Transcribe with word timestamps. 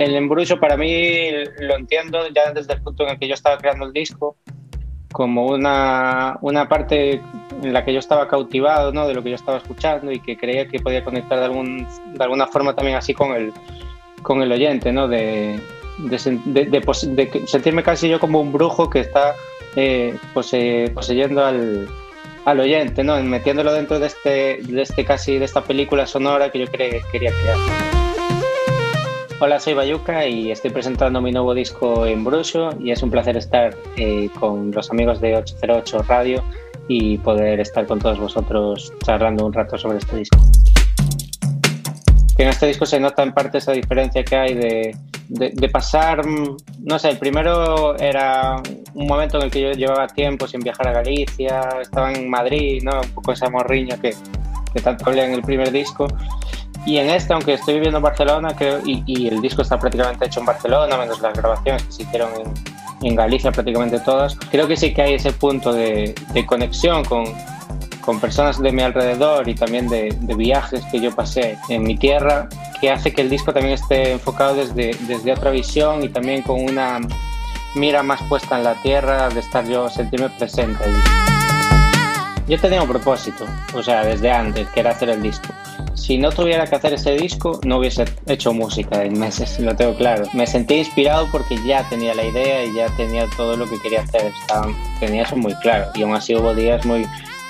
El 0.00 0.14
embrujo 0.14 0.58
para 0.58 0.78
mí 0.78 1.30
lo 1.58 1.76
entiendo 1.76 2.26
ya 2.34 2.52
desde 2.54 2.72
el 2.72 2.80
punto 2.80 3.02
en 3.02 3.10
el 3.10 3.18
que 3.18 3.28
yo 3.28 3.34
estaba 3.34 3.58
creando 3.58 3.84
el 3.84 3.92
disco 3.92 4.34
como 5.12 5.44
una, 5.48 6.38
una 6.40 6.70
parte 6.70 7.20
en 7.62 7.72
la 7.74 7.84
que 7.84 7.92
yo 7.92 7.98
estaba 7.98 8.26
cautivado 8.26 8.92
¿no? 8.94 9.06
de 9.06 9.12
lo 9.12 9.22
que 9.22 9.28
yo 9.28 9.36
estaba 9.36 9.58
escuchando 9.58 10.10
y 10.10 10.18
que 10.20 10.38
creía 10.38 10.66
que 10.66 10.80
podía 10.80 11.04
conectar 11.04 11.38
de, 11.38 11.44
algún, 11.44 11.86
de 12.14 12.24
alguna 12.24 12.46
forma 12.46 12.74
también 12.74 12.96
así 12.96 13.12
con 13.12 13.32
el, 13.32 13.52
con 14.22 14.40
el 14.40 14.50
oyente, 14.50 14.90
¿no? 14.90 15.06
de, 15.06 15.60
de, 15.98 16.64
de, 16.64 17.46
sentirme 17.46 17.82
casi 17.82 18.08
yo 18.08 18.18
como 18.18 18.40
un 18.40 18.52
brujo 18.52 18.88
que 18.88 19.00
está 19.00 19.34
eh, 19.76 20.16
poseyendo 20.32 21.44
al, 21.44 21.86
al, 22.46 22.60
oyente, 22.60 23.04
¿no? 23.04 23.22
metiéndolo 23.22 23.74
dentro 23.74 23.98
de 23.98 24.06
este, 24.06 24.60
de 24.62 24.80
este 24.80 25.04
casi 25.04 25.38
de 25.38 25.44
esta 25.44 25.60
película 25.60 26.06
sonora 26.06 26.50
que 26.50 26.60
yo 26.60 26.66
quería 26.68 27.02
crear. 27.12 27.89
Hola, 29.42 29.58
soy 29.58 29.72
Bayuca 29.72 30.26
y 30.26 30.50
estoy 30.50 30.70
presentando 30.70 31.22
mi 31.22 31.32
nuevo 31.32 31.54
disco 31.54 32.04
en 32.04 32.22
Brujo 32.24 32.68
y 32.78 32.90
es 32.90 33.02
un 33.02 33.10
placer 33.10 33.38
estar 33.38 33.74
eh, 33.96 34.28
con 34.38 34.70
los 34.70 34.90
amigos 34.90 35.18
de 35.22 35.34
808 35.34 36.02
Radio 36.02 36.44
y 36.88 37.16
poder 37.16 37.58
estar 37.58 37.86
con 37.86 37.98
todos 38.00 38.18
vosotros 38.18 38.92
charlando 39.02 39.46
un 39.46 39.54
rato 39.54 39.78
sobre 39.78 39.96
este 39.96 40.18
disco. 40.18 40.36
Que 42.36 42.42
en 42.42 42.50
este 42.50 42.66
disco 42.66 42.84
se 42.84 43.00
nota 43.00 43.22
en 43.22 43.32
parte 43.32 43.56
esa 43.56 43.72
diferencia 43.72 44.22
que 44.24 44.36
hay 44.36 44.52
de, 44.52 44.96
de, 45.28 45.68
pasar, 45.70 46.20
no 46.26 46.98
sé, 46.98 47.08
el 47.08 47.16
primero 47.16 47.96
era 47.98 48.56
un 48.92 49.06
momento 49.06 49.38
en 49.38 49.44
el 49.44 49.50
que 49.50 49.62
yo 49.62 49.72
llevaba 49.72 50.06
tiempo 50.08 50.46
sin 50.46 50.60
viajar 50.60 50.88
a 50.88 50.92
Galicia, 50.92 51.66
estaba 51.80 52.12
en 52.12 52.28
Madrid, 52.28 52.82
¿no? 52.82 53.00
un 53.00 53.10
poco 53.14 53.32
esa 53.32 53.48
morriña 53.48 53.96
que, 53.96 54.14
que 54.74 54.82
tanto 54.82 55.08
hablé 55.08 55.24
en 55.24 55.32
el 55.32 55.40
primer 55.40 55.72
disco 55.72 56.08
y 56.86 56.96
en 56.96 57.10
este, 57.10 57.32
aunque 57.32 57.54
estoy 57.54 57.74
viviendo 57.74 57.98
en 57.98 58.02
Barcelona, 58.02 58.54
creo, 58.56 58.80
y, 58.84 59.28
el 59.28 59.40
disco 59.40 59.62
está 59.62 59.78
prácticamente 59.78 60.26
hecho 60.26 60.40
en 60.40 60.46
Barcelona, 60.46 60.96
menos 60.96 61.20
las 61.20 61.34
grabaciones 61.36 61.82
que 61.84 61.92
se 61.92 62.02
hicieron 62.04 62.30
en, 62.34 63.06
en 63.06 63.14
Galicia, 63.14 63.52
prácticamente 63.52 64.00
todas, 64.00 64.36
creo 64.50 64.66
que 64.66 64.76
sí 64.76 64.94
que 64.94 65.02
hay 65.02 65.14
ese 65.14 65.32
punto 65.32 65.72
de, 65.72 66.14
de 66.32 66.46
conexión 66.46 67.04
con, 67.04 67.24
con, 68.00 68.18
personas 68.18 68.60
de 68.60 68.72
mi 68.72 68.82
alrededor 68.82 69.48
y 69.48 69.54
también 69.54 69.88
de, 69.88 70.16
de, 70.20 70.34
viajes 70.34 70.82
que 70.90 71.00
yo 71.00 71.14
pasé 71.14 71.58
en 71.68 71.82
mi 71.82 71.96
tierra, 71.96 72.48
que 72.80 72.90
hace 72.90 73.12
que 73.12 73.20
el 73.20 73.28
disco 73.28 73.52
también 73.52 73.74
esté 73.74 74.12
enfocado 74.12 74.54
desde, 74.54 74.96
desde 75.06 75.32
otra 75.32 75.50
visión 75.50 76.02
y 76.02 76.08
también 76.08 76.42
con 76.42 76.62
una 76.62 77.00
mira 77.74 78.02
más 78.02 78.22
puesta 78.22 78.56
en 78.56 78.64
la 78.64 78.74
tierra, 78.76 79.28
de 79.28 79.40
estar 79.40 79.66
yo, 79.66 79.88
sentirme 79.90 80.30
presente 80.30 80.82
allí. 80.82 80.96
Yo 82.48 82.58
tenía 82.58 82.82
un 82.82 82.88
propósito, 82.88 83.44
o 83.74 83.82
sea, 83.82 84.02
desde 84.02 84.30
antes, 84.30 84.66
que 84.70 84.80
era 84.80 84.90
hacer 84.90 85.10
el 85.10 85.22
disco 85.22 85.48
si 86.00 86.16
no 86.16 86.30
tuviera 86.30 86.66
que 86.66 86.76
hacer 86.76 86.94
ese 86.94 87.14
disco, 87.14 87.60
no 87.64 87.76
hubiese 87.76 88.04
hecho 88.26 88.54
música 88.54 89.04
lo 89.58 89.76
tengo 89.76 89.94
claro. 89.96 90.24
Me 90.32 90.46
sentí 90.46 90.76
inspirado 90.76 91.28
porque 91.30 91.56
ya 91.62 91.86
tenía 91.90 92.14
la 92.14 92.24
idea 92.24 92.64
y 92.64 92.74
ya 92.74 92.86
tenía 92.96 93.26
todo 93.36 93.54
lo 93.54 93.68
que 93.68 93.78
quería 93.80 94.00
hacer. 94.00 94.32
tenía 94.98 95.24
eso 95.24 95.36
muy 95.36 95.54
claro. 95.56 95.90
Y 95.94 96.02
aún 96.02 96.14
así 96.14 96.34
hubo 96.34 96.54
días 96.54 96.86
muy, 96.86 97.06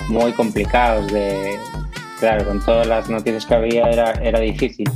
muy 0.09 0.33
complicados 0.33 1.09
de... 1.13 1.57
Claro, 2.19 2.45
con 2.45 2.63
todas 2.63 2.85
las 2.85 3.09
noticias 3.09 3.45
que 3.45 3.55
había 3.55 3.89
era, 3.89 4.11
era 4.21 4.39
difícil. 4.41 4.91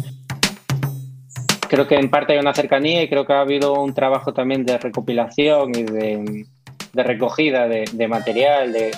Creo 1.69 1.87
que 1.87 1.95
en 1.95 2.09
parte 2.09 2.33
hay 2.33 2.39
una 2.39 2.53
cercanía 2.53 3.01
y 3.01 3.09
creo 3.09 3.25
que 3.25 3.33
ha 3.33 3.39
habido 3.39 3.81
un 3.81 3.93
trabajo 3.93 4.33
también 4.33 4.65
de 4.65 4.77
recopilación 4.77 5.73
y 5.73 5.83
de, 5.83 6.45
de 6.93 7.03
recogida 7.03 7.67
de, 7.67 7.85
de 7.91 8.07
material, 8.07 8.73
de, 8.73 8.91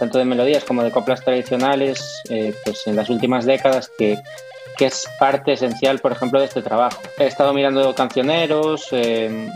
tanto 0.00 0.18
de 0.18 0.24
melodías 0.24 0.64
como 0.64 0.82
de 0.82 0.90
coplas 0.90 1.22
tradicionales, 1.22 2.22
eh, 2.30 2.54
pues 2.64 2.86
en 2.86 2.96
las 2.96 3.10
últimas 3.10 3.44
décadas 3.44 3.92
que, 3.96 4.18
que, 4.76 4.86
es 4.86 5.04
parte 5.18 5.52
esencial, 5.52 5.98
por 5.98 6.12
ejemplo, 6.12 6.40
de 6.40 6.46
este 6.46 6.62
trabajo. 6.62 7.00
He 7.18 7.26
estado 7.26 7.52
mirando 7.52 7.94
cancioneros, 7.94 8.88
eh, 8.92 9.48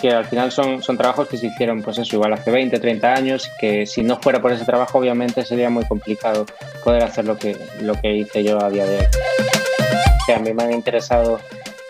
que 0.00 0.10
al 0.10 0.26
final 0.26 0.52
son, 0.52 0.82
son 0.82 0.98
trabajos 0.98 1.26
que 1.26 1.38
se 1.38 1.46
hicieron, 1.46 1.82
pues 1.82 1.96
eso, 1.98 2.16
igual 2.16 2.34
hace 2.34 2.50
20, 2.50 2.78
30 2.78 3.14
años, 3.14 3.50
que 3.58 3.86
si 3.86 4.02
no 4.02 4.20
fuera 4.20 4.42
por 4.42 4.52
ese 4.52 4.66
trabajo, 4.66 4.98
obviamente 4.98 5.42
sería 5.44 5.70
muy 5.70 5.86
complicado 5.86 6.44
poder 6.84 7.02
hacer 7.02 7.24
lo 7.24 7.38
que, 7.38 7.56
lo 7.80 7.94
que 7.94 8.12
hice 8.12 8.44
yo 8.44 8.62
a 8.62 8.68
día 8.68 8.84
de 8.84 8.98
hoy. 8.98 9.06
Que 10.26 10.34
a 10.34 10.38
mí 10.38 10.52
me 10.52 10.64
han 10.64 10.72
interesado 10.72 11.40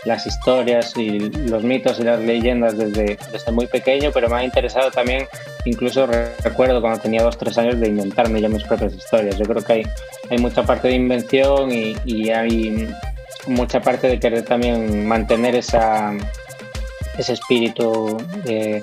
las 0.04 0.26
historias 0.26 0.96
y 0.96 1.18
los 1.18 1.64
mitos 1.64 1.98
y 1.98 2.04
las 2.04 2.20
leyendas 2.20 2.78
desde, 2.78 3.18
desde 3.32 3.52
muy 3.52 3.66
pequeño, 3.66 4.10
pero 4.12 4.28
me 4.28 4.36
ha 4.36 4.44
interesado 4.44 4.90
también, 4.90 5.26
incluso 5.64 6.06
recuerdo 6.06 6.80
cuando 6.80 7.00
tenía 7.00 7.22
dos, 7.22 7.36
tres 7.36 7.58
años, 7.58 7.80
de 7.80 7.88
inventarme 7.88 8.40
yo 8.40 8.48
mis 8.48 8.64
propias 8.64 8.94
historias. 8.94 9.38
Yo 9.38 9.44
creo 9.44 9.62
que 9.62 9.72
hay, 9.72 9.82
hay 10.30 10.38
mucha 10.38 10.62
parte 10.62 10.88
de 10.88 10.94
invención 10.94 11.70
y, 11.72 12.30
hay 12.30 12.88
mucha 13.46 13.80
parte 13.80 14.08
de 14.08 14.20
querer 14.20 14.44
también 14.44 15.06
mantener 15.06 15.54
esa, 15.54 16.12
ese 17.16 17.32
espíritu 17.32 18.16
eh, 18.46 18.82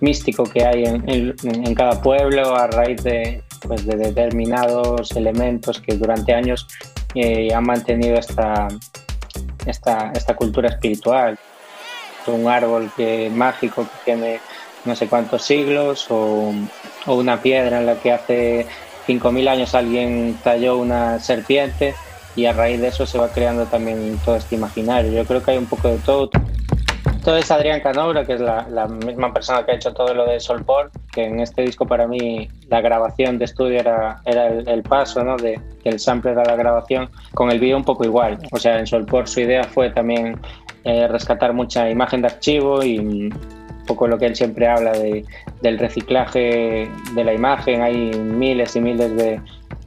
místico 0.00 0.44
que 0.44 0.64
hay 0.64 0.84
en, 0.84 1.08
en, 1.08 1.34
en, 1.42 1.74
cada 1.74 2.00
pueblo 2.00 2.54
a 2.54 2.68
raíz 2.68 3.02
de, 3.02 3.42
pues, 3.66 3.84
de 3.86 3.96
determinados 3.96 5.12
elementos 5.12 5.80
que 5.80 5.96
durante 5.96 6.32
años 6.32 6.66
eh, 7.14 7.52
han 7.52 7.64
mantenido 7.64 8.16
esta, 8.16 8.68
esta, 9.66 10.12
esta 10.14 10.34
cultura 10.34 10.68
espiritual. 10.68 11.38
Un 12.26 12.48
árbol 12.48 12.90
que, 12.96 13.30
mágico 13.30 13.82
que 13.82 14.04
tiene 14.04 14.40
no 14.84 14.96
sé 14.96 15.08
cuántos 15.08 15.42
siglos 15.42 16.06
o, 16.10 16.52
o 17.06 17.14
una 17.14 17.40
piedra 17.40 17.80
en 17.80 17.86
la 17.86 17.96
que 17.96 18.12
hace 18.12 18.66
5.000 19.06 19.48
años 19.48 19.74
alguien 19.74 20.38
talló 20.42 20.78
una 20.78 21.20
serpiente 21.20 21.94
y 22.36 22.46
a 22.46 22.52
raíz 22.52 22.80
de 22.80 22.88
eso 22.88 23.06
se 23.06 23.18
va 23.18 23.28
creando 23.28 23.66
también 23.66 24.18
todo 24.24 24.36
este 24.36 24.56
imaginario. 24.56 25.12
Yo 25.12 25.24
creo 25.24 25.42
que 25.42 25.52
hay 25.52 25.58
un 25.58 25.66
poco 25.66 25.88
de 25.88 25.98
todo. 25.98 26.30
Todo 27.24 27.38
es 27.38 27.50
Adrián 27.50 27.80
Canobra, 27.80 28.22
que 28.26 28.34
es 28.34 28.40
la, 28.40 28.66
la, 28.68 28.86
misma 28.86 29.32
persona 29.32 29.64
que 29.64 29.72
ha 29.72 29.74
hecho 29.76 29.94
todo 29.94 30.12
lo 30.12 30.26
de 30.26 30.38
Solpor, 30.38 30.90
que 31.10 31.24
en 31.24 31.40
este 31.40 31.62
disco 31.62 31.86
para 31.86 32.06
mí 32.06 32.50
la 32.68 32.82
grabación 32.82 33.38
de 33.38 33.46
estudio 33.46 33.80
era, 33.80 34.20
era 34.26 34.48
el, 34.48 34.68
el, 34.68 34.82
paso, 34.82 35.24
¿no? 35.24 35.38
De 35.38 35.58
que 35.82 35.88
el 35.88 35.98
sample 35.98 36.32
era 36.32 36.44
la 36.44 36.54
grabación, 36.54 37.08
con 37.32 37.50
el 37.50 37.58
vídeo 37.58 37.78
un 37.78 37.84
poco 37.84 38.04
igual. 38.04 38.38
O 38.52 38.58
sea, 38.58 38.78
en 38.78 38.86
Solpor 38.86 39.26
su 39.26 39.40
idea 39.40 39.64
fue 39.64 39.88
también 39.88 40.38
eh, 40.84 41.08
rescatar 41.08 41.54
mucha 41.54 41.88
imagen 41.88 42.20
de 42.20 42.26
archivo 42.26 42.84
y 42.84 42.98
un 42.98 43.34
poco 43.86 44.06
lo 44.06 44.18
que 44.18 44.26
él 44.26 44.36
siempre 44.36 44.68
habla 44.68 44.92
de, 44.92 45.24
del 45.62 45.78
reciclaje 45.78 46.90
de 47.14 47.24
la 47.24 47.32
imagen. 47.32 47.80
Hay 47.80 47.96
miles 48.18 48.76
y 48.76 48.82
miles 48.82 49.16
de, 49.16 49.40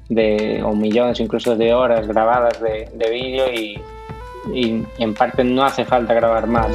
de 0.09 0.63
o 0.63 0.73
millones 0.73 1.19
incluso 1.19 1.55
de 1.55 1.71
horas 1.71 2.07
grabadas 2.07 2.59
de, 2.63 2.89
de 2.95 3.09
vídeo 3.11 3.53
y, 3.53 3.79
y 4.51 4.83
en 4.97 5.13
parte 5.13 5.43
no 5.43 5.63
hace 5.63 5.85
falta 5.85 6.15
grabar 6.15 6.47
más. 6.47 6.71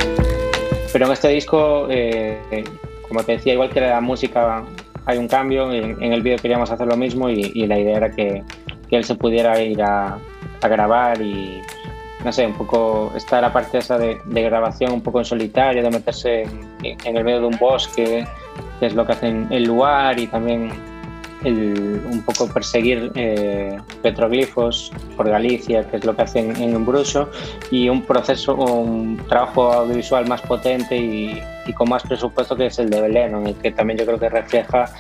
Pero 0.93 1.07
en 1.07 1.13
este 1.13 1.29
disco, 1.29 1.87
eh, 1.89 2.65
como 3.09 3.23
te 3.25 3.33
decía, 3.33 3.55
igual 3.55 3.71
que 3.71 3.81
la 3.81 4.01
música 4.01 4.63
hay 5.07 5.19
un 5.19 5.27
cambio, 5.27 5.73
en, 5.73 6.03
en 6.03 6.13
el 6.13 6.23
vídeo 6.23 6.39
queríamos 6.39 6.71
hacer 6.71 6.87
lo 6.87 6.97
mismo 6.97 7.29
y, 7.29 7.67
la 7.67 7.79
idea 7.79 7.97
era 7.97 8.11
que, 8.11 8.43
él 8.91 9.05
se 9.05 9.15
pudiera 9.15 9.59
ir 9.61 9.83
a, 9.83 10.19
grabar 10.63 11.21
y, 11.21 11.61
no 12.25 12.33
sé, 12.33 12.47
un 12.47 12.53
poco, 12.53 13.11
está 13.17 13.41
la 13.41 13.53
parte 13.53 13.79
esa 13.79 13.97
de, 13.97 14.21
grabación 14.27 14.93
un 14.93 15.01
poco 15.01 15.19
en 15.19 15.25
solitario, 15.25 15.83
de 15.83 15.91
meterse 15.91 16.43
en, 16.43 16.97
en, 17.05 17.17
el 17.17 17.25
medio 17.25 17.41
de 17.41 17.47
un 17.47 17.59
bosque, 17.59 18.27
que 18.79 18.87
es 18.87 18.95
lo 18.95 19.07
que 19.07 19.13
hace 19.13 19.29
el 19.29 19.65
lugar 19.65 20.21
y 20.21 20.27
también 20.27 20.71
el, 21.45 22.03
un 22.11 22.23
poco 22.23 22.49
perseguir 22.49 23.11
eh, 23.15 23.79
petroglifos 24.03 24.91
por 25.17 25.29
Galicia, 25.29 25.89
que 25.89 25.97
es 25.97 26.05
lo 26.05 26.15
que 26.15 26.23
hacen 26.23 26.57
en 26.57 26.75
Embruxo, 26.75 27.29
y 27.71 27.89
un 27.89 28.03
proceso, 28.03 28.55
un 28.55 29.21
trabajo 29.29 29.73
audiovisual 29.73 30.27
más 30.27 30.43
potente 30.43 30.97
y, 30.97 31.43
y, 31.67 31.73
con 31.73 31.89
más 31.89 32.03
presupuesto 32.03 32.57
que 32.57 32.67
es 32.67 32.79
el 32.79 32.91
de 32.91 33.01
Beleno, 33.01 33.41
en 33.41 33.49
el 33.49 33.55
que 33.57 33.73
también 33.73 33.99
yo 33.99 34.07
creo 34.07 34.19
que 34.19 34.29
refleja 34.29 34.93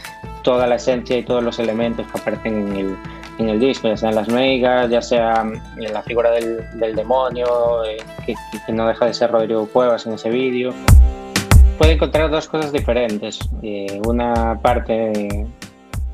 toda 0.43 0.67
la 0.67 0.77
esencia 0.77 1.17
y 1.17 1.23
todos 1.23 1.43
los 1.43 1.59
elementos 1.59 2.07
que 2.11 2.19
aparecen 2.19 2.69
en 2.69 2.77
el, 2.77 2.97
en 3.39 3.49
el 3.49 3.61
disco, 3.61 3.89
ya 3.89 3.97
sean 3.97 4.15
las 4.15 4.29
meigas, 4.29 4.91
ya 4.91 5.03
sea 5.03 5.45
la 5.77 6.03
figura 6.03 6.31
del, 6.31 6.61
del 6.79 6.95
demonio, 6.95 7.85
eh, 7.85 7.99
que, 8.27 8.35
que, 8.67 8.73
no 8.73 8.87
deja 8.87 9.07
de 9.07 9.15
ser 9.15 9.31
Rodrigo 9.31 9.67
Cuevas 9.67 10.07
en 10.07 10.15
ese 10.15 10.31
vídeo. 10.31 10.73
Puede 11.79 11.93
encontrar 11.93 12.31
dos 12.31 12.49
cosas 12.49 12.73
diferentes. 12.73 13.41
Eh, 13.63 14.01
una 14.07 14.59
parte 14.61 15.47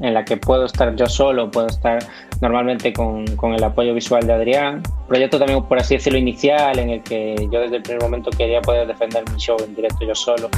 en 0.01 0.15
la 0.15 0.25
que 0.25 0.37
puedo 0.37 0.65
estar 0.65 0.95
yo 0.97 1.07
solo, 1.07 1.51
puedo 1.51 1.67
estar 1.67 1.99
normalmente 2.41 2.93
con, 2.93 3.27
con, 3.37 3.55
el 3.55 3.63
apoyo 3.65 3.95
visual 3.95 4.27
de 4.27 4.33
Adrián. 4.33 4.83
Proyecto 5.07 5.39
también, 5.39 5.63
por 5.65 5.79
así 5.79 5.97
decirlo, 5.97 6.19
inicial, 6.19 6.79
en 6.79 6.91
el 6.91 7.03
que 7.03 7.49
yo 7.51 7.61
desde 7.61 7.77
el 7.77 7.83
primer 7.83 8.03
momento 8.03 8.31
quería 8.31 8.61
poder 8.61 8.87
defender 8.87 9.25
mi 9.33 9.39
show 9.39 9.57
en 9.65 9.75
directo 9.75 10.05
yo 10.07 10.15
solo. 10.15 10.49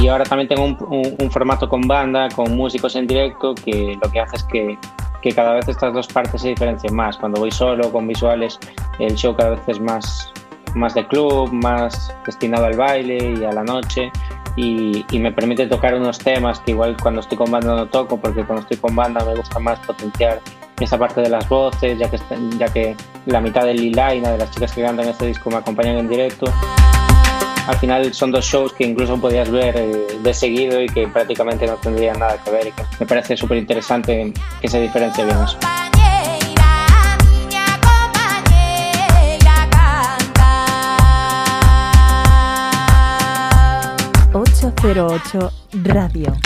Y 0.00 0.08
ahora 0.08 0.24
también 0.24 0.48
tengo 0.48 0.64
un, 0.64 1.16
un, 1.18 1.30
formato 1.30 1.68
con 1.68 1.82
banda, 1.82 2.28
con 2.34 2.56
músicos 2.56 2.96
en 2.96 3.06
directo, 3.06 3.54
que 3.54 3.96
lo 4.02 4.10
que 4.10 4.20
hace 4.20 4.36
es 4.36 4.44
que, 4.44 4.76
que 5.22 5.32
cada 5.32 5.54
vez 5.54 5.68
estas 5.68 5.94
dos 5.94 6.08
partes 6.08 6.42
se 6.42 6.48
diferencien 6.48 6.94
más. 6.94 7.16
Cuando 7.16 7.40
voy 7.40 7.52
solo, 7.52 7.90
con 7.92 8.08
visuales, 8.08 8.58
el 8.98 9.14
show 9.14 9.36
cada 9.36 9.50
vez 9.50 9.60
es 9.68 9.80
más, 9.80 10.32
más 10.74 10.94
de 10.94 11.06
club, 11.06 11.52
más 11.52 12.14
destinado 12.26 12.66
al 12.66 12.76
baile 12.76 13.34
y 13.40 13.44
a 13.44 13.52
la 13.52 13.62
noche. 13.62 14.10
Y, 14.54 15.06
y, 15.10 15.18
me 15.18 15.32
permite 15.32 15.66
tocar 15.66 15.94
unos 15.94 16.18
temas 16.18 16.60
que 16.60 16.72
igual 16.72 16.94
cuando 17.00 17.22
estoy 17.22 17.38
con 17.38 17.50
banda 17.50 17.74
no 17.74 17.86
toco, 17.86 18.18
porque 18.20 18.44
cuando 18.44 18.62
estoy 18.62 18.76
con 18.76 18.94
banda 18.94 19.24
me 19.24 19.34
gusta 19.34 19.58
más 19.58 19.78
potenciar 19.80 20.42
esa 20.78 20.98
parte 20.98 21.20
de 21.20 21.30
las 21.30 21.48
voces, 21.48 21.98
ya 21.98 22.10
que, 22.10 22.18
ya 22.58 22.68
que 22.68 22.96
la 23.26 23.40
mitad 23.40 23.64
del 23.64 23.76
Lilaina, 23.76 24.30
de 24.30 24.38
las 24.38 24.50
chicas 24.50 24.72
que 24.72 24.82
cantan 24.82 25.08
este 25.08 25.26
disco, 25.26 25.50
me 25.50 25.56
acompañan 25.56 25.96
en 25.96 26.08
directo. 26.08 26.52
Al 27.66 27.76
final 27.76 28.12
son 28.12 28.32
dos 28.32 28.44
shows 28.44 28.72
que 28.72 28.84
incluso 28.84 29.20
podías 29.20 29.48
ver 29.50 29.76
eh, 29.76 30.18
de 30.20 30.34
seguido 30.34 30.82
y 30.82 30.88
que 30.88 31.06
prácticamente 31.06 31.66
no 31.66 31.74
tendrían 31.76 32.18
nada 32.18 32.36
que 32.42 32.50
ver 32.50 32.66
y 32.66 32.72
que 32.72 32.82
me 32.98 33.06
parece 33.06 33.36
súper 33.36 33.58
interesante 33.58 34.32
que 34.60 34.68
se 34.68 34.80
diferencie 34.80 35.24
bien 35.24 35.38
eso. 35.38 35.56
808 44.82 45.52
Radio. 45.84 46.36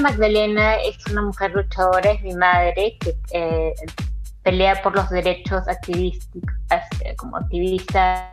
Magdalena 0.00 0.76
es 0.76 0.96
una 1.10 1.22
mujer 1.22 1.52
luchadora, 1.52 2.12
es 2.12 2.22
mi 2.22 2.34
madre, 2.34 2.96
que 3.00 3.16
eh, 3.32 3.74
pelea 4.42 4.80
por 4.82 4.94
los 4.94 5.08
derechos 5.10 5.68
activísticos, 5.68 6.54
como 7.16 7.36
activista 7.36 8.30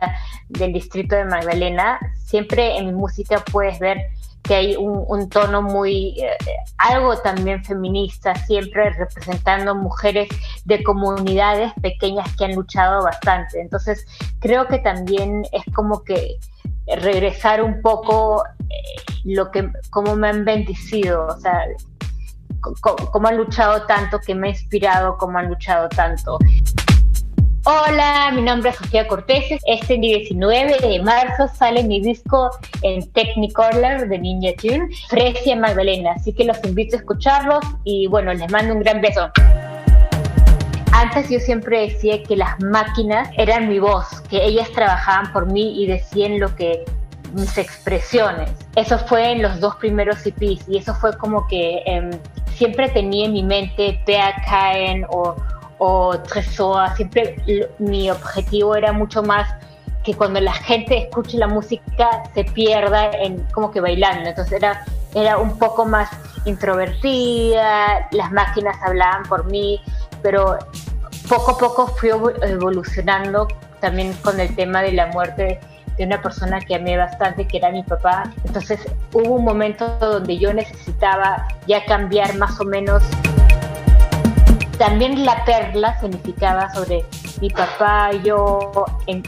del 0.48 0.72
distrito 0.72 1.16
de 1.16 1.24
Magdalena, 1.24 1.98
siempre 2.24 2.76
en 2.76 2.86
mi 2.86 2.92
música 2.92 3.42
puedes 3.52 3.78
ver 3.78 3.98
que 4.42 4.54
hay 4.54 4.76
un, 4.76 5.28
tono 5.28 5.60
muy, 5.60 6.18
eh, 6.20 6.36
algo 6.78 7.16
también 7.18 7.62
feminista, 7.62 8.34
siempre 8.34 8.90
representando 8.90 9.74
mujeres 9.74 10.28
de 10.64 10.82
comunidades 10.82 11.72
pequeñas 11.82 12.34
que 12.36 12.46
han 12.46 12.54
luchado 12.54 13.02
bastante. 13.02 13.60
Entonces, 13.60 14.06
creo 14.40 14.66
que 14.66 14.78
también 14.78 15.42
es 15.52 15.62
como 15.74 16.02
que 16.02 16.38
regresar 16.96 17.62
un 17.62 17.82
poco 17.82 18.42
eh, 18.70 18.74
lo 19.24 19.50
que, 19.50 19.70
cómo 19.98 20.14
me 20.14 20.28
han 20.28 20.44
bendecido, 20.44 21.26
o 21.26 21.40
sea, 21.40 21.66
cómo 23.10 23.26
han 23.26 23.36
luchado 23.36 23.84
tanto, 23.86 24.20
que 24.20 24.32
me 24.32 24.46
ha 24.46 24.50
inspirado, 24.50 25.18
cómo 25.18 25.38
han 25.38 25.48
luchado 25.48 25.88
tanto. 25.88 26.38
Hola, 27.64 28.30
mi 28.32 28.42
nombre 28.42 28.70
es 28.70 28.76
Sofía 28.76 29.08
Cortés. 29.08 29.60
Este 29.66 29.98
19 29.98 30.76
de 30.78 31.02
marzo 31.02 31.48
sale 31.52 31.82
mi 31.82 32.00
disco 32.00 32.48
en 32.82 33.10
Technicolor 33.10 34.08
de 34.08 34.18
Ninja 34.20 34.52
Tune, 34.56 34.86
Fresia 35.08 35.56
Magdalena. 35.56 36.12
Así 36.12 36.32
que 36.32 36.44
los 36.44 36.62
invito 36.62 36.94
a 36.94 37.00
escucharlos 37.00 37.64
y 37.82 38.06
bueno, 38.06 38.32
les 38.32 38.48
mando 38.52 38.74
un 38.74 38.80
gran 38.84 39.00
beso. 39.00 39.32
Antes 40.92 41.28
yo 41.28 41.40
siempre 41.40 41.88
decía 41.88 42.22
que 42.22 42.36
las 42.36 42.60
máquinas 42.60 43.30
eran 43.36 43.68
mi 43.68 43.80
voz, 43.80 44.06
que 44.30 44.44
ellas 44.44 44.70
trabajaban 44.70 45.32
por 45.32 45.46
mí 45.46 45.82
y 45.82 45.88
decían 45.88 46.38
lo 46.38 46.54
que 46.54 46.84
mis 47.32 47.56
expresiones. 47.58 48.50
Eso 48.76 48.98
fue 48.98 49.32
en 49.32 49.42
los 49.42 49.60
dos 49.60 49.76
primeros 49.76 50.24
EPs 50.26 50.68
y 50.68 50.78
eso 50.78 50.94
fue 50.94 51.16
como 51.16 51.46
que 51.46 51.82
em, 51.86 52.10
siempre 52.54 52.88
tenía 52.88 53.26
en 53.26 53.32
mi 53.32 53.42
mente 53.42 54.00
Pea 54.04 54.34
Caen 54.46 55.04
o 55.10 55.36
o 55.78 56.18
Tresor, 56.18 56.94
siempre 56.96 57.36
mi 57.78 58.10
objetivo 58.10 58.74
era 58.74 58.92
mucho 58.92 59.22
más 59.22 59.48
que 60.04 60.14
cuando 60.14 60.40
la 60.40 60.52
gente 60.52 60.98
escuche 60.98 61.38
la 61.38 61.46
música 61.46 62.24
se 62.34 62.44
pierda 62.44 63.10
en 63.12 63.42
como 63.52 63.70
que 63.70 63.80
bailando, 63.80 64.28
entonces 64.28 64.54
era, 64.54 64.84
era 65.14 65.38
un 65.38 65.58
poco 65.58 65.84
más 65.84 66.10
introvertida, 66.44 68.08
las 68.10 68.32
máquinas 68.32 68.76
hablaban 68.82 69.22
por 69.24 69.44
mí, 69.44 69.80
pero 70.22 70.58
poco 71.28 71.52
a 71.52 71.58
poco 71.58 71.86
fui 71.88 72.10
evolucionando 72.42 73.48
también 73.80 74.12
con 74.14 74.40
el 74.40 74.54
tema 74.56 74.82
de 74.82 74.92
la 74.92 75.06
muerte 75.06 75.60
de 75.98 76.04
una 76.04 76.22
persona 76.22 76.60
que 76.60 76.76
amé 76.76 76.96
bastante, 76.96 77.46
que 77.46 77.58
era 77.58 77.70
mi 77.70 77.82
papá. 77.82 78.32
Entonces 78.44 78.80
hubo 79.12 79.34
un 79.34 79.44
momento 79.44 79.98
donde 79.98 80.38
yo 80.38 80.52
necesitaba 80.54 81.46
ya 81.66 81.84
cambiar 81.84 82.36
más 82.36 82.58
o 82.60 82.64
menos 82.64 83.02
también 84.78 85.26
la 85.26 85.44
perla 85.44 85.98
significaba 86.00 86.72
sobre 86.72 87.04
mi 87.40 87.50
papá 87.50 88.12
yo 88.12 88.86
en, 89.06 89.22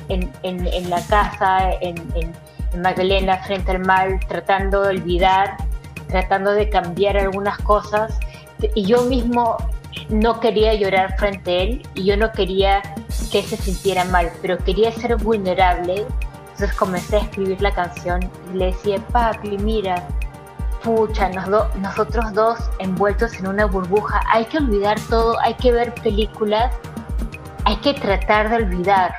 la 0.89 1.03
casa, 1.07 1.71
en, 1.81 2.33
Magdalena, 2.81 3.39
frente 3.39 3.73
al 3.73 3.81
mal, 3.81 4.21
tratando 4.29 4.83
de 4.83 4.91
olvidar, 4.91 5.57
tratando 6.07 6.53
de 6.53 6.69
cambiar 6.69 7.17
algunas 7.17 7.59
cosas. 7.59 8.17
Y 8.77 8.85
yo 8.85 9.03
mismo 9.03 9.57
no 10.09 10.39
quería 10.39 10.75
llorar 10.75 11.17
frente 11.19 11.51
a 11.51 11.63
él 11.63 11.83
y 11.95 12.05
yo 12.05 12.17
no 12.17 12.31
quería 12.31 12.81
que 13.33 13.43
se 13.43 13.57
sintiera 13.57 14.05
mal, 14.05 14.31
pero 14.41 14.57
quería 14.59 14.93
ser 14.93 15.17
vulnerable. 15.17 16.07
Entonces 16.61 16.79
comencé 16.79 17.17
a 17.17 17.21
escribir 17.21 17.63
la 17.63 17.73
canción 17.73 18.21
y 18.53 18.59
le 18.59 18.67
decía, 18.67 18.99
papi, 19.13 19.57
mira, 19.57 20.07
pucha, 20.85 21.31
nosotros 21.31 22.35
dos 22.35 22.59
envueltos 22.79 23.33
en 23.39 23.47
una 23.47 23.65
burbuja, 23.65 24.21
hay 24.31 24.45
que 24.45 24.59
olvidar 24.59 25.01
todo, 25.09 25.41
hay 25.41 25.55
que 25.55 25.73
ver 25.73 25.95
películas, 25.95 26.71
hay 27.65 27.77
que 27.77 27.95
tratar 27.95 28.51
de 28.51 28.57
olvidar. 28.57 29.15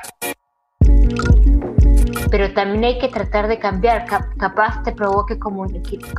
Pero 2.30 2.54
también 2.54 2.84
hay 2.84 2.98
que 3.00 3.08
tratar 3.08 3.48
de 3.48 3.58
cambiar, 3.58 4.04
capaz 4.38 4.80
te 4.84 4.92
provoque 4.92 5.36
como 5.36 5.66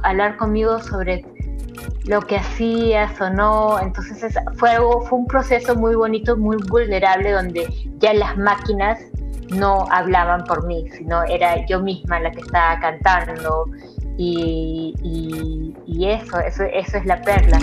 hablar 0.03 0.35
conmigo 0.35 0.81
sobre 0.81 1.25
lo 2.03 2.19
que 2.19 2.35
hacías 2.35 3.21
o 3.21 3.29
no. 3.29 3.79
Entonces 3.79 4.35
fue 4.57 4.71
algo, 4.71 4.99
fue 5.03 5.19
un 5.19 5.27
proceso 5.27 5.73
muy 5.73 5.95
bonito, 5.95 6.35
muy 6.35 6.57
vulnerable, 6.67 7.31
donde 7.31 7.65
ya 7.99 8.13
las 8.13 8.37
máquinas 8.37 8.99
no 9.49 9.85
hablaban 9.91 10.43
por 10.43 10.65
mí, 10.65 10.85
sino 10.91 11.23
era 11.23 11.65
yo 11.65 11.79
misma 11.79 12.19
la 12.19 12.31
que 12.31 12.41
estaba 12.41 12.79
cantando 12.79 13.65
y, 14.17 14.93
eso, 16.05 16.39
eso, 16.39 16.63
es 16.63 17.05
la 17.05 17.21
perla. 17.21 17.59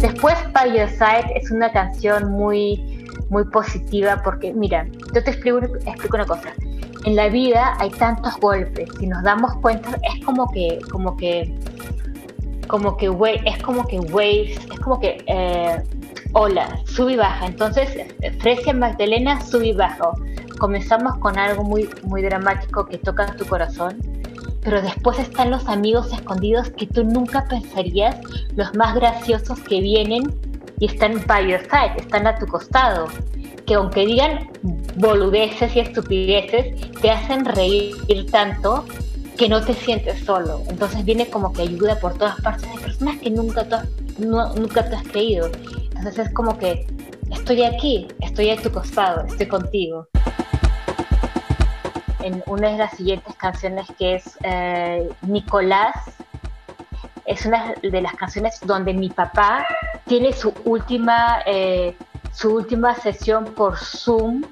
Después, 0.00 0.34
By 0.52 0.76
Your 0.76 0.88
Side 0.88 1.32
es 1.34 1.50
una 1.50 1.70
canción 1.72 2.30
muy, 2.32 3.06
muy 3.28 3.44
positiva 3.44 4.20
porque, 4.22 4.52
mira, 4.52 4.86
yo 5.14 5.22
te 5.22 5.30
explico, 5.30 5.58
explico 5.58 6.16
una 6.16 6.26
cosa. 6.26 6.52
En 7.04 7.16
la 7.16 7.28
vida 7.28 7.74
hay 7.80 7.90
tantos 7.90 8.36
golpes, 8.38 8.88
si 8.98 9.06
nos 9.08 9.22
damos 9.24 9.56
cuenta, 9.56 9.98
es 10.14 10.24
como 10.24 10.48
que, 10.52 10.78
como 10.90 11.16
que, 11.16 11.52
como 12.72 12.96
que, 12.96 13.10
es 13.44 13.62
como 13.62 13.86
que 13.86 14.00
waves, 14.00 14.56
es 14.72 14.80
como 14.80 14.98
que 14.98 15.22
eh, 15.26 15.82
ola, 16.32 16.80
sube 16.86 17.12
y 17.12 17.16
baja. 17.16 17.44
Entonces, 17.44 17.98
Fresia 18.38 18.72
Magdalena, 18.72 19.42
sube 19.42 19.66
y 19.66 19.72
baja. 19.74 20.08
Comenzamos 20.58 21.18
con 21.18 21.38
algo 21.38 21.64
muy, 21.64 21.86
muy 22.04 22.22
dramático 22.22 22.86
que 22.86 22.96
toca 22.96 23.36
tu 23.36 23.44
corazón 23.44 23.98
pero 24.64 24.80
después 24.80 25.18
están 25.18 25.50
los 25.50 25.66
amigos 25.68 26.12
escondidos 26.12 26.70
que 26.70 26.86
tú 26.86 27.02
nunca 27.02 27.44
pensarías, 27.48 28.16
los 28.54 28.72
más 28.76 28.94
graciosos 28.94 29.58
que 29.58 29.80
vienen 29.80 30.22
y 30.78 30.86
están 30.86 31.20
by 31.26 31.50
your 31.50 31.60
side, 31.62 31.94
están 31.96 32.28
a 32.28 32.38
tu 32.38 32.46
costado, 32.46 33.08
que 33.66 33.74
aunque 33.74 34.06
digan 34.06 34.50
boludeces 34.98 35.74
y 35.74 35.80
estupideces, 35.80 36.92
te 37.00 37.10
hacen 37.10 37.44
reír 37.44 37.96
tanto 38.30 38.84
que 39.36 39.48
no 39.48 39.64
te 39.64 39.74
sientes 39.74 40.24
solo. 40.24 40.62
Entonces 40.68 41.04
viene 41.04 41.28
como 41.28 41.52
que 41.52 41.62
ayuda 41.62 41.98
por 41.98 42.14
todas 42.14 42.40
partes 42.40 42.70
de 42.70 42.80
personas 42.80 43.18
que 43.18 43.30
nunca, 43.30 43.66
nunca 44.18 44.88
te 44.88 44.96
has 44.96 45.08
creído. 45.08 45.50
Entonces 45.94 46.26
es 46.26 46.32
como 46.32 46.58
que 46.58 46.86
estoy 47.30 47.62
aquí, 47.64 48.08
estoy 48.20 48.50
a 48.50 48.56
tu 48.56 48.70
costado, 48.70 49.24
estoy 49.26 49.46
contigo 49.46 50.08
en 52.22 52.42
una 52.46 52.70
de 52.70 52.78
las 52.78 52.96
siguientes 52.96 53.34
canciones 53.36 53.86
que 53.98 54.16
es 54.16 54.38
eh, 54.42 55.08
Nicolás. 55.22 55.96
Es 57.24 57.46
una 57.46 57.74
de 57.82 58.00
las 58.00 58.14
canciones 58.14 58.58
donde 58.64 58.92
mi 58.94 59.08
papá 59.08 59.64
tiene 60.06 60.32
su 60.32 60.52
última, 60.64 61.42
eh, 61.46 61.96
su 62.32 62.54
última 62.54 62.94
sesión 62.96 63.44
por 63.44 63.76
Zoom, 63.76 64.42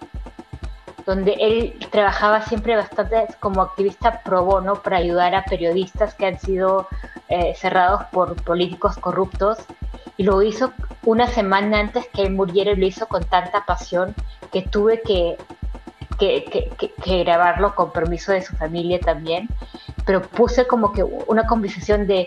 donde 1.06 1.32
él 1.40 1.78
trabajaba 1.90 2.42
siempre 2.42 2.76
bastante 2.76 3.26
como 3.40 3.62
activista 3.62 4.22
pro 4.22 4.44
bono 4.44 4.82
para 4.82 4.98
ayudar 4.98 5.34
a 5.34 5.44
periodistas 5.44 6.14
que 6.14 6.26
han 6.26 6.38
sido 6.38 6.88
eh, 7.28 7.54
cerrados 7.56 8.04
por 8.12 8.36
políticos 8.42 8.96
corruptos. 8.96 9.58
Y 10.16 10.24
lo 10.24 10.42
hizo 10.42 10.72
una 11.04 11.26
semana 11.26 11.80
antes 11.80 12.06
que 12.08 12.22
él 12.22 12.32
muriera 12.32 12.74
lo 12.74 12.86
hizo 12.86 13.06
con 13.08 13.24
tanta 13.24 13.64
pasión 13.64 14.14
que 14.52 14.62
tuve 14.62 15.00
que 15.00 15.38
que, 16.20 17.24
grabarlo 17.24 17.74
con 17.74 17.92
permiso 17.92 18.32
de 18.32 18.42
su 18.42 18.54
familia 18.56 19.00
también, 19.00 19.48
pero 20.04 20.22
puse 20.22 20.66
como 20.66 20.92
que 20.92 21.02
una 21.02 21.46
conversación 21.46 22.06
de 22.06 22.26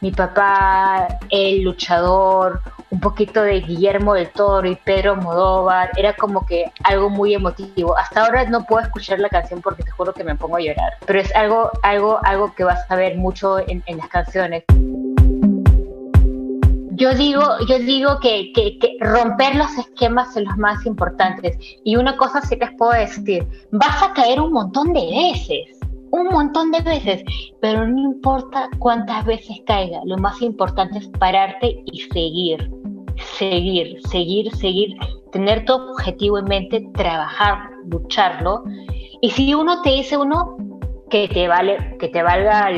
mi 0.00 0.10
papá, 0.10 1.18
el 1.30 1.62
luchador, 1.62 2.62
un 2.94 3.00
poquito 3.00 3.42
de 3.42 3.60
Guillermo 3.60 4.14
del 4.14 4.30
Toro 4.30 4.68
y 4.68 4.76
Pedro 4.76 5.16
Modóvar, 5.16 5.90
era 5.96 6.14
como 6.14 6.46
que 6.46 6.70
algo 6.84 7.10
muy 7.10 7.34
emotivo. 7.34 7.98
Hasta 7.98 8.24
ahora 8.24 8.48
no 8.48 8.64
puedo 8.64 8.86
escuchar 8.86 9.18
la 9.18 9.28
canción 9.28 9.60
porque 9.60 9.82
te 9.82 9.90
juro 9.90 10.14
que 10.14 10.22
me 10.22 10.36
pongo 10.36 10.58
a 10.58 10.60
llorar, 10.60 10.92
pero 11.04 11.18
es 11.18 11.34
algo, 11.34 11.72
algo, 11.82 12.20
algo 12.22 12.54
que 12.54 12.62
vas 12.62 12.88
a 12.88 12.94
ver 12.94 13.16
mucho 13.16 13.58
en, 13.58 13.82
las 13.96 14.08
canciones 14.08 14.62
yo 16.96 17.12
digo, 17.12 17.42
yo 17.68 17.80
digo 17.80 18.20
que, 18.20 18.52
romper 19.00 19.56
los 19.56 19.76
esquemas 19.76 20.36
es 20.36 20.44
lo 20.44 20.56
más 20.56 20.86
importantes. 20.86 21.58
Y 21.82 21.96
una 21.96 22.16
cosa 22.16 22.40
sí 22.42 22.54
les 22.54 22.70
puedo 22.78 22.92
decir, 22.92 23.44
vas 23.72 24.00
a 24.00 24.12
caer 24.12 24.40
un 24.40 24.52
montón 24.52 24.92
de 24.92 25.00
veces, 25.00 25.73
un 26.14 26.28
montón 26.28 26.70
de 26.70 26.80
veces, 26.80 27.24
pero 27.60 27.88
no 27.88 28.00
importa 28.00 28.68
cuántas 28.78 29.24
veces 29.24 29.60
caiga, 29.66 30.00
lo 30.04 30.16
más 30.16 30.40
importante 30.42 30.98
es 30.98 31.08
pararte 31.18 31.82
y 31.86 32.00
seguir, 32.12 32.70
seguir, 33.16 34.00
seguir, 34.08 34.54
seguir, 34.54 34.96
tener 35.32 35.64
tu 35.64 35.72
objetivo 35.72 36.38
en 36.38 36.44
mente, 36.44 36.88
trabajar, 36.94 37.58
lucharlo. 37.90 38.62
Y 39.20 39.30
si 39.30 39.54
uno 39.54 39.82
te 39.82 39.90
dice 39.90 40.16
uno 40.16 40.56
que 41.10 41.26
te 41.26 41.48
vale, 41.48 41.96
que 41.98 42.08
te 42.08 42.22
valga 42.22 42.70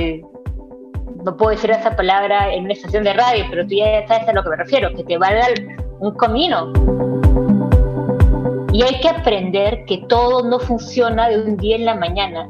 no 1.25 1.37
puedo 1.37 1.51
decir 1.51 1.71
esa 1.73 1.95
palabra 1.95 2.55
en 2.55 2.65
una 2.65 2.73
estación 2.73 3.05
de 3.05 3.13
radio, 3.13 3.45
pero 3.51 3.67
tú 3.67 3.75
ya 3.75 4.07
sabes 4.07 4.29
a 4.29 4.33
lo 4.33 4.45
que 4.45 4.51
me 4.51 4.57
refiero, 4.57 4.95
que 4.95 5.05
te 5.05 5.19
valga 5.19 5.49
un 5.99 6.15
camino. 6.15 6.73
Y 8.73 8.83
hay 8.83 9.01
que 9.01 9.09
aprender 9.09 9.85
que 9.87 9.99
todo 10.09 10.49
no 10.49 10.59
funciona 10.59 11.29
de 11.29 11.43
un 11.43 11.57
día 11.57 11.77
en 11.77 11.85
la 11.85 11.97
mañana. 11.97 12.49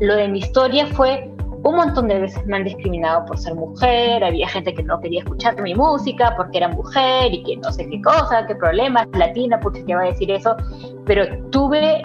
Lo 0.00 0.16
de 0.16 0.28
mi 0.28 0.38
historia 0.38 0.86
fue 0.86 1.30
un 1.62 1.76
montón 1.76 2.06
de 2.06 2.20
veces 2.20 2.46
me 2.46 2.56
han 2.56 2.64
discriminado 2.64 3.24
por 3.26 3.38
ser 3.38 3.54
mujer, 3.54 4.22
había 4.22 4.48
gente 4.48 4.72
que 4.72 4.82
no 4.84 5.00
quería 5.00 5.20
escuchar 5.20 5.60
mi 5.60 5.74
música 5.74 6.34
porque 6.36 6.58
era 6.58 6.68
mujer 6.68 7.34
y 7.34 7.42
que 7.42 7.56
no 7.56 7.72
sé 7.72 7.88
qué 7.88 8.00
cosa, 8.02 8.46
qué 8.46 8.54
problemas, 8.54 9.08
latina, 9.12 9.58
porque 9.60 9.84
qué 9.84 9.94
va 9.94 10.02
a 10.02 10.06
decir 10.06 10.30
eso, 10.30 10.54
pero 11.06 11.24
tuve, 11.50 12.02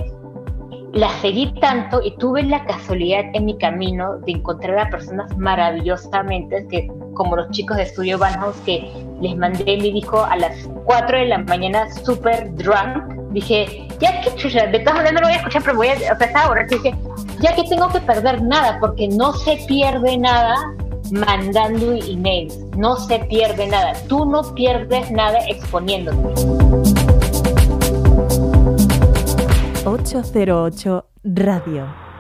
la 0.94 1.10
seguí 1.22 1.54
tanto 1.60 2.02
y 2.04 2.16
tuve 2.18 2.42
la 2.44 2.66
casualidad 2.66 3.24
en 3.34 3.46
mi 3.46 3.58
camino 3.60 4.18
de 4.26 4.32
encontrar 4.32 4.80
a 4.80 4.90
personas 4.90 5.38
maravillosamente 5.38 6.66
que 6.70 6.88
como 7.14 7.36
los 7.36 7.50
chicos 7.52 7.78
de 7.78 7.86
Studio 7.86 8.18
House 8.18 8.58
que 8.66 8.92
les 9.22 9.38
mandé 9.38 9.78
mi 9.78 9.92
disco 9.92 10.24
a 10.24 10.38
las 10.38 10.68
4 10.86 11.20
de 11.20 11.26
la 11.26 11.38
mañana 11.38 11.90
super 12.04 12.54
drunk. 12.56 13.14
Dije, 13.32 13.88
ya 14.00 14.22
que 14.22 14.34
chucha, 14.36 14.66
de 14.68 14.80
todas 14.80 14.96
maneras 14.96 15.14
no 15.14 15.22
lo 15.22 15.28
voy 15.28 15.36
a 15.36 15.38
escuchar, 15.38 15.62
pero 15.64 15.78
voy 15.78 15.88
a, 15.88 15.94
o 15.94 16.18
sea, 16.18 16.66
dije, 16.68 16.96
ya 17.42 17.56
que 17.56 17.64
tengo 17.64 17.90
que 17.90 18.00
perder 18.02 18.42
nada, 18.44 18.78
porque 18.80 19.08
no 19.08 19.34
se 19.34 19.58
pierde 19.68 20.18
nada 20.18 20.56
mandando 21.12 21.94
emails, 21.94 22.58
no 22.78 22.96
se 22.96 23.20
pierde 23.20 23.68
nada, 23.68 23.94
tú 24.08 24.26
no 24.26 24.44
pierdes 24.54 25.12
nada 25.12 25.40
exponiéndote. 25.48 26.34
808 29.86 31.06
Radio 31.24 32.11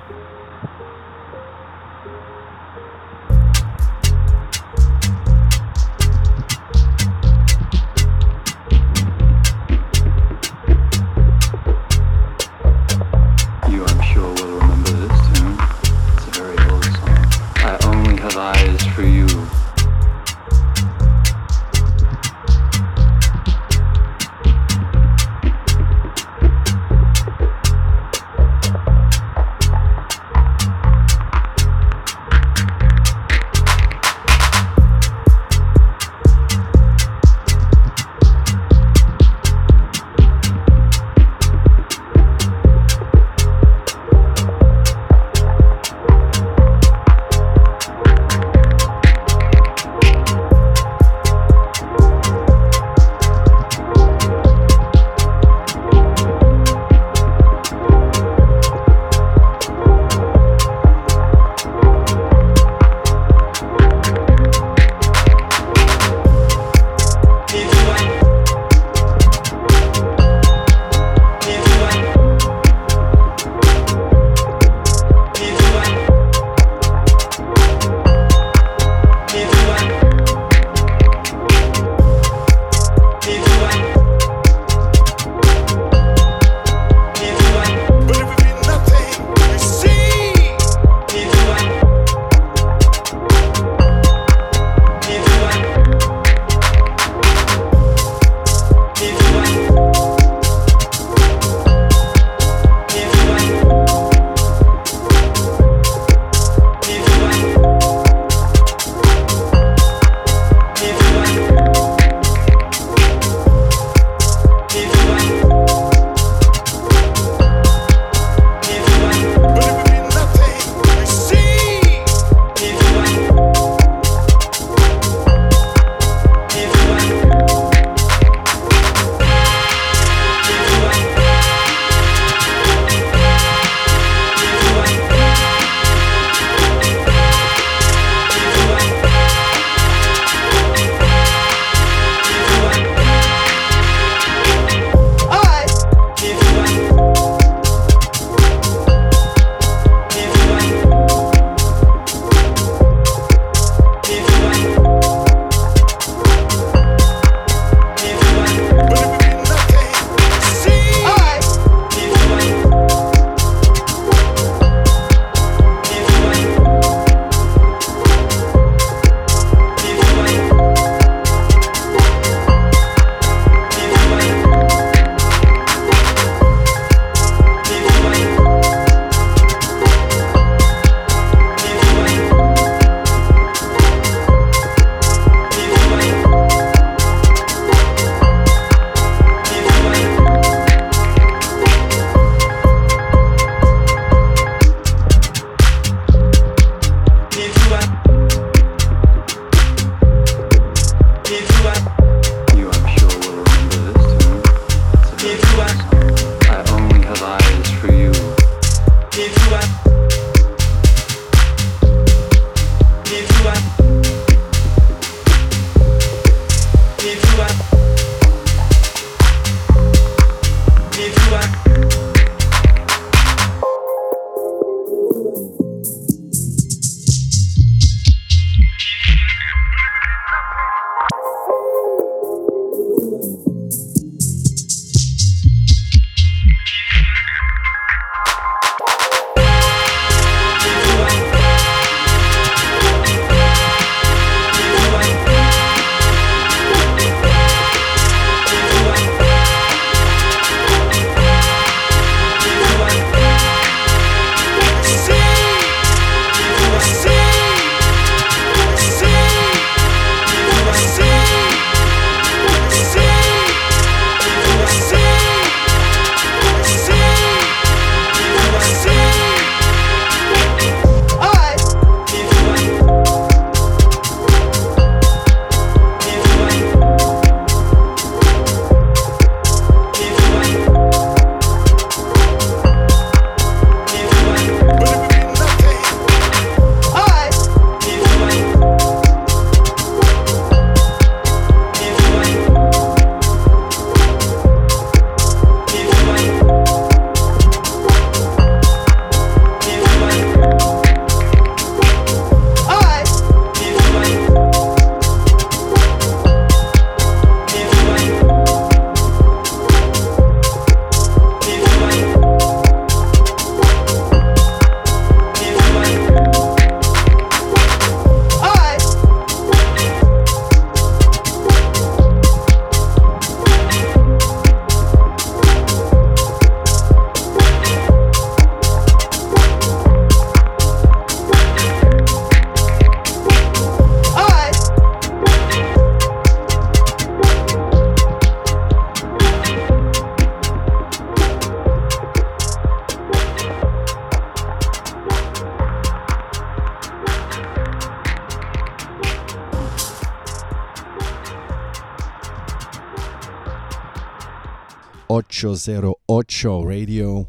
808 355.43 356.63
Radio. 356.65 357.27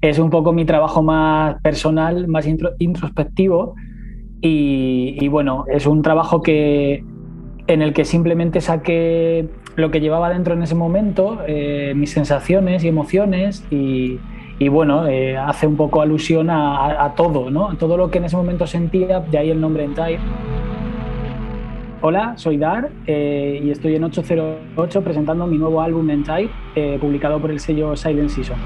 Es 0.00 0.18
un 0.18 0.30
poco 0.30 0.52
mi 0.52 0.64
trabajo 0.64 1.02
más 1.02 1.60
personal, 1.62 2.26
más 2.28 2.46
intro- 2.46 2.74
introspectivo 2.78 3.74
y, 4.40 5.28
bueno, 5.28 5.64
es 5.68 5.86
un 5.86 6.02
trabajo 6.02 6.42
que, 6.42 7.04
en 7.68 7.82
el 7.82 7.92
que 7.92 8.04
simplemente 8.04 8.60
saqué 8.60 9.48
lo 9.76 9.90
que 9.92 10.00
llevaba 10.00 10.30
dentro 10.30 10.54
en 10.54 10.62
ese 10.64 10.74
momento, 10.74 11.38
eh, 11.46 11.92
mis 11.94 12.10
sensaciones 12.10 12.82
y 12.82 12.88
emociones 12.88 13.64
y, 13.70 14.18
bueno, 14.68 15.06
eh, 15.06 15.36
hace 15.36 15.66
un 15.68 15.76
poco 15.76 16.02
alusión 16.02 16.50
a, 16.50 17.04
a- 17.04 17.14
todo, 17.14 17.50
¿no? 17.50 17.76
Todo 17.76 17.96
lo 17.96 18.10
que 18.10 18.18
en 18.18 18.24
ese 18.24 18.36
momento 18.36 18.66
sentía, 18.66 19.20
de 19.20 19.38
ahí 19.38 19.50
el 19.50 19.60
nombre 19.60 19.84
Entire. 19.84 20.18
Hola, 22.04 22.32
soy 22.34 22.56
Dar 22.56 22.90
eh, 23.06 23.60
y 23.62 23.70
estoy 23.70 23.94
en 23.94 24.02
808 24.02 25.04
presentando 25.04 25.46
mi 25.46 25.56
nuevo 25.56 25.80
álbum 25.80 26.10
Entire, 26.10 26.50
eh, 26.74 26.98
publicado 27.00 27.38
por 27.38 27.52
el 27.52 27.60
sello 27.60 27.94
Silent 27.94 28.28
Season. 28.28 28.56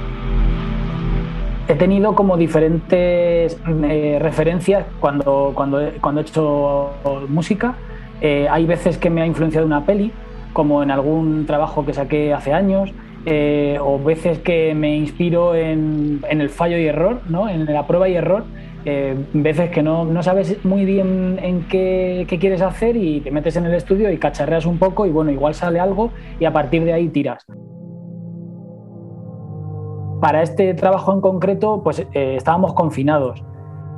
He 1.68 1.74
tenido 1.74 2.14
como 2.14 2.38
diferentes 2.38 3.60
eh, 3.84 4.18
referencias 4.22 4.86
cuando, 5.00 5.52
cuando, 5.54 5.82
cuando 6.00 6.22
he 6.22 6.24
hecho 6.24 6.92
música. 7.28 7.74
Eh, 8.22 8.48
hay 8.50 8.64
veces 8.64 8.96
que 8.96 9.10
me 9.10 9.20
ha 9.20 9.26
influenciado 9.26 9.66
una 9.66 9.84
peli, 9.84 10.12
como 10.54 10.82
en 10.82 10.90
algún 10.90 11.44
trabajo 11.44 11.84
que 11.84 11.92
saqué 11.92 12.32
hace 12.32 12.54
años, 12.54 12.90
eh, 13.26 13.76
o 13.82 13.98
veces 13.98 14.38
que 14.38 14.74
me 14.74 14.96
inspiro 14.96 15.54
en, 15.54 16.22
en 16.26 16.40
el 16.40 16.48
fallo 16.48 16.78
y 16.78 16.86
error, 16.86 17.20
¿no? 17.28 17.50
en 17.50 17.66
la 17.66 17.86
prueba 17.86 18.08
y 18.08 18.14
error. 18.14 18.44
Eh, 18.88 19.16
veces 19.32 19.70
que 19.70 19.82
no, 19.82 20.04
no 20.04 20.22
sabes 20.22 20.64
muy 20.64 20.84
bien 20.84 21.40
en 21.42 21.66
qué, 21.66 22.24
qué 22.28 22.38
quieres 22.38 22.62
hacer 22.62 22.96
y 22.96 23.20
te 23.20 23.32
metes 23.32 23.56
en 23.56 23.66
el 23.66 23.74
estudio 23.74 24.12
y 24.12 24.16
cacharreas 24.16 24.64
un 24.64 24.78
poco 24.78 25.06
y 25.06 25.10
bueno, 25.10 25.32
igual 25.32 25.54
sale 25.54 25.80
algo 25.80 26.12
y 26.38 26.44
a 26.44 26.52
partir 26.52 26.84
de 26.84 26.92
ahí 26.92 27.08
tiras. 27.08 27.44
Para 30.20 30.42
este 30.42 30.72
trabajo 30.74 31.12
en 31.12 31.20
concreto, 31.20 31.82
pues 31.82 31.98
eh, 31.98 32.36
estábamos 32.36 32.74
confinados. 32.74 33.44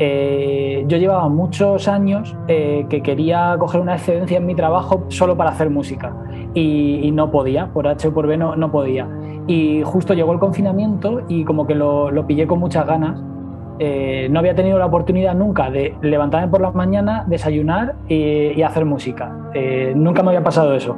Eh, 0.00 0.84
yo 0.86 0.96
llevaba 0.96 1.28
muchos 1.28 1.86
años 1.86 2.34
eh, 2.46 2.86
que 2.88 3.02
quería 3.02 3.56
coger 3.58 3.80
una 3.80 3.94
excedencia 3.94 4.38
en 4.38 4.46
mi 4.46 4.54
trabajo 4.54 5.04
solo 5.08 5.36
para 5.36 5.50
hacer 5.50 5.70
música 5.70 6.16
y, 6.54 7.00
y 7.02 7.10
no 7.10 7.30
podía, 7.30 7.72
por 7.72 7.88
H 7.88 8.08
o 8.08 8.14
por 8.14 8.26
B 8.26 8.36
no, 8.36 8.56
no 8.56 8.70
podía. 8.70 9.08
Y 9.46 9.82
justo 9.82 10.14
llegó 10.14 10.32
el 10.32 10.38
confinamiento 10.38 11.22
y 11.28 11.44
como 11.44 11.66
que 11.66 11.74
lo, 11.74 12.10
lo 12.10 12.26
pillé 12.26 12.46
con 12.46 12.58
muchas 12.58 12.86
ganas. 12.86 13.22
Eh, 13.78 14.28
no 14.30 14.40
había 14.40 14.54
tenido 14.54 14.78
la 14.78 14.86
oportunidad 14.86 15.34
nunca 15.34 15.70
de 15.70 15.94
levantarme 16.02 16.48
por 16.48 16.60
la 16.60 16.70
mañana, 16.72 17.24
desayunar 17.26 17.94
y, 18.08 18.60
hacer 18.62 18.84
música. 18.84 19.32
Eh, 19.54 19.92
nunca 19.96 20.22
me 20.22 20.30
había 20.30 20.42
pasado 20.42 20.74
eso. 20.74 20.96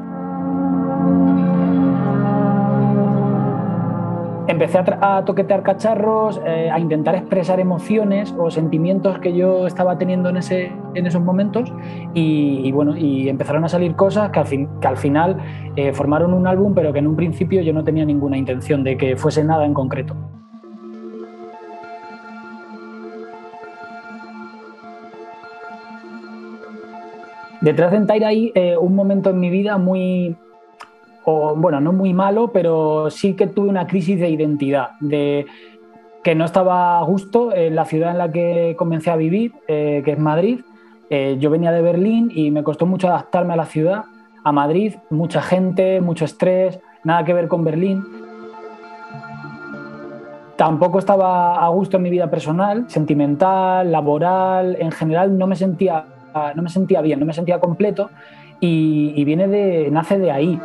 Empecé 4.49 4.79
a, 4.79 5.23
toquetear 5.25 5.63
cacharros, 5.63 6.41
eh, 6.45 6.71
a 6.71 6.81
intentar 6.81 7.15
expresar 7.15 7.61
emociones 7.61 8.35
o 8.37 8.51
sentimientos 8.51 9.21
que 9.21 9.33
yo 9.33 9.67
estaba 9.67 9.97
teniendo 9.97 10.29
en, 10.29 10.39
ese, 10.39 10.73
en 10.95 11.07
esos 11.07 11.23
momentos 11.23 11.73
y, 12.15 12.63
y 12.65 12.73
bueno, 12.73 12.97
y 12.97 13.29
empezaron 13.29 13.65
a 13.65 13.69
salir 13.69 13.95
cosas 13.95 14.31
que 14.31 14.41
al, 14.41 14.47
fin, 14.47 14.69
que 14.81 14.89
al 14.89 14.97
final 14.97 15.37
formaron 15.93 16.35
un 16.35 16.49
álbum, 16.49 16.75
pero 16.75 16.93
que 16.93 16.99
en 16.99 17.07
un 17.07 17.15
principio 17.15 17.63
yo 17.63 17.73
no 17.73 17.85
tenía 17.85 18.05
ninguna 18.05 18.37
intención 18.37 18.83
de 18.83 18.97
que 18.97 19.17
fuese 19.17 19.45
nada 19.45 19.65
en 19.65 19.73
concreto. 19.73 20.17
Detrás 27.61 27.91
de 27.91 27.99
Entaire 27.99 28.27
hay 28.27 28.53
eh, 28.55 28.77
un 28.77 28.95
momento 28.95 29.31
en 29.31 29.41
mi 29.41 29.51
vida 29.51 29.77
muy, 29.77 30.37
bueno, 31.27 31.81
no 31.81 31.93
muy 31.93 32.15
malo, 32.15 32.49
pero 32.53 33.11
sí 33.11 33.35
que 33.35 33.47
tuve 33.47 33.69
una 33.69 33.87
crisis 33.87 34.19
de 34.19 34.31
identidad, 34.31 34.91
de 35.01 35.47
que 36.23 36.35
no 36.35 36.45
estaba 36.45 36.99
a 36.99 37.03
gusto 37.03 37.55
en 37.55 37.75
la 37.75 37.85
ciudad 37.85 38.13
en 38.13 38.19
la 38.19 38.31
que 38.33 38.75
comencé 38.77 39.11
a 39.11 39.17
vivir, 39.17 39.53
eh, 39.69 40.03
que 40.05 40.13
es 40.13 40.19
Madrid. 40.19 40.61
Eh, 41.09 41.37
yo 41.41 41.51
venía 41.51 41.73
de 41.73 41.83
Berlín 41.83 42.31
y 42.35 42.51
me 42.51 42.63
costó 42.63 42.87
mucho 42.87 43.09
adaptarme 43.09 43.55
a 43.55 43.57
la 43.57 43.65
ciudad, 43.65 44.05
a 44.45 44.53
Madrid, 44.53 44.95
mucha 45.11 45.43
gente, 45.43 46.01
mucho 46.01 46.25
estrés, 46.25 46.79
nada 47.05 47.25
que 47.25 47.35
ver 47.35 47.49
con 47.49 47.65
Berlín. 47.65 48.05
Tampoco 50.57 50.99
estaba 50.99 51.65
a 51.65 51.69
gusto 51.69 51.97
en 51.97 52.03
mi 52.03 52.11
vida 52.11 52.31
personal, 52.31 52.85
sentimental, 52.89 53.91
laboral, 53.91 54.77
en 54.79 54.93
general 54.93 55.37
no 55.39 55.47
me 55.47 55.57
sentía, 55.57 56.05
no 56.55 56.63
me 56.63 56.69
sentía 56.69 57.01
bien, 57.01 57.21
no 57.21 57.27
me 57.27 57.33
sentía 57.33 57.59
completo 57.59 58.11
y, 58.61 59.25
viene 59.25 59.91
nace 59.91 60.19
de 60.19 60.31
ahí. 60.31 60.61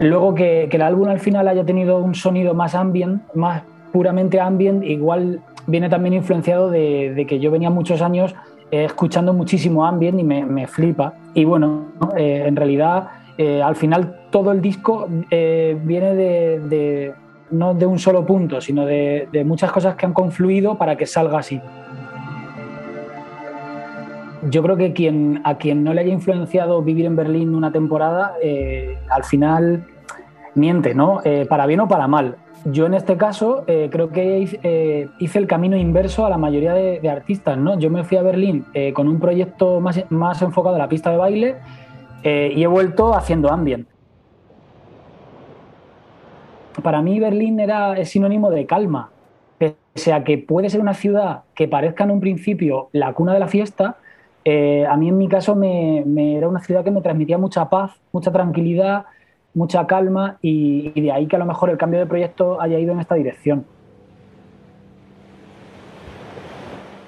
Luego 0.00 0.34
que, 0.34 0.64
el 0.64 0.82
álbum 0.82 1.08
al 1.08 1.20
final 1.20 1.46
haya 1.48 1.64
tenido 1.64 1.98
un 1.98 2.14
sonido 2.14 2.54
más 2.54 2.74
ambient, 2.74 3.22
más 3.34 3.62
puramente 3.92 4.40
ambient, 4.40 4.82
igual 4.84 5.40
viene 5.66 5.88
también 5.88 6.14
influenciado 6.14 6.70
de, 6.70 7.24
que 7.28 7.38
yo 7.38 7.50
venía 7.50 7.70
muchos 7.70 8.02
años 8.02 8.34
eh, 8.70 8.84
escuchando 8.84 9.32
muchísimo 9.32 9.86
ambient 9.86 10.18
y 10.18 10.24
me, 10.24 10.66
flipa. 10.66 11.14
Y 11.34 11.44
bueno, 11.44 11.92
eh, 12.16 12.44
en 12.46 12.56
realidad 12.56 13.08
eh, 13.38 13.62
al 13.62 13.76
final 13.76 14.16
todo 14.30 14.50
el 14.50 14.60
disco 14.60 15.08
viene 15.30 16.14
de, 16.14 17.12
no 17.50 17.74
de 17.74 17.86
un 17.86 17.98
solo 17.98 18.26
punto, 18.26 18.60
sino 18.60 18.84
de 18.84 19.44
muchas 19.46 19.70
cosas 19.70 19.94
que 19.94 20.06
han 20.06 20.12
confluido 20.12 20.76
para 20.76 20.96
que 20.96 21.06
salga 21.06 21.38
así. 21.38 21.60
Yo 24.50 24.62
creo 24.62 24.76
que 24.76 24.92
quien, 24.92 25.40
a 25.44 25.56
quien 25.56 25.84
no 25.84 25.94
le 25.94 26.02
haya 26.02 26.12
influenciado 26.12 26.82
vivir 26.82 27.06
en 27.06 27.16
Berlín 27.16 27.54
una 27.54 27.72
temporada, 27.72 28.34
eh, 28.42 28.98
al 29.08 29.24
final 29.24 29.86
miente, 30.54 30.94
¿no? 30.94 31.20
Eh, 31.24 31.46
para 31.48 31.66
bien 31.66 31.80
o 31.80 31.88
para 31.88 32.06
mal. 32.06 32.36
Yo 32.66 32.86
en 32.86 32.94
este 32.94 33.16
caso 33.16 33.64
eh, 33.66 33.88
creo 33.90 34.10
que 34.10 34.38
hice, 34.38 35.38
el 35.38 35.46
camino 35.46 35.76
inverso 35.76 36.24
a 36.24 36.30
la 36.30 36.38
mayoría 36.38 36.72
de, 36.72 37.08
artistas, 37.08 37.58
¿no? 37.58 37.78
Yo 37.78 37.90
me 37.90 38.04
fui 38.04 38.16
a 38.16 38.22
Berlín 38.22 38.64
con 38.94 39.08
un 39.08 39.20
proyecto 39.20 39.80
más, 39.80 40.02
más 40.10 40.40
enfocado 40.40 40.76
a 40.76 40.78
la 40.78 40.88
pista 40.88 41.10
de 41.10 41.16
baile 41.18 41.56
y 42.24 42.62
he 42.62 42.66
vuelto 42.66 43.14
haciendo 43.14 43.50
ambient. 43.50 43.86
Para 46.82 47.02
mí 47.02 47.20
Berlín 47.20 47.60
era, 47.60 48.02
sinónimo 48.04 48.50
de 48.50 48.66
calma. 48.66 49.10
Pese 49.58 50.12
a 50.12 50.24
que 50.24 50.38
puede 50.38 50.70
ser 50.70 50.80
una 50.80 50.94
ciudad 50.94 51.42
que 51.54 51.68
parezca 51.68 52.04
en 52.04 52.10
un 52.10 52.20
principio 52.20 52.88
la 52.92 53.12
cuna 53.12 53.32
de 53.32 53.40
la 53.40 53.48
fiesta, 53.48 53.98
eh, 54.44 54.84
a 54.86 54.96
mí 54.96 55.08
en 55.08 55.16
mi 55.16 55.26
caso 55.26 55.54
me, 55.54 56.04
era 56.36 56.48
una 56.48 56.60
ciudad 56.60 56.84
que 56.84 56.90
me 56.90 57.00
transmitía 57.00 57.38
mucha 57.38 57.68
paz, 57.70 57.92
mucha 58.12 58.30
tranquilidad, 58.30 59.06
mucha 59.54 59.86
calma 59.86 60.38
y, 60.42 61.00
de 61.00 61.12
ahí 61.12 61.26
que 61.26 61.36
a 61.36 61.38
lo 61.38 61.46
mejor 61.46 61.70
el 61.70 61.78
cambio 61.78 62.00
de 62.00 62.06
proyecto 62.06 62.60
haya 62.60 62.78
ido 62.78 62.92
en 62.92 63.00
esta 63.00 63.14
dirección. 63.14 63.64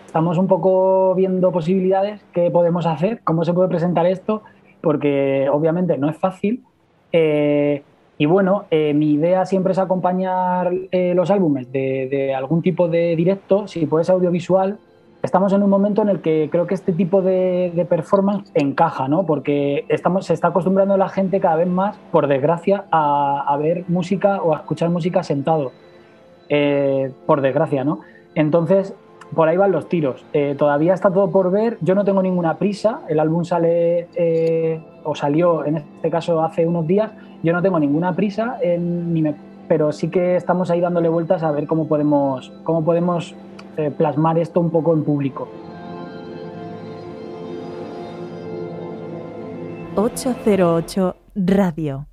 Estamos 0.06 0.38
un 0.38 0.46
poco 0.46 1.14
viendo 1.14 1.52
posibilidades, 1.52 2.24
qué 2.32 2.50
podemos 2.50 2.86
hacer, 2.86 3.20
cómo 3.22 3.44
se 3.44 3.52
puede 3.52 3.68
presentar 3.68 4.06
esto, 4.06 4.42
porque 4.80 5.46
obviamente 5.52 5.98
no 5.98 6.08
es 6.08 6.16
fácil. 6.16 6.64
Eh, 7.12 7.82
y 8.16 8.24
bueno, 8.24 8.64
eh, 8.70 8.94
mi 8.94 9.12
idea 9.12 9.44
siempre 9.44 9.72
es 9.72 9.78
acompañar 9.78 10.72
los 10.90 11.30
álbumes 11.30 11.70
de, 11.70 12.08
de 12.10 12.34
algún 12.34 12.62
tipo 12.62 12.88
de 12.88 13.14
directo, 13.14 13.68
si 13.68 13.84
puede 13.84 14.04
ser 14.04 14.14
audiovisual. 14.14 14.78
Estamos 15.26 15.52
en 15.52 15.60
un 15.64 15.68
momento 15.70 16.02
en 16.02 16.08
el 16.08 16.20
que 16.20 16.48
creo 16.52 16.68
que 16.68 16.74
este 16.74 16.92
tipo 16.92 17.20
de, 17.20 17.72
de 17.74 17.84
performance 17.84 18.48
encaja, 18.54 19.08
¿no? 19.08 19.26
Porque 19.26 19.84
estamos, 19.88 20.24
se 20.26 20.34
está 20.34 20.48
acostumbrando 20.48 20.96
la 20.96 21.08
gente 21.08 21.40
cada 21.40 21.56
vez 21.56 21.66
más, 21.66 21.96
por 22.12 22.28
desgracia, 22.28 22.84
a, 22.92 23.42
a 23.44 23.56
ver 23.56 23.82
música 23.88 24.40
o 24.40 24.54
a 24.54 24.58
escuchar 24.58 24.88
música 24.88 25.24
sentado. 25.24 25.72
Eh, 26.48 27.10
por 27.26 27.40
desgracia, 27.40 27.82
¿no? 27.82 28.02
Entonces, 28.36 28.94
por 29.34 29.48
ahí 29.48 29.56
van 29.56 29.72
los 29.72 29.88
tiros. 29.88 30.24
Eh, 30.32 30.54
todavía 30.56 30.94
está 30.94 31.10
todo 31.10 31.28
por 31.28 31.50
ver. 31.50 31.76
Yo 31.80 31.96
no 31.96 32.04
tengo 32.04 32.22
ninguna 32.22 32.54
prisa. 32.54 33.00
El 33.08 33.18
álbum 33.18 33.42
sale 33.44 34.06
eh, 34.14 34.80
o 35.02 35.16
salió 35.16 35.64
en 35.64 35.78
este 35.78 36.08
caso 36.08 36.40
hace 36.40 36.64
unos 36.68 36.86
días. 36.86 37.10
Yo 37.42 37.52
no 37.52 37.62
tengo 37.62 37.80
ninguna 37.80 38.14
prisa, 38.14 38.58
en- 38.62 39.12
ni 39.12 39.24
pero 39.66 39.90
sí 39.90 40.08
que 40.08 40.36
estamos 40.36 40.70
ahí 40.70 40.80
dándole 40.80 41.08
vueltas 41.08 41.42
a 41.42 41.50
ver 41.50 41.66
cómo 41.66 41.88
podemos, 41.88 42.52
cómo 42.62 42.84
podemos 42.84 43.34
eh, 43.76 43.90
plasmar 43.90 44.38
esto 44.38 44.60
un 44.60 44.70
poco 44.70 44.94
en 44.94 45.04
público. 45.04 45.48
808 49.96 51.16
Radio. 51.34 52.06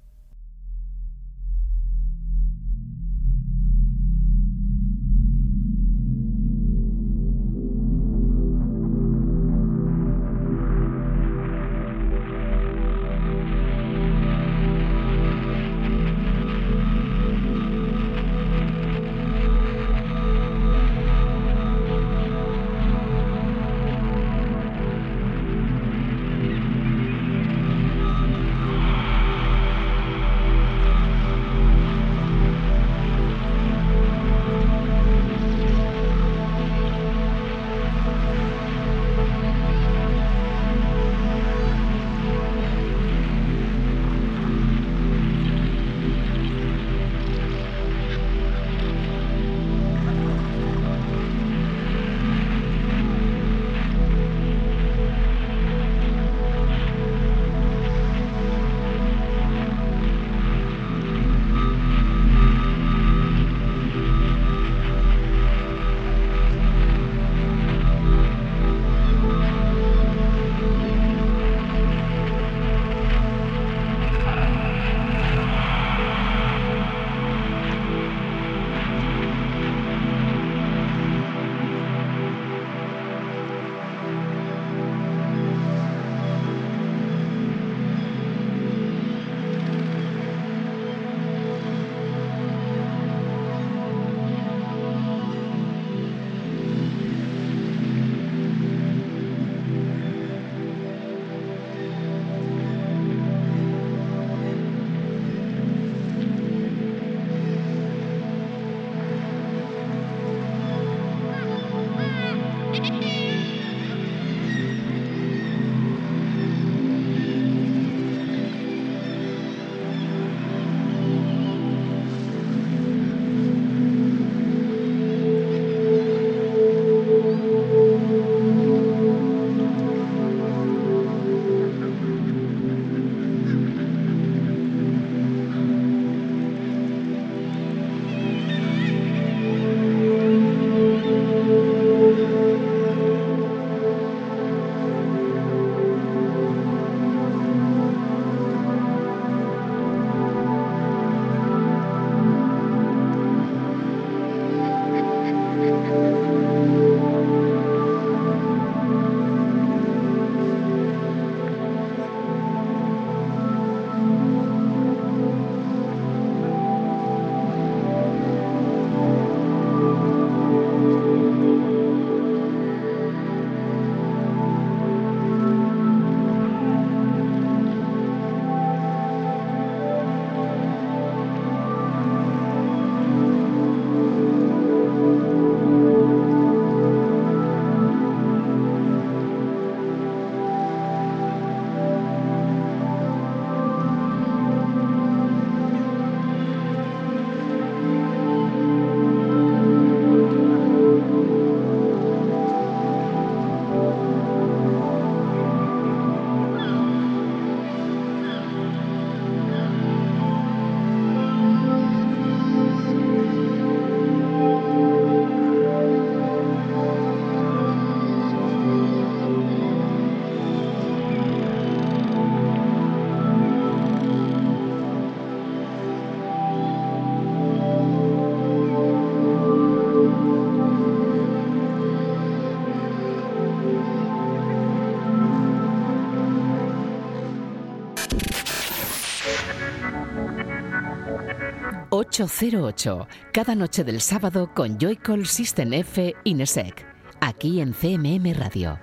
0808, 242.14 243.08
cada 243.32 243.56
noche 243.56 243.84
del 243.84 244.00
sábado 244.00 244.52
con 244.54 244.78
Joycall 244.78 245.26
System 245.26 245.74
F 245.74 246.16
Inesec, 246.24 246.86
aquí 247.22 247.60
en 247.60 247.74
CMM 247.74 248.34
Radio. 248.36 248.78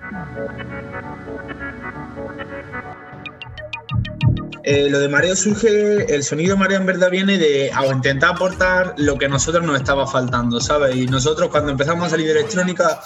Eh, 4.63 4.89
lo 4.89 4.99
de 4.99 5.09
mareo 5.09 5.35
surge, 5.35 6.13
el 6.13 6.23
sonido 6.23 6.55
mareo 6.55 6.79
en 6.79 6.85
verdad 6.85 7.09
viene 7.09 7.37
de 7.37 7.71
a 7.73 7.87
intentar 7.87 8.35
aportar 8.35 8.93
lo 8.97 9.17
que 9.17 9.25
a 9.25 9.29
nosotros 9.29 9.65
nos 9.65 9.77
estaba 9.77 10.05
faltando, 10.05 10.59
¿sabes? 10.59 10.95
Y 10.95 11.07
nosotros 11.07 11.49
cuando 11.49 11.71
empezamos 11.71 12.07
a 12.07 12.09
salir 12.11 12.27
de 12.27 12.33
electrónica, 12.33 13.01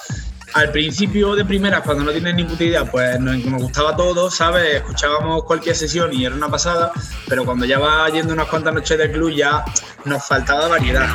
al 0.56 0.72
principio 0.72 1.36
de 1.36 1.44
primeras, 1.44 1.82
cuando 1.82 2.06
no 2.06 2.12
tienes 2.12 2.34
ni 2.34 2.46
puta 2.46 2.64
idea, 2.64 2.86
pues 2.86 3.20
nos, 3.20 3.38
nos, 3.44 3.62
gustaba 3.62 3.94
todo, 3.94 4.32
¿sabes? 4.32 4.76
Escuchábamos 4.76 5.44
cualquier 5.44 5.76
sesión 5.76 6.14
y 6.14 6.26
era 6.26 6.34
una 6.34 6.50
pasada, 6.50 6.94
pero 7.28 7.44
cuando 7.44 7.66
ya 7.66 7.78
va 7.78 8.08
yendo 8.10 8.34
unas 8.34 8.48
cuantas 8.48 8.74
noches 8.74 8.98
de 8.98 9.12
club 9.12 9.32
ya 9.32 9.66
nos 10.06 10.26
faltaba 10.26 10.70
variedad. 10.70 11.10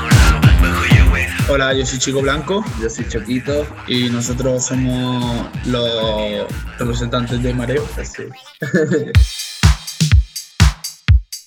Hola, 1.48 1.72
yo 1.72 1.86
soy 1.86 1.98
Chico 1.98 2.20
Blanco. 2.20 2.62
Yo 2.80 2.90
soy 2.90 3.08
Choquito. 3.08 3.66
Y 3.88 4.10
nosotros 4.10 4.66
somos 4.66 5.48
los 5.64 6.46
representantes 6.78 7.42
de 7.42 7.54
Mareo. 7.54 7.84
Sí. 8.04 8.24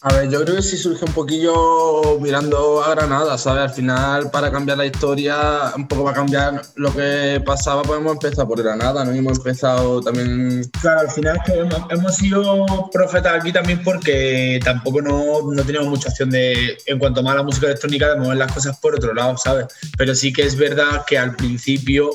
A 0.06 0.14
ver, 0.14 0.30
yo 0.30 0.44
creo 0.44 0.58
que 0.58 0.62
sí 0.62 0.78
surge 0.78 1.06
un 1.06 1.14
poquillo 1.14 2.20
mirando 2.20 2.84
a 2.84 2.94
Granada, 2.94 3.38
¿sabes? 3.38 3.64
Al 3.64 3.70
final, 3.70 4.32
para 4.32 4.52
cambiar 4.52 4.78
la 4.78 4.86
historia, 4.86 5.72
un 5.78 5.88
poco 5.88 6.04
para 6.04 6.18
cambiar 6.18 6.62
lo 6.76 6.94
que 6.94 7.42
pasaba, 7.46 7.84
pues 7.84 8.02
hemos 8.02 8.12
empezado 8.12 8.46
por 8.50 8.62
Granada, 8.62 9.06
¿no? 9.06 9.16
Y 9.16 9.20
hemos 9.20 9.38
empezado 9.38 10.02
también... 10.02 10.70
Claro, 10.82 11.00
al 11.00 11.10
final 11.10 11.38
es 11.38 11.44
que 11.44 11.94
hemos, 11.94 12.16
sido 12.18 12.66
profetas 12.92 13.40
aquí 13.40 13.54
también 13.54 13.82
porque 13.82 14.60
tampoco 14.62 15.02
no, 15.02 15.50
no 15.50 15.64
teníamos 15.64 15.88
mucha 15.88 16.10
opción 16.10 16.30
de, 16.32 16.78
en 16.86 17.00
cuanto 17.00 17.24
más 17.24 17.36
a 17.36 17.38
la 17.38 17.44
música 17.44 17.68
electrónica, 17.68 18.10
de 18.10 18.20
mover 18.20 18.36
las 18.36 18.52
cosas 18.52 18.78
por 18.80 18.96
otro 18.96 19.14
lado, 19.14 19.38
¿sabes? 19.38 19.68
Pero 19.98 20.14
sí 20.16 20.34
que 20.34 20.42
es 20.42 20.58
verdad 20.58 21.06
que 21.08 21.18
al 21.18 21.34
principio 21.38 22.10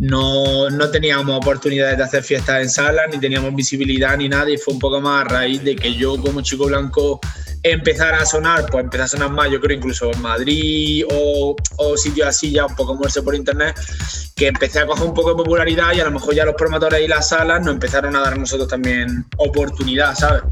no, 0.00 0.68
no, 0.68 0.90
teníamos 0.90 1.36
oportunidades 1.36 1.96
de 1.96 2.04
hacer 2.04 2.22
fiestas 2.22 2.60
en 2.60 2.68
salas, 2.68 3.06
ni 3.10 3.18
teníamos 3.18 3.54
visibilidad 3.54 4.16
ni 4.16 4.28
nada, 4.28 4.50
y 4.50 4.58
fue 4.58 4.74
un 4.74 4.80
poco 4.80 5.00
más 5.00 5.24
a 5.24 5.28
raíz 5.28 5.64
de 5.64 5.74
que 5.74 5.94
yo 5.94 6.20
como 6.20 6.42
chico 6.42 6.66
blanco 6.66 7.18
empezara 7.62 8.20
a 8.20 8.26
sonar, 8.26 8.66
pues 8.70 8.84
empecé 8.84 9.04
a 9.04 9.08
sonar 9.08 9.30
más, 9.30 9.50
yo 9.50 9.60
creo 9.60 9.76
incluso 9.76 10.12
en 10.12 10.20
Madrid 10.20 11.04
o, 11.10 11.56
sitios 11.96 12.28
así 12.28 12.52
ya 12.52 12.66
un 12.66 12.76
poco 12.76 12.94
moverse 12.94 13.22
por 13.22 13.34
internet, 13.34 13.74
que 14.34 14.48
empecé 14.48 14.80
a 14.80 14.86
coger 14.86 15.06
un 15.06 15.14
poco 15.14 15.30
de 15.30 15.36
popularidad 15.36 15.94
y 15.94 16.00
a 16.00 16.04
lo 16.04 16.10
mejor 16.10 16.34
ya 16.34 16.44
los 16.44 16.54
promotores 16.54 17.00
y 17.02 17.08
las 17.08 17.30
salas 17.30 17.64
nos 17.64 17.72
empezaron 17.74 18.14
a 18.16 18.20
dar 18.20 18.34
a 18.34 18.36
nosotros 18.36 18.68
también 18.68 19.24
oportunidad, 19.38 20.14
¿sabes? 20.14 20.42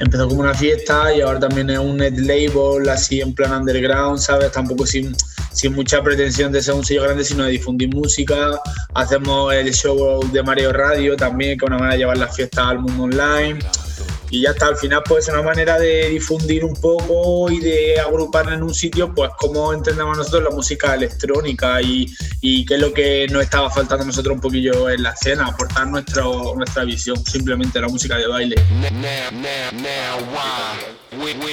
empezó 0.00 0.28
como 0.28 0.40
una 0.40 0.52
fiesta 0.52 1.14
y 1.14 1.20
ahora 1.20 1.38
también 1.38 1.70
es 1.70 1.78
un 1.78 1.96
net 1.96 2.18
label 2.18 2.88
así 2.88 3.20
en 3.20 3.32
plan 3.34 3.52
underground, 3.52 4.18
¿sabes? 4.18 4.50
Tampoco 4.50 4.84
sin, 4.84 5.14
sin 5.52 5.74
mucha 5.74 6.02
pretensión 6.02 6.52
de 6.52 6.62
ser 6.62 6.74
un 6.74 6.84
sello 6.84 7.02
grande, 7.02 7.24
sino 7.24 7.44
de 7.44 7.50
difundir 7.52 7.88
música. 7.94 8.60
Hacemos 8.94 9.52
el 9.54 9.72
show 9.72 10.20
de 10.32 10.42
Mario 10.42 10.72
Radio 10.72 11.16
también, 11.16 11.58
que 11.58 11.64
es 11.64 11.68
una 11.68 11.78
manera 11.78 11.92
de 11.92 11.98
llevar 11.98 12.18
las 12.18 12.34
fiestas 12.34 12.66
al 12.66 12.78
mundo 12.80 13.04
online. 13.04 13.58
Y 14.30 14.40
ya 14.40 14.50
está, 14.50 14.68
al 14.68 14.76
final 14.76 15.02
pues 15.06 15.28
es 15.28 15.34
una 15.34 15.42
manera 15.42 15.78
de 15.78 16.08
difundir 16.08 16.64
un 16.64 16.74
poco 16.74 17.50
y 17.50 17.60
de 17.60 18.00
agrupar 18.00 18.50
en 18.50 18.62
un 18.62 18.74
sitio 18.74 19.14
pues 19.14 19.30
cómo 19.38 19.74
entendemos 19.74 20.16
nosotros 20.16 20.44
la 20.44 20.50
música 20.50 20.94
electrónica 20.94 21.82
y, 21.82 22.06
y 22.40 22.64
qué 22.64 22.76
es 22.76 22.80
lo 22.80 22.94
que 22.94 23.26
nos 23.30 23.42
estaba 23.42 23.68
faltando 23.70 24.04
a 24.04 24.06
nosotros 24.06 24.34
un 24.34 24.40
poquillo 24.40 24.88
en 24.88 25.02
la 25.02 25.10
escena, 25.10 25.48
aportar 25.48 25.86
nuestro, 25.86 26.54
nuestra 26.56 26.84
visión, 26.84 27.22
simplemente 27.26 27.78
la 27.78 27.88
música 27.88 28.16
de 28.16 28.26
baile. 28.26 28.56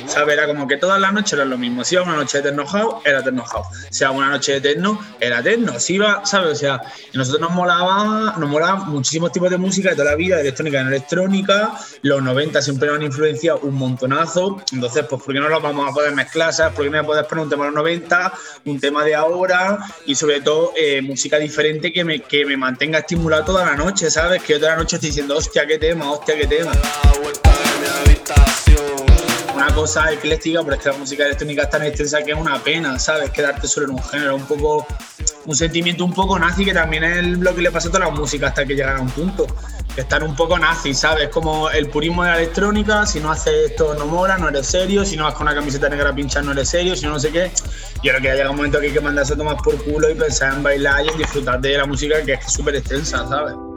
¿Sabes? 0.07 0.33
Era 0.33 0.47
como 0.47 0.67
que 0.67 0.77
todas 0.77 0.99
las 0.99 1.11
noches 1.13 1.33
era 1.33 1.45
lo 1.45 1.57
mismo. 1.57 1.83
Si 1.83 1.95
iba 1.95 2.03
una 2.03 2.15
noche 2.15 2.37
de 2.37 2.49
techno 2.49 2.65
house, 2.65 2.95
era 3.05 3.23
techno 3.23 3.43
house. 3.43 3.67
Si 3.89 4.03
iba 4.03 4.11
una 4.11 4.29
noche 4.29 4.53
de 4.53 4.61
techno, 4.61 4.99
era 5.19 5.43
techno. 5.43 5.79
Si 5.79 5.95
iba, 5.95 6.25
¿sabes? 6.25 6.51
O 6.51 6.55
sea, 6.55 6.81
nosotros 7.13 7.41
nos 7.41 7.51
molaba, 7.51 8.35
nos 8.37 8.49
molaba 8.49 8.75
muchísimos 8.85 9.31
tipos 9.31 9.49
de 9.49 9.57
música 9.57 9.89
de 9.89 9.95
toda 9.95 10.11
la 10.11 10.15
vida, 10.15 10.35
de 10.35 10.41
electrónica 10.41 10.79
en 10.79 10.87
electrónica. 10.87 11.73
Los 12.01 12.23
90 12.23 12.61
siempre 12.61 12.87
nos 12.87 12.97
han 12.97 13.03
influenciado 13.03 13.59
un 13.59 13.75
montonazo. 13.75 14.61
Entonces, 14.71 15.05
pues, 15.09 15.21
¿por 15.21 15.33
qué 15.33 15.39
no 15.39 15.49
los 15.49 15.61
vamos 15.61 15.89
a 15.89 15.93
poder 15.93 16.13
mezclar? 16.15 16.53
¿Sabes? 16.53 16.73
¿Por 16.73 16.85
qué 16.85 16.91
no 16.91 16.97
me 16.97 17.03
puedes 17.03 17.25
poner 17.25 17.43
un 17.43 17.49
tema 17.49 17.65
de 17.65 17.71
los 17.71 17.77
90, 17.77 18.33
un 18.65 18.79
tema 18.79 19.03
de 19.03 19.15
ahora 19.15 19.79
y 20.05 20.15
sobre 20.15 20.41
todo 20.41 20.73
eh, 20.75 21.01
música 21.01 21.37
diferente 21.37 21.91
que 21.91 22.03
me, 22.03 22.21
que 22.21 22.45
me 22.45 22.55
mantenga 22.55 22.99
estimulado 22.99 23.43
toda 23.43 23.65
la 23.65 23.75
noche, 23.75 24.09
¿sabes? 24.09 24.41
Que 24.41 24.53
yo 24.53 24.59
toda 24.59 24.71
la 24.71 24.77
noche 24.77 24.95
estoy 24.95 25.09
diciendo, 25.09 25.37
hostia, 25.37 25.67
qué 25.67 25.77
tema, 25.77 26.11
hostia, 26.11 26.37
qué 26.37 26.47
tema 26.47 26.71
cosa 29.73 30.11
ecléctica, 30.11 30.61
pero 30.63 30.75
es 30.75 30.81
que 30.81 30.89
la 30.89 30.97
música 30.97 31.25
electrónica 31.25 31.63
es 31.63 31.69
tan 31.69 31.83
extensa 31.83 32.23
que 32.23 32.31
es 32.31 32.37
una 32.37 32.57
pena, 32.63 32.97
¿sabes? 32.99 33.31
Quedarte 33.31 33.67
solo 33.67 33.87
en 33.87 33.93
un 33.93 34.03
género, 34.03 34.35
un 34.35 34.45
poco, 34.45 34.85
un 35.45 35.55
sentimiento 35.55 36.05
un 36.05 36.13
poco 36.13 36.37
nazi 36.37 36.65
que 36.65 36.73
también 36.73 37.03
es 37.03 37.25
lo 37.25 37.55
que 37.55 37.61
le 37.61 37.71
pasa 37.71 37.89
a 37.89 37.91
toda 37.91 38.05
la 38.05 38.11
música 38.11 38.47
hasta 38.47 38.65
que 38.65 38.75
llegan 38.75 38.97
a 38.97 39.01
un 39.01 39.09
punto, 39.09 39.47
que 39.93 40.01
están 40.01 40.23
un 40.23 40.35
poco 40.35 40.57
nazi, 40.57 40.93
¿sabes? 40.93 41.29
Como 41.29 41.69
el 41.69 41.89
purismo 41.89 42.23
de 42.23 42.29
la 42.31 42.37
electrónica, 42.37 43.05
si 43.05 43.19
no 43.19 43.31
haces 43.31 43.71
esto 43.71 43.95
no 43.95 44.05
mola, 44.05 44.37
no 44.37 44.49
eres 44.49 44.67
serio, 44.67 45.05
si 45.05 45.17
no 45.17 45.25
vas 45.25 45.33
con 45.33 45.47
una 45.47 45.55
camiseta 45.55 45.89
negra 45.89 46.13
pinchar 46.13 46.43
no 46.43 46.51
eres 46.51 46.69
serio, 46.69 46.95
si 46.95 47.05
no 47.05 47.11
no 47.11 47.19
sé 47.19 47.31
qué. 47.31 47.51
Yo 48.03 48.11
creo 48.11 48.21
que 48.21 48.31
llega 48.35 48.49
un 48.49 48.55
momento 48.57 48.79
que 48.79 48.87
hay 48.87 48.93
que 48.93 49.01
mandarse 49.01 49.33
a 49.33 49.37
tomar 49.37 49.57
por 49.57 49.83
culo 49.83 50.09
y 50.09 50.15
pensar 50.15 50.53
en 50.53 50.63
bailar 50.63 51.05
y 51.05 51.09
en 51.09 51.17
disfrutar 51.17 51.59
de 51.59 51.77
la 51.77 51.85
música 51.85 52.21
que 52.23 52.33
es 52.33 52.51
súper 52.51 52.75
extensa, 52.75 53.27
¿sabes? 53.27 53.68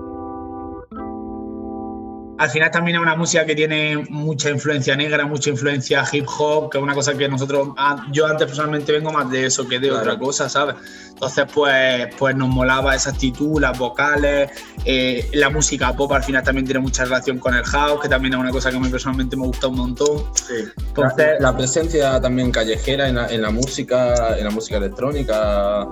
Al 2.39 2.51
final 2.51 2.71
también 2.71 2.97
es 2.97 3.03
una 3.03 3.15
música 3.15 3.45
que 3.45 3.55
tiene 3.55 4.05
mucha 4.09 4.51
influencia 4.51 4.97
negra, 4.97 5.27
mucha 5.27 5.51
influencia 5.51 6.05
hip 6.11 6.27
hop, 6.39 6.71
que 6.71 6.79
es 6.79 6.83
una 6.83 6.95
cosa 6.95 7.15
que 7.15 7.29
nosotros, 7.29 7.69
yo 8.11 8.27
antes 8.27 8.47
personalmente 8.47 8.93
vengo 8.93 9.13
más 9.13 9.31
de 9.31 9.47
eso 9.47 9.69
que 9.69 9.79
de 9.79 9.91
otra 9.91 10.19
cosa, 10.19 10.49
¿sabes? 10.49 10.77
Entonces, 11.11 11.45
pues, 11.55 12.09
pues 12.19 12.35
nos 12.35 12.49
molaba 12.49 12.97
esa 12.97 13.11
actitud, 13.11 13.61
las 13.61 13.79
vocales, 13.79 14.51
eh, 14.85 15.29
la 15.35 15.51
música 15.51 15.95
pop 15.95 16.11
al 16.13 16.25
final 16.25 16.43
también 16.43 16.65
tiene 16.65 16.81
mucha 16.81 17.05
relación 17.05 17.39
con 17.39 17.55
el 17.55 17.63
house, 17.65 18.01
que 18.01 18.09
también 18.09 18.35
es 18.35 18.41
una 18.41 18.51
cosa 18.51 18.71
que 18.71 18.77
a 18.77 18.81
mí 18.81 18.89
personalmente 18.89 19.37
me 19.37 19.47
gusta 19.47 19.69
un 19.69 19.77
montón. 19.77 20.25
Sí. 20.35 20.65
Entonces, 20.89 21.37
la, 21.39 21.53
la, 21.53 21.57
presencia 21.57 22.21
también 22.21 22.51
callejera 22.51 23.09
en 23.09 23.15
la, 23.15 23.29
en 23.29 23.41
la, 23.41 23.51
música, 23.51 24.37
en 24.37 24.45
la 24.45 24.51
música 24.51 24.79
electrónica. 24.79 25.87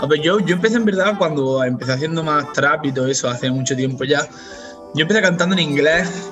A 0.00 0.06
ver, 0.06 0.20
yo, 0.20 0.38
yo 0.40 0.54
empecé 0.54 0.76
en 0.76 0.84
verdad 0.84 1.16
cuando 1.18 1.62
empecé 1.62 1.92
haciendo 1.92 2.22
más 2.22 2.52
trap 2.52 2.86
y 2.86 2.92
todo 2.92 3.06
eso, 3.06 3.28
hace 3.28 3.50
mucho 3.50 3.76
tiempo 3.76 4.04
ya. 4.04 4.26
Yo 4.94 5.02
empecé 5.02 5.20
cantando 5.20 5.54
en 5.54 5.60
inglés, 5.60 6.30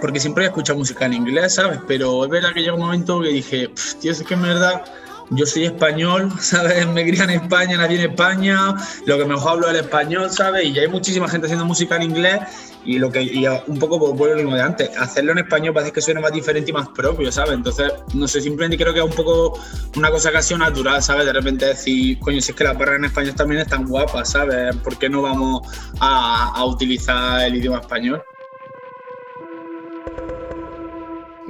porque 0.00 0.20
siempre 0.20 0.44
he 0.44 0.46
escuchado 0.48 0.78
música 0.78 1.06
en 1.06 1.14
inglés, 1.14 1.54
¿sabes? 1.54 1.80
Pero 1.86 2.24
es 2.24 2.30
verdad 2.30 2.52
que 2.54 2.62
llegó 2.62 2.76
un 2.76 2.82
momento 2.82 3.20
que 3.20 3.28
dije, 3.28 3.70
tío, 4.00 4.12
es 4.12 4.22
que 4.22 4.34
en 4.34 4.42
verdad 4.42 4.84
yo 5.30 5.46
soy 5.46 5.64
español, 5.64 6.30
¿sabes? 6.40 6.86
Me 6.88 7.06
crié 7.06 7.22
en 7.22 7.30
España, 7.30 7.76
nací 7.76 7.94
en 7.94 8.10
España, 8.10 8.74
lo 9.06 9.18
que 9.18 9.24
mejor 9.24 9.52
hablo 9.52 9.66
es 9.66 9.74
el 9.74 9.80
español, 9.80 10.30
¿sabes? 10.30 10.64
Y 10.66 10.78
hay 10.78 10.88
muchísima 10.88 11.28
gente 11.28 11.46
haciendo 11.46 11.64
música 11.64 11.96
en 11.96 12.02
inglés 12.02 12.40
y 12.84 12.98
lo 12.98 13.10
que 13.10 13.48
un 13.66 13.78
poco 13.78 14.14
por 14.14 14.28
lo 14.28 14.36
mismo 14.36 14.54
de 14.54 14.62
antes, 14.62 14.90
hacerlo 14.98 15.32
en 15.32 15.38
español 15.38 15.72
parece 15.72 15.92
que 15.92 16.02
suena 16.02 16.20
más 16.20 16.32
diferente 16.32 16.70
y 16.70 16.74
más 16.74 16.88
propio, 16.88 17.32
¿sabes? 17.32 17.54
Entonces, 17.54 17.92
no 18.12 18.28
sé, 18.28 18.40
simplemente 18.40 18.76
creo 18.76 18.92
que 18.92 19.00
es 19.00 19.06
un 19.06 19.12
poco 19.12 19.58
una 19.96 20.10
cosa 20.10 20.42
sido 20.42 20.58
natural, 20.58 21.02
¿sabes? 21.02 21.24
De 21.24 21.32
repente 21.32 21.66
decir, 21.66 22.18
coño, 22.18 22.40
si 22.40 22.52
es 22.52 22.56
que 22.56 22.64
las 22.64 22.76
barras 22.76 22.96
en 22.96 23.06
español 23.06 23.34
también 23.34 23.62
están 23.62 23.86
guapas, 23.86 24.30
¿sabes? 24.30 24.76
¿Por 24.76 24.98
qué 24.98 25.08
no 25.08 25.22
vamos 25.22 25.66
a 26.00 26.64
utilizar 26.66 27.40
el 27.46 27.56
idioma 27.56 27.78
español? 27.78 28.22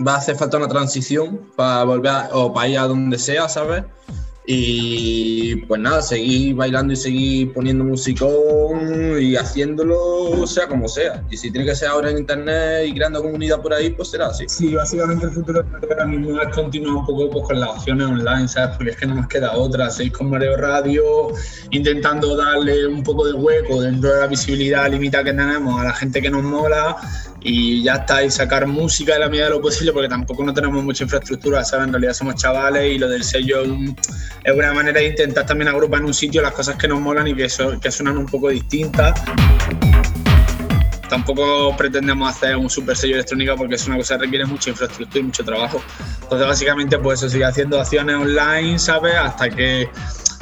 Va 0.06 0.14
a 0.14 0.18
hacer 0.18 0.36
falta 0.36 0.56
una 0.56 0.68
transición 0.68 1.40
para 1.56 1.84
volver 1.84 2.10
a, 2.10 2.28
o 2.32 2.52
para 2.52 2.68
ir 2.68 2.78
a 2.78 2.86
donde 2.86 3.18
sea, 3.18 3.48
¿sabes? 3.48 3.84
Y 4.46 5.56
pues 5.66 5.80
nada, 5.80 6.02
seguir 6.02 6.54
bailando 6.54 6.92
y 6.92 6.96
seguir 6.96 7.52
poniendo 7.54 7.82
musicón 7.82 9.18
y 9.18 9.36
haciéndolo 9.36 10.46
sea 10.46 10.68
como 10.68 10.86
sea. 10.86 11.24
Y 11.30 11.38
si 11.38 11.50
tiene 11.50 11.66
que 11.66 11.74
ser 11.74 11.88
ahora 11.88 12.10
en 12.10 12.18
internet 12.18 12.86
y 12.86 12.94
creando 12.94 13.22
comunidad 13.22 13.62
por 13.62 13.72
ahí, 13.72 13.88
pues 13.90 14.10
será 14.10 14.26
así. 14.26 14.44
Sí, 14.46 14.74
básicamente 14.74 15.24
el 15.24 15.32
futuro 15.32 15.64
ahora 15.80 16.04
mismo 16.04 16.38
es 16.42 16.54
continuar 16.54 16.96
un 16.96 17.06
poco 17.06 17.30
pues, 17.30 17.46
con 17.46 17.60
las 17.60 17.70
opciones 17.70 18.06
online, 18.06 18.46
¿sabes? 18.46 18.76
Porque 18.76 18.90
es 18.90 18.96
que 18.98 19.06
no 19.06 19.14
nos 19.14 19.28
queda 19.28 19.52
otra. 19.52 19.88
Seguir 19.88 20.12
con 20.12 20.28
Mareo 20.28 20.58
Radio, 20.58 21.02
intentando 21.70 22.36
darle 22.36 22.86
un 22.86 23.02
poco 23.02 23.26
de 23.26 23.32
hueco 23.32 23.80
dentro 23.80 24.12
de 24.12 24.20
la 24.20 24.26
visibilidad 24.26 24.90
limitada 24.90 25.24
que 25.24 25.32
tenemos 25.32 25.80
a 25.80 25.84
la 25.84 25.94
gente 25.94 26.20
que 26.20 26.30
nos 26.30 26.42
mola 26.42 26.96
y 27.46 27.82
ya 27.82 27.96
está, 27.96 28.24
y 28.24 28.30
sacar 28.30 28.66
música 28.66 29.12
de 29.12 29.20
la 29.20 29.28
medida 29.28 29.44
de 29.44 29.50
lo 29.50 29.60
posible, 29.60 29.92
porque 29.92 30.08
tampoco 30.08 30.42
no 30.42 30.54
tenemos 30.54 30.82
mucha 30.82 31.04
infraestructura, 31.04 31.62
¿sabes? 31.62 31.86
En 31.86 31.92
realidad 31.92 32.14
somos 32.14 32.36
chavales 32.36 32.94
y 32.94 32.98
lo 32.98 33.06
del 33.06 33.22
sello 33.22 33.62
es 33.62 34.54
una 34.54 34.72
manera 34.72 34.98
de 34.98 35.08
intentar 35.08 35.44
también 35.44 35.68
agrupar 35.68 36.00
en 36.00 36.06
un 36.06 36.14
sitio 36.14 36.40
las 36.40 36.52
cosas 36.52 36.76
que 36.76 36.88
nos 36.88 37.00
molan 37.00 37.28
y 37.28 37.34
que, 37.34 37.50
so, 37.50 37.78
que 37.78 37.90
suenan 37.90 38.16
un 38.16 38.24
poco 38.24 38.48
distintas. 38.48 39.22
Tampoco 41.10 41.76
pretendemos 41.76 42.34
hacer 42.34 42.56
un 42.56 42.70
super 42.70 42.96
sello 42.96 43.16
electrónica 43.16 43.54
porque 43.56 43.74
es 43.74 43.86
una 43.86 43.98
cosa 43.98 44.16
que 44.16 44.24
requiere 44.24 44.46
mucha 44.46 44.70
infraestructura 44.70 45.20
y 45.20 45.22
mucho 45.24 45.44
trabajo. 45.44 45.82
Entonces, 46.22 46.48
básicamente, 46.48 46.98
pues 46.98 47.20
eso 47.20 47.28
sigue 47.28 47.44
haciendo 47.44 47.78
acciones 47.78 48.16
online, 48.16 48.78
¿sabes? 48.78 49.14
Hasta 49.16 49.50
que 49.50 49.86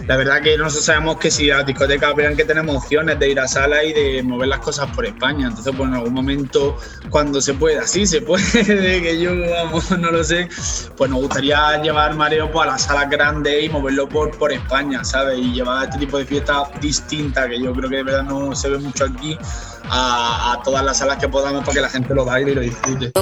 la 0.07 0.17
verdad 0.17 0.43
que 0.43 0.57
nosotros 0.57 0.85
sabemos 0.85 1.19
que 1.19 1.31
si 1.31 1.47
las 1.47 1.65
discotecas 1.65 2.15
vean 2.15 2.37
que 2.37 2.45
tenemos 2.45 2.77
opciones 2.77 3.19
de 3.19 3.31
ir 3.31 3.41
a 3.41 3.47
sala 3.47 3.85
y 3.85 3.93
de 3.93 4.23
mover 4.23 4.49
las 4.49 4.61
cosas 4.61 4.89
por 4.95 5.07
España, 5.07 5.49
entonces 5.49 5.73
pues 5.77 5.89
en 5.89 5.95
algún 5.95 6.15
momento 6.15 6.77
cuando 7.11 7.41
se 7.41 7.55
pueda, 7.55 7.87
sí 7.87 8.07
se 8.07 8.21
puede, 8.21 8.45
que 8.65 9.21
yo 9.21 9.33
vamos, 9.51 9.91
no 9.91 10.11
lo 10.11 10.25
sé, 10.25 10.49
pues 10.97 11.11
nos 11.11 11.21
gustaría 11.21 11.81
llevar 11.83 12.15
Mareo 12.15 12.51
pues, 12.51 12.67
a 12.67 12.73
las 12.73 12.83
salas 12.83 13.11
grandes 13.11 13.65
y 13.65 13.69
moverlo 13.69 14.09
por, 14.09 14.37
por 14.39 14.53
España, 14.53 15.05
¿sabes? 15.05 15.39
Y 15.39 15.53
llevar 15.53 15.85
este 15.85 15.99
tipo 15.99 16.19
de 16.19 16.25
fiestas 16.25 16.69
distintas 16.81 17.49
que 17.49 17.61
yo 17.61 17.73
creo 17.73 17.89
que 17.89 17.97
de 17.97 18.03
verdad 18.03 18.25
no 18.25 18.55
se 18.55 18.69
ve 18.71 18.79
mucho 18.79 19.05
aquí 19.05 19.39
a, 19.85 20.53
a 20.53 20.63
todas 20.63 20.85
las 20.85 20.99
salas 20.99 21.19
que 21.19 21.29
podamos 21.29 21.63
para 21.65 21.75
que 21.75 21.81
la 21.81 21.91
gente 21.91 22.15
lo 22.15 22.25
baile 22.25 22.53
y 22.53 22.55
lo 22.55 22.61
disfrute 22.61 23.13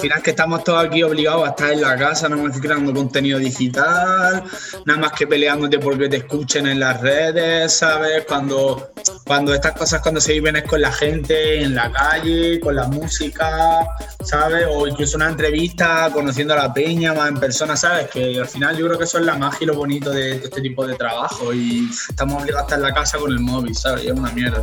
final 0.00 0.22
que 0.22 0.30
estamos 0.30 0.64
todos 0.64 0.84
aquí 0.84 1.02
obligados 1.02 1.46
a 1.46 1.50
estar 1.50 1.72
en 1.72 1.82
la 1.82 1.96
casa, 1.96 2.28
no 2.28 2.38
más 2.38 2.58
creando 2.58 2.92
contenido 2.92 3.38
digital, 3.38 4.42
nada 4.86 4.98
más 4.98 5.12
que 5.12 5.26
peleándote 5.26 5.78
porque 5.78 6.08
te 6.08 6.16
escuchen 6.18 6.66
en 6.66 6.80
las 6.80 7.00
redes, 7.00 7.72
¿sabes? 7.74 8.24
Cuando, 8.26 8.92
cuando 9.26 9.54
estas 9.54 9.72
cosas 9.72 10.00
cuando 10.00 10.20
se 10.20 10.32
viven 10.32 10.56
es 10.56 10.64
con 10.64 10.80
la 10.80 10.90
gente 10.90 11.62
en 11.62 11.74
la 11.74 11.92
calle, 11.92 12.58
con 12.60 12.74
la 12.74 12.86
música, 12.86 13.86
¿sabes? 14.24 14.66
O 14.70 14.86
incluso 14.86 15.16
una 15.16 15.28
entrevista 15.28 16.10
conociendo 16.12 16.54
a 16.54 16.56
la 16.56 16.72
peña 16.72 17.12
más 17.12 17.28
en 17.28 17.38
persona, 17.38 17.76
¿sabes? 17.76 18.08
Que 18.10 18.38
al 18.38 18.48
final 18.48 18.76
yo 18.76 18.86
creo 18.86 18.98
que 18.98 19.04
eso 19.04 19.18
es 19.18 19.26
la 19.26 19.36
magia 19.36 19.58
y 19.64 19.66
lo 19.66 19.74
bonito 19.74 20.10
de, 20.10 20.38
de 20.38 20.44
este 20.44 20.62
tipo 20.62 20.86
de 20.86 20.94
trabajo 20.94 21.52
y 21.52 21.88
estamos 22.08 22.42
obligados 22.42 22.62
a 22.62 22.64
estar 22.64 22.78
en 22.78 22.84
la 22.84 22.94
casa 22.94 23.18
con 23.18 23.30
el 23.30 23.40
móvil, 23.40 23.76
¿sabes? 23.76 24.04
Y 24.04 24.06
es 24.08 24.12
una 24.12 24.30
mierda. 24.32 24.62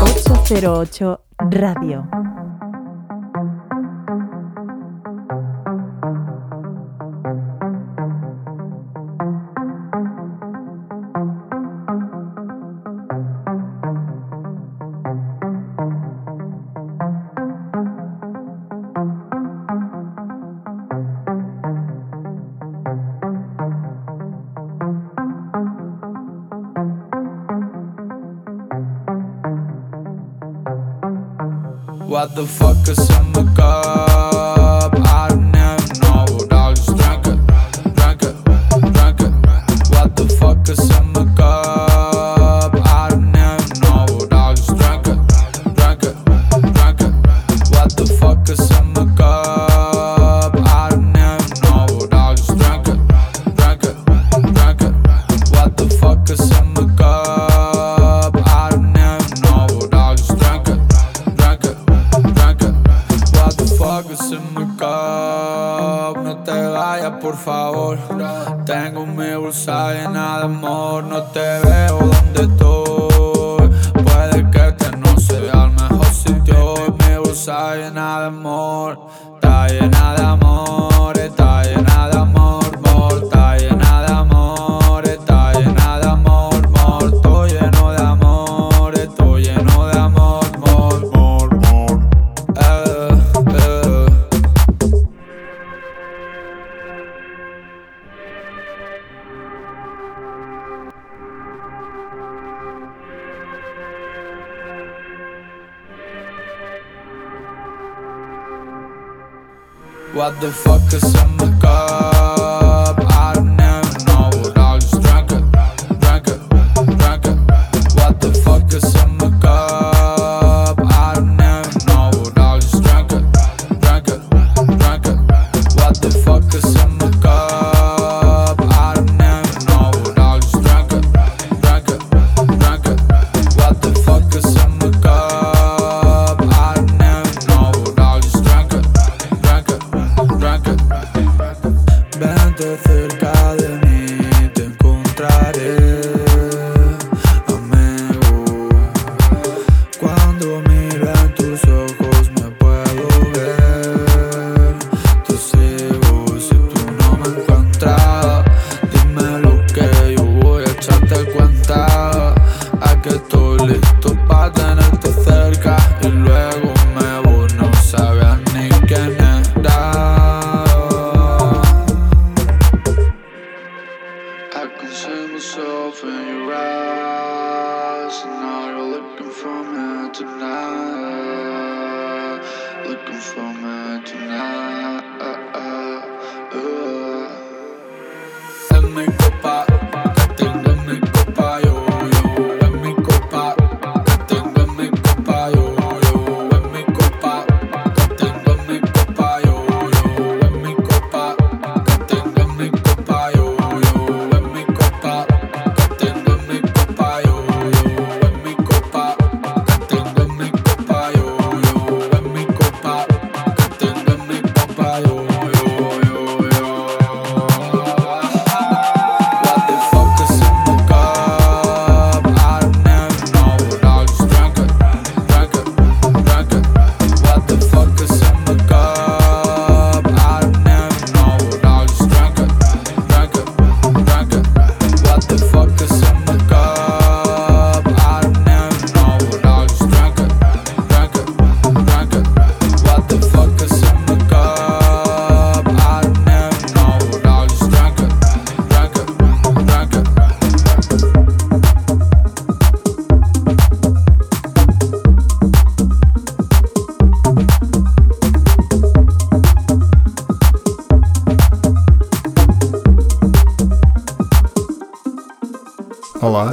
808 0.00 1.20
Radio. 1.50 2.08
motherfuckers 32.34 33.16
on 33.16 33.32
the 33.32 33.44
car. 33.54 34.03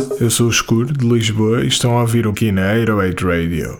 Olá, 0.01 0.15
eu 0.19 0.29
sou 0.29 0.47
o 0.47 0.49
Escuro 0.49 0.91
de 0.91 1.07
Lisboa 1.07 1.63
e 1.63 1.67
estão 1.67 1.97
a 1.97 2.01
ouvir 2.01 2.27
aqui 2.27 2.51
na 2.51 2.73
808 2.73 3.27
Radio. 3.27 3.79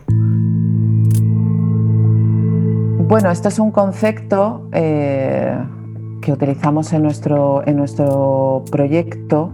Bueno, 3.08 3.32
esto 3.32 3.48
es 3.48 3.58
un 3.60 3.72
concepto 3.72 4.68
eh, 4.72 5.58
que 6.22 6.32
utilizamos 6.32 6.94
en 6.94 7.04
nuestro, 7.04 7.64
en 7.66 7.78
nuestro 7.78 8.64
proyecto. 8.72 9.52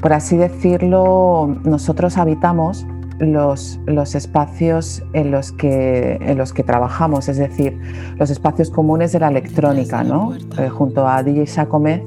Por 0.00 0.12
así 0.12 0.36
decirlo, 0.36 1.56
nosotros 1.64 2.18
habitamos 2.18 2.84
los, 3.20 3.78
los 3.86 4.14
espacios 4.14 5.04
en 5.12 5.30
los, 5.30 5.52
que, 5.52 6.18
en 6.20 6.36
los 6.36 6.52
que 6.52 6.64
trabajamos, 6.64 7.28
es 7.28 7.36
decir, 7.36 7.78
los 8.18 8.30
espacios 8.30 8.70
comunes 8.70 9.12
de 9.12 9.20
la 9.20 9.28
electrónica, 9.28 10.02
¿no? 10.02 10.34
Eh, 10.58 10.68
junto 10.68 11.06
a 11.06 11.22
DJ 11.22 11.46
Sacome, 11.46 12.02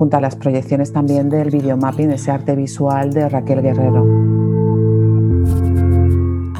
junto 0.00 0.16
a 0.16 0.20
las 0.22 0.34
proyecciones 0.34 0.94
también 0.94 1.28
del 1.28 1.50
videomapping, 1.50 2.10
ese 2.12 2.30
arte 2.30 2.56
visual 2.56 3.12
de 3.12 3.28
Raquel 3.28 3.60
Guerrero. 3.60 4.02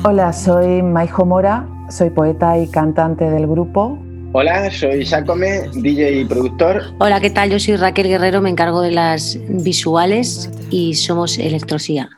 Hola, 0.04 0.30
soy 0.34 0.82
Maijo 0.82 1.24
Mora, 1.24 1.66
soy 1.88 2.10
poeta 2.10 2.58
y 2.58 2.68
cantante 2.68 3.30
del 3.30 3.46
grupo. 3.46 3.98
Hola, 4.32 4.70
soy 4.70 5.06
Sacome, 5.06 5.70
DJ 5.72 6.20
y 6.20 6.24
productor. 6.26 6.82
Hola, 6.98 7.18
¿qué 7.18 7.30
tal? 7.30 7.48
Yo 7.48 7.58
soy 7.58 7.76
Raquel 7.76 8.08
Guerrero, 8.08 8.42
me 8.42 8.50
encargo 8.50 8.82
de 8.82 8.90
las 8.90 9.38
visuales 9.48 10.50
y 10.68 10.92
somos 10.92 11.38
Electrosía. 11.38 12.10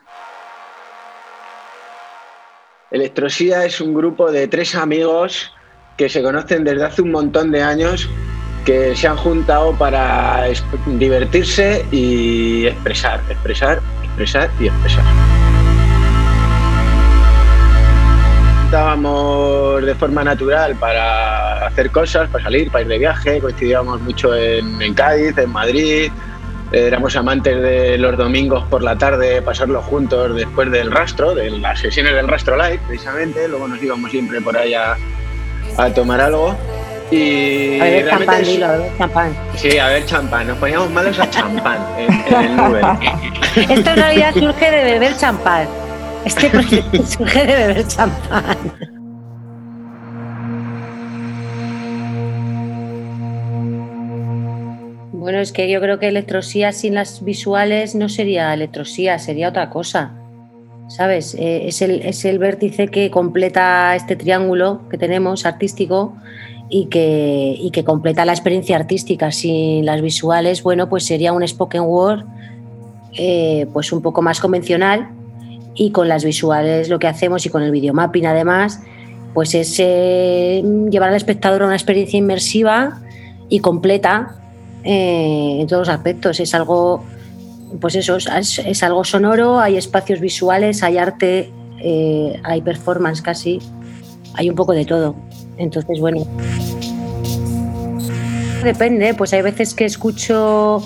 Electrosía 2.91 3.63
es 3.63 3.79
un 3.79 3.93
grupo 3.93 4.29
de 4.29 4.49
tres 4.49 4.75
amigos 4.75 5.53
que 5.95 6.09
se 6.09 6.21
conocen 6.21 6.65
desde 6.65 6.83
hace 6.83 7.01
un 7.01 7.11
montón 7.11 7.49
de 7.51 7.63
años 7.63 8.09
que 8.65 8.95
se 8.95 9.07
han 9.07 9.17
juntado 9.17 9.73
para 9.73 10.45
divertirse 10.85 11.85
y 11.91 12.67
expresar, 12.67 13.21
expresar, 13.29 13.81
expresar 14.03 14.49
y 14.59 14.67
expresar. 14.67 15.03
Estábamos 18.65 19.85
de 19.85 19.95
forma 19.95 20.23
natural 20.23 20.75
para 20.75 21.67
hacer 21.67 21.91
cosas, 21.91 22.29
para 22.29 22.43
salir, 22.43 22.71
para 22.71 22.81
ir 22.81 22.87
de 22.87 22.97
viaje, 22.97 23.39
coincidíamos 23.39 24.01
mucho 24.01 24.33
en, 24.35 24.93
Cádiz, 24.95 25.37
en 25.37 25.51
Madrid, 25.51 26.11
éramos 26.71 27.15
amantes 27.15 27.61
de 27.61 27.99
los 27.99 28.17
domingos 28.17 28.63
por 28.69 28.81
la 28.81 28.97
tarde, 28.97 29.43
pasarlos 29.43 29.85
juntos 29.85 30.35
después 30.35 30.71
del 30.71 30.91
rastro, 30.91 31.35
de 31.35 31.51
las 31.51 31.79
sesiones 31.79 32.15
del 32.15 32.27
rastro 32.27 32.57
live, 32.57 32.79
precisamente, 32.87 33.47
luego 33.47 33.67
nos 33.67 33.81
íbamos 33.83 34.09
siempre 34.09 34.41
por 34.41 34.57
ahí 34.57 34.73
a, 34.73 34.97
a 35.77 35.89
tomar 35.93 36.21
algo. 36.21 36.57
Y 37.11 37.79
A 37.79 37.83
realmente 37.83 38.09
champán, 38.09 38.43
dilo, 38.43 38.65
a 38.65 38.97
champán. 38.97 39.35
Sí, 39.55 39.77
a 39.77 39.87
ver 39.87 40.05
champán, 40.05 40.47
nos 40.47 40.57
poníamos 40.57 40.89
malos 40.91 41.19
a 41.19 41.29
champán 41.29 41.77
en, 41.97 42.11
en 42.11 42.41
el 42.43 42.55
Nubel. 42.55 42.85
Esto 43.55 43.89
en 43.89 43.95
realidad 43.95 44.33
surge 44.33 44.71
de 44.71 44.83
beber 44.83 45.17
champán. 45.17 45.67
Este 46.25 46.49
proyecto 46.49 47.05
surge 47.05 47.45
de 47.45 47.55
beber 47.55 47.87
champán. 47.87 48.57
Bueno, 55.23 55.39
es 55.39 55.53
que 55.53 55.69
yo 55.69 55.79
creo 55.79 55.99
que 55.99 56.09
electrosía 56.09 56.73
sin 56.73 56.95
las 56.95 57.23
visuales 57.23 57.95
no 57.95 58.09
sería 58.09 58.53
electrosía, 58.53 59.19
sería 59.19 59.49
otra 59.49 59.69
cosa. 59.69 60.11
¿Sabes? 60.89 61.33
Eh, 61.35 61.67
es, 61.67 61.81
el, 61.81 62.01
es 62.01 62.25
el 62.25 62.39
vértice 62.39 62.89
que 62.89 63.09
completa 63.09 63.95
este 63.95 64.17
triángulo 64.17 64.81
que 64.89 64.97
tenemos 64.97 65.45
artístico 65.45 66.17
y 66.69 66.85
que, 66.85 67.55
y 67.57 67.71
que 67.71 67.83
completa 67.83 68.25
la 68.25 68.33
experiencia 68.33 68.75
artística. 68.75 69.31
Sin 69.31 69.85
las 69.85 70.01
visuales, 70.01 70.63
bueno, 70.63 70.89
pues 70.89 71.05
sería 71.05 71.33
un 71.33 71.47
spoken 71.47 71.83
word 71.83 72.25
eh, 73.15 73.67
pues 73.71 73.91
un 73.91 74.01
poco 74.01 74.23
más 74.23 74.39
convencional 74.39 75.09
y 75.75 75.91
con 75.91 76.07
las 76.07 76.23
visuales 76.23 76.89
lo 76.89 76.99
que 76.99 77.07
hacemos 77.07 77.45
y 77.45 77.49
con 77.49 77.61
el 77.63 77.71
videomapping 77.71 78.25
además, 78.25 78.79
pues 79.33 79.55
es 79.55 79.75
eh, 79.79 80.63
llevar 80.89 81.09
al 81.09 81.15
espectador 81.15 81.63
a 81.63 81.65
una 81.65 81.75
experiencia 81.75 82.17
inmersiva 82.17 83.01
y 83.49 83.59
completa 83.59 84.35
eh, 84.83 85.57
en 85.59 85.67
todos 85.67 85.87
los 85.87 85.95
aspectos. 85.95 86.39
Es 86.39 86.53
algo, 86.53 87.03
pues 87.79 87.95
eso, 87.95 88.17
es, 88.17 88.83
algo 88.83 89.03
sonoro, 89.03 89.59
hay 89.59 89.77
espacios 89.77 90.19
visuales, 90.19 90.83
hay 90.83 90.97
arte, 90.97 91.51
eh, 91.79 92.39
hay 92.43 92.61
performance 92.61 93.21
casi, 93.21 93.59
hay 94.35 94.49
un 94.49 94.55
poco 94.55 94.73
de 94.73 94.85
todo. 94.85 95.15
Entonces, 95.57 95.99
bueno. 95.99 96.25
Depende, 98.63 99.13
pues 99.13 99.33
hay 99.33 99.41
veces 99.41 99.73
que 99.73 99.85
escucho 99.85 100.81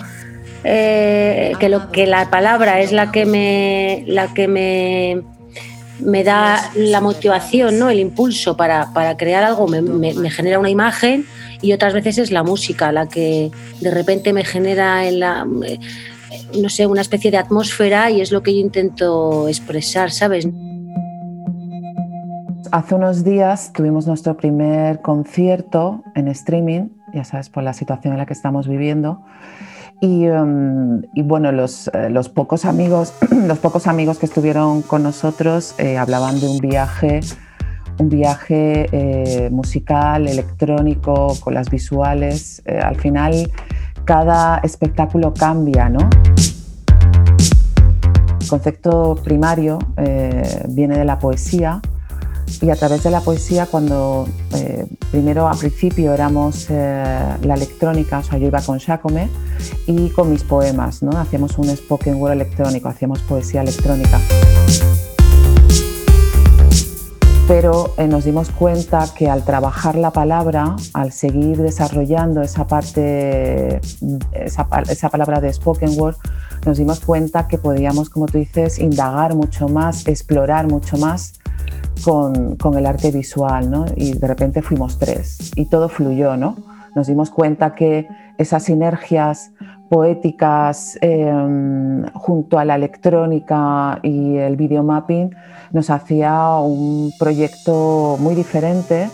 eh, 0.63 1.53
que 1.59 1.69
lo 1.69 1.91
que 1.91 2.07
la 2.07 2.29
palabra 2.29 2.81
es 2.81 2.91
la 2.91 3.11
que 3.11 3.25
me 3.25 4.03
la 4.07 4.33
que 4.33 4.47
me, 4.47 5.21
me 5.99 6.23
da 6.23 6.71
la 6.75 7.01
motivación, 7.01 7.77
¿no? 7.77 7.89
el 7.91 7.99
impulso 7.99 8.57
para, 8.57 8.91
para 8.93 9.15
crear 9.15 9.43
algo, 9.43 9.67
me, 9.67 9.81
me- 9.83 10.15
me 10.15 10.31
genera 10.31 10.57
una 10.57 10.71
imagen 10.71 11.25
y 11.61 11.71
otras 11.73 11.93
veces 11.93 12.17
es 12.17 12.31
la 12.31 12.41
música 12.43 12.91
la 12.91 13.07
que 13.07 13.51
de 13.79 13.91
repente 13.91 14.33
me 14.33 14.43
genera 14.43 15.07
en 15.07 15.19
la 15.19 15.45
eh, 15.65 15.79
no 16.59 16.69
sé, 16.69 16.87
una 16.87 17.01
especie 17.01 17.29
de 17.29 17.37
atmósfera 17.37 18.09
y 18.09 18.21
es 18.21 18.31
lo 18.31 18.41
que 18.41 18.53
yo 18.55 18.59
intento 18.59 19.47
expresar, 19.47 20.11
¿sabes? 20.11 20.47
Hace 22.71 22.95
unos 22.95 23.23
días 23.23 23.71
tuvimos 23.71 24.07
nuestro 24.07 24.35
primer 24.35 25.01
concierto 25.01 26.03
en 26.15 26.27
streaming, 26.27 26.89
ya 27.13 27.23
sabes, 27.23 27.49
por 27.49 27.63
la 27.63 27.71
situación 27.71 28.13
en 28.13 28.19
la 28.19 28.25
que 28.25 28.33
estamos 28.33 28.67
viviendo. 28.67 29.23
Y, 30.01 30.25
y 31.13 31.21
bueno, 31.23 31.51
los, 31.51 31.89
eh, 31.93 32.09
los 32.09 32.29
pocos 32.29 32.65
amigos, 32.65 33.13
los 33.31 33.59
pocos 33.59 33.87
amigos 33.87 34.17
que 34.17 34.25
estuvieron 34.25 34.81
con 34.81 35.03
nosotros 35.03 35.75
eh, 35.77 35.97
hablaban 35.97 36.39
de 36.39 36.47
un 36.47 36.57
viaje, 36.57 37.21
un 37.99 38.09
viaje 38.09 38.89
eh, 38.91 39.49
musical, 39.49 40.27
electrónico, 40.27 41.35
con 41.39 41.53
las 41.53 41.69
visuales. 41.69 42.63
Al 42.65 42.97
final, 42.97 43.49
cada 44.03 44.57
espectáculo 44.59 45.33
cambia, 45.33 45.89
¿no? 45.89 46.09
El 48.41 48.47
concepto 48.47 49.15
primario 49.23 49.79
viene 50.69 50.97
de 50.97 51.05
la 51.05 51.19
poesía 51.19 51.81
y 52.61 52.69
a 52.69 52.75
través 52.75 53.03
de 53.03 53.11
la 53.11 53.21
poesía 53.21 53.65
cuando 53.65 54.27
eh, 54.55 54.85
primero 55.11 55.47
al 55.47 55.57
principio 55.57 56.13
éramos 56.13 56.67
eh, 56.69 57.37
la 57.41 57.53
electrónica, 57.53 58.19
o 58.19 58.23
sea, 58.23 58.37
yo 58.37 58.47
iba 58.47 58.61
con 58.61 58.79
Jacome 58.79 59.29
y 59.85 60.09
con 60.09 60.31
mis 60.31 60.43
poemas, 60.43 61.03
¿no? 61.03 61.17
Hacíamos 61.17 61.57
un 61.57 61.75
spoken 61.75 62.15
word 62.15 62.33
electrónico, 62.33 62.89
hacíamos 62.89 63.21
poesía 63.21 63.61
electrónica. 63.61 64.19
Pero 67.47 67.93
eh, 67.97 68.07
nos 68.07 68.25
dimos 68.25 68.49
cuenta 68.51 69.05
que 69.15 69.29
al 69.29 69.43
trabajar 69.43 69.95
la 69.95 70.11
palabra, 70.11 70.75
al 70.93 71.13
seguir 71.13 71.57
desarrollando 71.61 72.41
esa 72.41 72.67
parte, 72.67 73.79
esa, 74.33 74.67
pa- 74.67 74.81
esa 74.81 75.09
palabra 75.09 75.39
de 75.39 75.53
spoken 75.53 75.97
word, 75.97 76.17
nos 76.65 76.77
dimos 76.77 76.99
cuenta 76.99 77.47
que 77.47 77.57
podíamos, 77.57 78.09
como 78.09 78.25
tú 78.25 78.37
dices, 78.37 78.79
indagar 78.79 79.33
mucho 79.33 79.69
más, 79.69 80.05
explorar 80.07 80.67
mucho 80.67 80.97
más 80.97 81.35
con, 82.03 82.57
con 82.57 82.77
el 82.77 82.85
arte 82.85 83.11
visual, 83.11 83.71
¿no? 83.71 83.85
Y 83.95 84.11
de 84.13 84.27
repente 84.27 84.61
fuimos 84.61 84.99
tres 84.99 85.51
y 85.55 85.67
todo 85.67 85.87
fluyó, 85.87 86.35
¿no? 86.35 86.57
Nos 86.95 87.07
dimos 87.07 87.29
cuenta 87.29 87.75
que 87.75 88.09
esas 88.37 88.63
sinergias 88.63 89.51
poéticas 89.89 90.97
eh, 91.01 91.31
junto 92.13 92.59
a 92.59 92.65
la 92.65 92.75
electrónica 92.75 93.99
y 94.03 94.37
el 94.37 94.55
videomapping 94.55 95.35
nos 95.71 95.89
hacía 95.89 96.55
un 96.57 97.11
proyecto 97.19 98.17
muy 98.19 98.35
diferente 98.35 99.09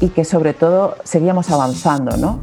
y 0.00 0.08
que 0.08 0.24
sobre 0.24 0.54
todo 0.54 0.96
seguíamos 1.04 1.50
avanzando, 1.50 2.16
¿no? 2.16 2.40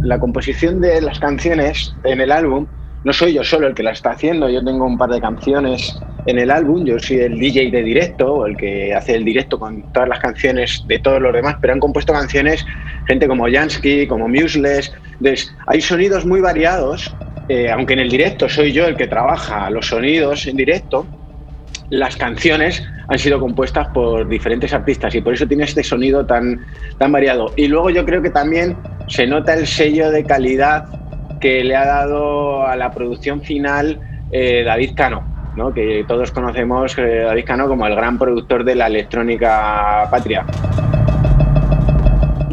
La 0.00 0.18
composición 0.18 0.80
de 0.80 1.00
las 1.00 1.18
canciones 1.18 1.94
en 2.04 2.20
el 2.20 2.30
álbum 2.30 2.66
no 3.06 3.12
soy 3.12 3.34
yo 3.34 3.44
solo 3.44 3.68
el 3.68 3.74
que 3.74 3.84
la 3.84 3.92
está 3.92 4.10
haciendo, 4.10 4.48
yo 4.48 4.64
tengo 4.64 4.84
un 4.84 4.98
par 4.98 5.08
de 5.10 5.20
canciones 5.20 5.96
en 6.26 6.40
el 6.40 6.50
álbum, 6.50 6.84
yo 6.84 6.98
soy 6.98 7.18
el 7.18 7.38
DJ 7.38 7.70
de 7.70 7.84
directo, 7.84 8.44
el 8.46 8.56
que 8.56 8.92
hace 8.92 9.14
el 9.14 9.24
directo 9.24 9.60
con 9.60 9.80
todas 9.92 10.08
las 10.08 10.18
canciones 10.18 10.82
de 10.88 10.98
todos 10.98 11.22
los 11.22 11.32
demás, 11.32 11.54
pero 11.60 11.72
han 11.72 11.78
compuesto 11.78 12.12
canciones 12.12 12.66
gente 13.06 13.28
como 13.28 13.48
Jansky, 13.48 14.08
como 14.08 14.26
Museless, 14.26 14.92
hay 15.68 15.80
sonidos 15.80 16.26
muy 16.26 16.40
variados, 16.40 17.14
eh, 17.48 17.70
aunque 17.70 17.92
en 17.92 18.00
el 18.00 18.10
directo 18.10 18.48
soy 18.48 18.72
yo 18.72 18.86
el 18.86 18.96
que 18.96 19.06
trabaja 19.06 19.70
los 19.70 19.86
sonidos 19.86 20.44
en 20.48 20.56
directo, 20.56 21.06
las 21.90 22.16
canciones 22.16 22.82
han 23.06 23.20
sido 23.20 23.38
compuestas 23.38 23.86
por 23.94 24.26
diferentes 24.26 24.72
artistas 24.72 25.14
y 25.14 25.20
por 25.20 25.34
eso 25.34 25.46
tiene 25.46 25.62
este 25.62 25.84
sonido 25.84 26.26
tan, 26.26 26.66
tan 26.98 27.12
variado. 27.12 27.52
Y 27.54 27.68
luego 27.68 27.90
yo 27.90 28.04
creo 28.04 28.20
que 28.20 28.30
también 28.30 28.76
se 29.06 29.28
nota 29.28 29.54
el 29.54 29.68
sello 29.68 30.10
de 30.10 30.24
calidad 30.24 30.86
que 31.40 31.64
le 31.64 31.76
ha 31.76 31.86
dado 31.86 32.66
a 32.66 32.76
la 32.76 32.90
producción 32.92 33.40
final 33.40 34.00
eh, 34.30 34.62
David 34.64 34.92
Cano, 34.94 35.22
¿no? 35.56 35.72
que 35.72 36.04
todos 36.06 36.30
conocemos 36.32 36.96
eh, 36.98 37.22
David 37.24 37.44
Cano 37.44 37.68
como 37.68 37.86
el 37.86 37.94
gran 37.94 38.18
productor 38.18 38.64
de 38.64 38.74
la 38.74 38.86
electrónica 38.86 40.08
patria. 40.10 40.44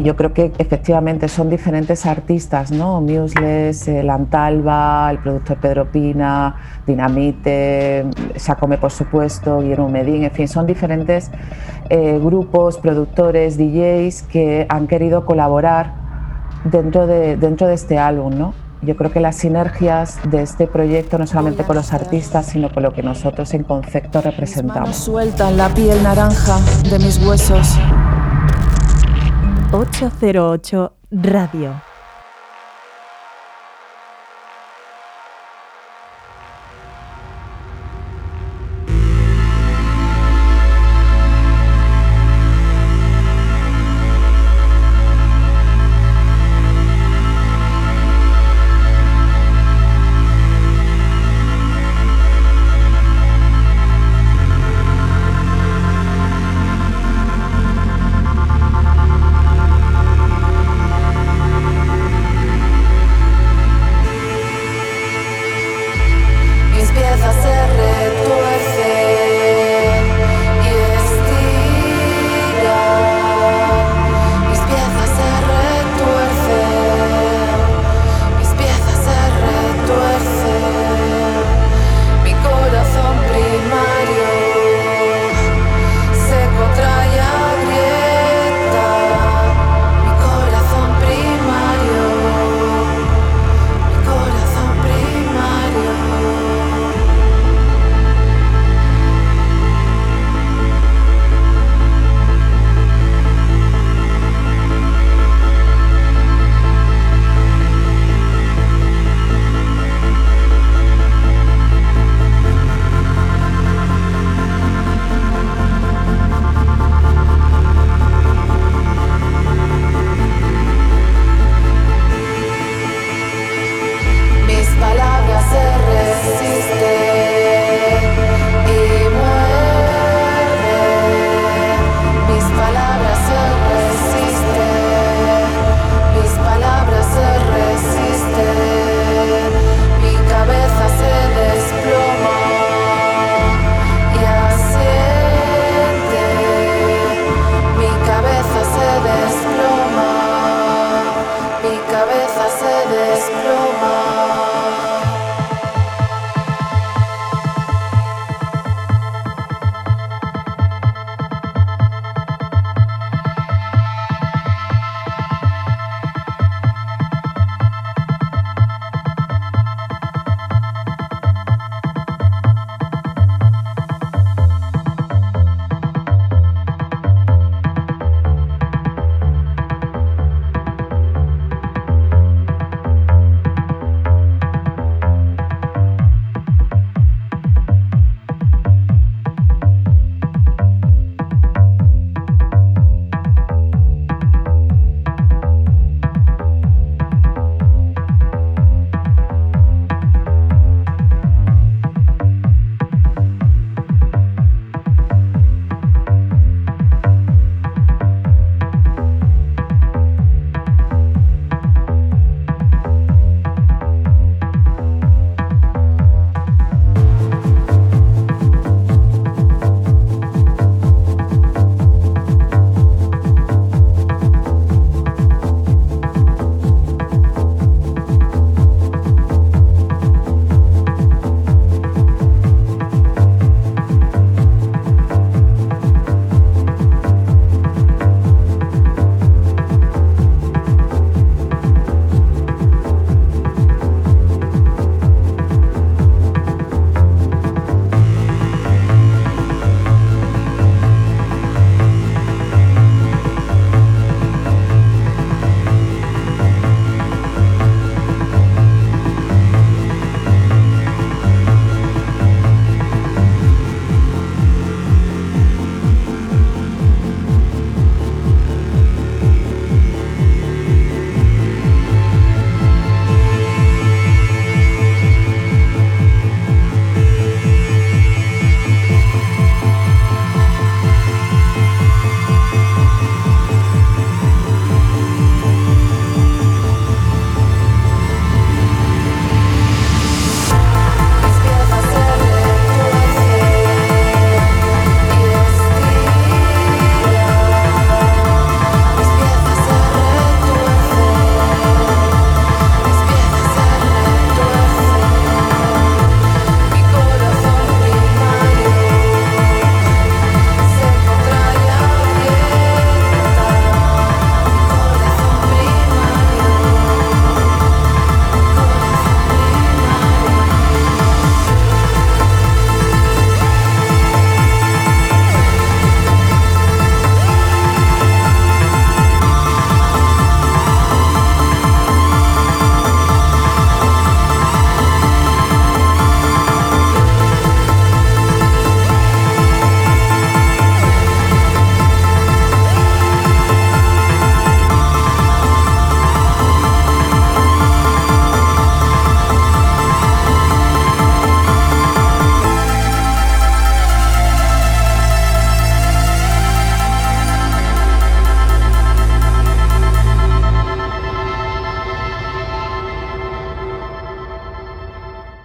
yo 0.03 0.15
creo 0.15 0.34
que 0.34 0.51
efectivamente 0.57 1.27
son 1.27 1.49
diferentes 1.49 2.05
artistas, 2.05 2.71
¿no? 2.71 2.99
Museless, 2.99 3.88
el 3.88 4.09
Antalba, 4.09 5.09
el 5.09 5.19
productor 5.19 5.57
Pedro 5.57 5.91
Pina, 5.91 6.55
Dinamite, 6.86 8.05
Sacome 8.36 8.77
por 8.77 8.91
supuesto, 8.91 9.61
Guillermo 9.61 9.89
Medín, 9.89 10.23
en 10.23 10.31
fin, 10.31 10.47
son 10.47 10.67
diferentes 10.67 11.31
eh, 11.89 12.19
grupos, 12.21 12.77
productores, 12.79 13.57
DJs 13.57 14.23
que 14.23 14.65
han 14.67 14.88
querido 14.88 15.25
colaborar 15.25 15.93
dentro 16.65 17.07
de, 17.07 17.38
dentro 17.38 17.67
de 17.67 17.75
este 17.75 17.97
álbum, 17.97 18.38
¿no? 18.38 18.62
Yo 18.86 18.97
creo 18.97 19.11
que 19.11 19.21
las 19.21 19.38
sinergias 19.38 20.19
de 20.29 20.41
este 20.41 20.67
proyecto, 20.67 21.17
no 21.17 21.25
solamente 21.25 21.63
con 21.63 21.75
los 21.75 21.93
artistas, 21.93 22.47
sino 22.47 22.69
con 22.71 22.84
lo 22.84 22.93
que 22.93 23.01
nosotros 23.01 23.53
en 23.53 23.63
concepto 23.63 24.21
representamos. 24.21 24.95
Sueltan 24.95 25.55
la 25.55 25.69
piel 25.69 26.03
naranja 26.03 26.59
de 26.89 26.99
mis 26.99 27.17
huesos. 27.25 27.77
808 29.71 30.93
Radio. 31.11 31.92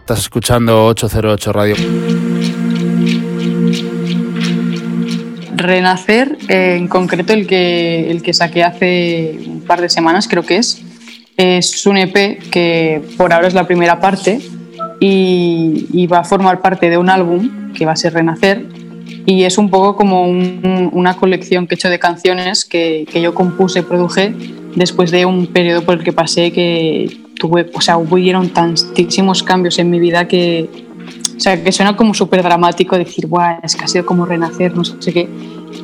Estás 0.09 0.21
escuchando 0.21 0.87
808 0.87 1.53
Radio. 1.53 1.75
Renacer, 5.55 6.39
eh, 6.49 6.77
en 6.79 6.89
concreto 6.89 7.35
el 7.35 7.47
que, 7.47 8.11
el 8.11 8.23
que 8.23 8.33
saqué 8.33 8.65
hace 8.65 9.39
un 9.47 9.61
par 9.61 9.83
de 9.83 9.91
semanas, 9.91 10.27
creo 10.27 10.45
que 10.45 10.57
es, 10.57 10.83
es 11.37 11.85
un 11.85 11.99
EP 11.99 12.39
que 12.51 13.03
por 13.19 13.35
ahora 13.35 13.49
es 13.49 13.53
la 13.53 13.67
primera 13.67 14.01
parte 14.01 14.41
y, 14.99 16.07
va 16.07 16.21
a 16.21 16.25
formar 16.25 16.63
parte 16.63 16.89
de 16.89 16.97
un 16.97 17.11
álbum 17.11 17.75
que 17.75 17.85
va 17.85 17.93
a 17.93 17.97
ser 17.97 18.15
Renacer 18.15 18.65
y 19.27 19.43
es 19.43 19.59
un 19.59 19.69
poco 19.69 19.95
como 19.95 20.23
un- 20.25 20.89
una 20.95 21.19
colección 21.19 21.67
que 21.67 21.75
he 21.75 21.77
hecho 21.77 21.91
de 21.91 21.99
canciones 21.99 22.65
que, 22.65 23.07
que 23.13 23.21
yo 23.21 23.35
compuse, 23.35 23.83
produje 23.83 24.35
después 24.75 25.11
de 25.11 25.27
un 25.27 25.49
periodo 25.49 25.83
por 25.83 25.99
el 25.99 26.03
que 26.03 26.15
pasé 26.15 26.51
que 26.51 27.28
tuve, 27.39 27.71
o 27.73 27.81
sea, 27.81 27.97
hubieron 27.97 28.51
tantísimos 28.51 29.43
cambios 29.43 29.79
en 29.79 29.91
mi 29.91 29.99
vida 29.99 30.27
que, 30.27 30.69
o 31.37 31.41
sea, 31.41 31.63
que 31.63 31.73
suena 31.73 31.97
como 31.97 32.15
súper 32.15 32.43
dramático 32.43 32.97
decir, 32.99 33.27
Buah, 33.27 33.61
es 33.63 33.77
que 33.77 33.85
ha 33.85 33.89
sido 33.89 34.05
como 34.05 34.27
renacer, 34.27 34.77
no 34.77 34.85
sé 34.85 35.13
qué, 35.13 35.29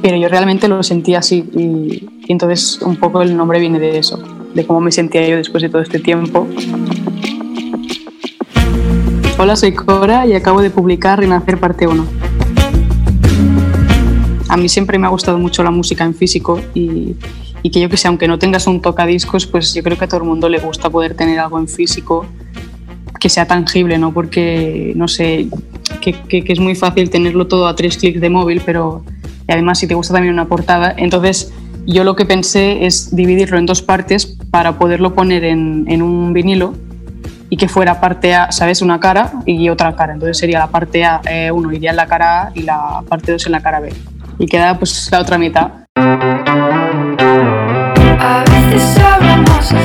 pero 0.02 0.16
yo 0.16 0.28
realmente 0.28 0.68
lo 0.68 0.82
sentía 0.82 1.20
así 1.20 1.44
y, 1.54 2.08
y 2.26 2.32
entonces 2.32 2.80
un 2.82 2.96
poco 2.96 3.22
el 3.22 3.36
nombre 3.36 3.60
viene 3.60 3.78
de 3.78 3.98
eso, 3.98 4.22
de 4.54 4.66
cómo 4.66 4.80
me 4.80 4.92
sentía 4.92 5.26
yo 5.28 5.36
después 5.36 5.62
de 5.62 5.68
todo 5.68 5.82
este 5.82 5.98
tiempo. 5.98 6.46
Hola, 9.36 9.56
soy 9.56 9.72
Cora 9.72 10.26
y 10.26 10.34
acabo 10.34 10.62
de 10.62 10.70
publicar 10.70 11.18
Renacer 11.18 11.58
parte 11.58 11.86
1. 11.86 12.06
A 14.48 14.56
mí 14.56 14.68
siempre 14.68 14.98
me 14.98 15.06
ha 15.06 15.10
gustado 15.10 15.38
mucho 15.38 15.62
la 15.64 15.70
música 15.70 16.04
en 16.04 16.14
físico 16.14 16.60
y, 16.72 17.16
y 17.64 17.70
que 17.70 17.80
yo 17.80 17.88
que 17.88 17.96
sé, 17.96 18.06
aunque 18.08 18.28
no 18.28 18.38
tengas 18.38 18.66
un 18.68 18.80
tocadiscos, 18.82 19.46
pues 19.46 19.72
yo 19.74 19.82
creo 19.82 19.96
que 19.98 20.04
a 20.04 20.08
todo 20.08 20.20
el 20.20 20.26
mundo 20.28 20.48
le 20.50 20.58
gusta 20.58 20.90
poder 20.90 21.14
tener 21.14 21.38
algo 21.40 21.58
en 21.58 21.66
físico 21.66 22.26
que 23.18 23.30
sea 23.30 23.46
tangible, 23.46 23.96
¿no? 23.96 24.12
Porque, 24.12 24.92
no 24.96 25.08
sé, 25.08 25.48
que, 26.02 26.12
que- 26.12 26.44
que 26.44 26.52
es 26.52 26.60
muy 26.60 26.74
fácil 26.74 27.08
tenerlo 27.08 27.46
todo 27.46 27.66
a 27.66 27.74
tres 27.74 27.96
clics 27.96 28.20
de 28.20 28.28
móvil, 28.28 28.60
pero 28.66 29.02
y 29.48 29.52
además 29.52 29.78
si 29.78 29.86
te 29.86 29.94
gusta 29.94 30.12
también 30.12 30.34
una 30.34 30.44
portada, 30.44 30.94
entonces 30.96 31.52
yo 31.86 32.04
lo 32.04 32.14
que 32.16 32.26
pensé 32.26 32.84
es 32.86 33.14
dividirlo 33.16 33.56
en 33.58 33.64
dos 33.66 33.80
partes 33.82 34.26
para 34.50 34.78
poderlo 34.78 35.14
poner 35.14 35.44
en, 35.44 35.84
en 35.88 36.02
un 36.02 36.32
vinilo 36.34 36.74
y 37.50 37.56
que 37.56 37.68
fuera 37.68 37.98
parte 38.00 38.34
A, 38.34 38.52
¿sabes? 38.52 38.82
Una 38.82 39.00
cara 39.00 39.32
y 39.46 39.68
otra 39.70 39.94
cara. 39.96 40.12
Entonces 40.14 40.36
sería 40.38 40.58
la 40.58 40.68
parte 40.68 41.04
A, 41.04 41.20
eh, 41.30 41.50
uno 41.50 41.72
iría 41.72 41.90
en 41.90 41.96
la 41.96 42.06
cara 42.06 42.42
A 42.48 42.52
y 42.54 42.62
la 42.62 43.02
parte 43.08 43.32
2 43.32 43.46
en 43.46 43.52
la 43.52 43.60
cara 43.60 43.80
B. 43.80 43.90
Y 44.38 44.46
queda 44.46 44.78
pues 44.78 45.08
la 45.12 45.20
otra 45.20 45.38
mitad. 45.38 45.70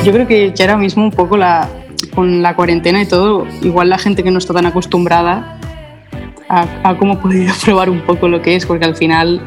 Yo 0.04 0.12
creo 0.12 0.26
que, 0.26 0.52
ahora 0.60 0.76
mismo 0.76 1.04
un 1.04 1.10
poco 1.10 1.36
la, 1.36 1.68
con 2.14 2.42
la 2.42 2.56
cuarentena 2.56 3.02
y 3.02 3.06
todo, 3.06 3.46
igual 3.62 3.90
la 3.90 3.98
gente 3.98 4.22
que 4.22 4.30
no 4.30 4.38
está 4.38 4.54
tan 4.54 4.66
acostumbrada 4.66 5.58
a, 6.48 6.66
a 6.82 6.96
cómo 6.96 7.20
podido 7.20 7.52
probar 7.64 7.90
un 7.90 8.00
poco 8.00 8.28
lo 8.28 8.42
que 8.42 8.56
es, 8.56 8.66
porque 8.66 8.84
al 8.84 8.96
final, 8.96 9.40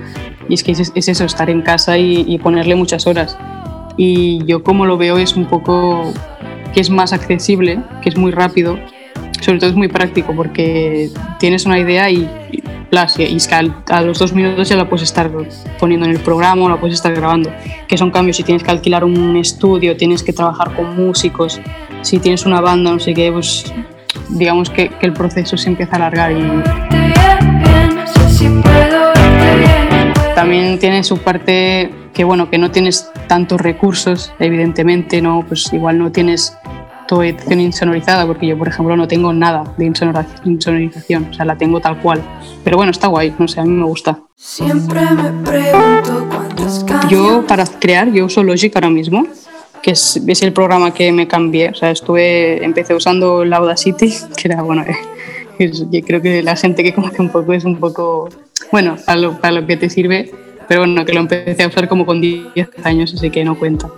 y 0.48 0.54
es 0.54 0.64
que 0.64 0.72
es, 0.72 0.92
es 0.94 1.08
eso, 1.08 1.26
estar 1.26 1.50
en 1.50 1.62
casa 1.62 1.98
y, 1.98 2.24
y 2.28 2.38
ponerle 2.38 2.76
muchas 2.76 3.08
horas. 3.08 3.38
Y 3.98 4.44
yo 4.46 4.64
como 4.64 4.86
lo 4.86 4.98
veo 4.98 5.18
es 5.18 5.36
un 5.36 5.46
poco 5.46 6.12
que 6.74 6.82
es 6.82 6.90
más 6.90 7.14
accesible, 7.14 7.80
que 8.02 8.10
es 8.10 8.18
muy 8.18 8.32
rápido, 8.32 8.80
sobre 9.42 9.60
todo 9.60 9.70
es 9.70 9.76
muy 9.76 9.88
práctico 9.88 10.34
porque 10.36 11.10
tienes 11.40 11.66
una 11.66 11.78
idea 11.78 12.10
y, 12.10 12.28
y, 12.52 12.63
y 13.18 13.36
es 13.36 13.48
que 13.48 13.56
a 13.56 14.02
los 14.02 14.20
dos 14.20 14.34
minutos 14.34 14.70
ya 14.70 14.76
la 14.76 14.88
puedes 14.88 15.02
estar 15.02 15.32
poniendo 15.80 16.06
en 16.06 16.12
el 16.12 16.20
programa 16.20 16.66
o 16.66 16.70
la 16.70 16.80
puedes 16.80 16.94
estar 16.96 17.12
grabando, 17.14 17.52
que 17.88 17.98
son 17.98 18.12
cambios 18.12 18.38
si 18.38 18.44
tienes 18.44 18.64
que 18.64 18.70
alquilar 18.70 19.04
un 19.04 19.36
estudio, 19.36 19.98
tienes 19.98 20.22
que 20.22 20.32
trabajar 20.32 20.76
con 20.76 20.96
músicos, 20.96 21.60
si 22.04 22.20
tienes 22.20 22.46
una 22.46 22.62
banda, 22.62 22.92
no 22.92 23.00
sé 23.00 23.16
qué, 23.16 23.32
pues 23.32 23.74
digamos 24.30 24.70
que, 24.70 24.90
que 24.90 25.08
el 25.08 25.14
proceso 25.14 25.58
se 25.58 25.70
empieza 25.70 25.94
a 25.94 25.96
alargar 25.96 26.34
y 26.34 26.64
también 30.36 30.78
tiene 30.78 31.04
su 31.04 31.18
parte 31.18 31.92
que 32.14 32.24
bueno 32.24 32.52
que 32.52 32.60
no 32.60 32.70
tienes 32.70 33.12
tantos 33.28 33.60
recursos 33.60 34.34
evidentemente 34.40 35.22
no 35.22 35.44
pues 35.48 35.74
igual 35.74 35.98
no 35.98 36.12
tienes 36.12 36.56
tu 37.08 37.22
edición 37.22 37.60
insonorizada 37.60 38.26
porque 38.26 38.48
yo 38.48 38.58
por 38.58 38.68
ejemplo 38.68 38.96
no 38.96 39.08
tengo 39.08 39.34
nada 39.34 39.64
de 39.78 39.86
insonorización 40.46 41.28
o 41.30 41.34
sea 41.34 41.46
la 41.46 41.58
tengo 41.58 41.80
tal 41.80 42.00
cual. 42.00 42.22
Pero 42.64 42.78
bueno 42.78 42.92
está 42.92 43.08
guay 43.08 43.34
no 43.38 43.48
sé 43.48 43.60
a 43.60 43.64
mí 43.64 43.72
me 43.72 43.86
gusta. 43.86 44.20
Siempre 44.36 45.02
me 45.02 45.32
pregunto 45.44 46.28
cuántas 46.30 46.86
yo 47.10 47.44
para 47.48 47.66
crear 47.66 48.12
yo 48.12 48.26
uso 48.26 48.44
Logic 48.44 48.76
ahora 48.76 48.90
mismo 48.90 49.26
que 49.82 49.92
es, 49.92 50.16
es 50.28 50.42
el 50.42 50.54
programa 50.54 50.94
que 50.94 51.12
me 51.12 51.28
cambié 51.28 51.70
o 51.70 51.74
sea 51.76 51.92
estuve 51.92 52.64
empecé 52.64 52.94
usando 52.96 53.44
el 53.44 53.52
Audacity 53.54 54.14
que 54.38 54.48
era 54.48 54.62
bueno 54.62 54.86
es- 55.60 55.86
yo 55.92 56.02
creo 56.02 56.22
que 56.22 56.42
la 56.42 56.56
gente 56.56 56.84
que 56.84 56.94
conoce 56.94 57.22
un 57.22 57.30
poco 57.30 57.54
es 57.54 57.64
un 57.66 57.78
poco 57.78 58.30
bueno 58.72 58.96
para 59.06 59.20
lo, 59.20 59.40
para 59.40 59.60
lo 59.60 59.68
que 59.68 59.76
te 59.78 59.90
sirve 59.90 60.32
pero 60.68 60.82
bueno 60.82 61.04
que 61.04 61.12
lo 61.14 61.20
empecé 61.20 61.64
a 61.64 61.68
usar 61.68 61.90
como 61.90 62.06
con 62.06 62.22
10 62.22 62.48
años 62.86 63.14
así 63.14 63.30
que 63.30 63.44
no 63.44 63.60
cuenta 63.60 63.90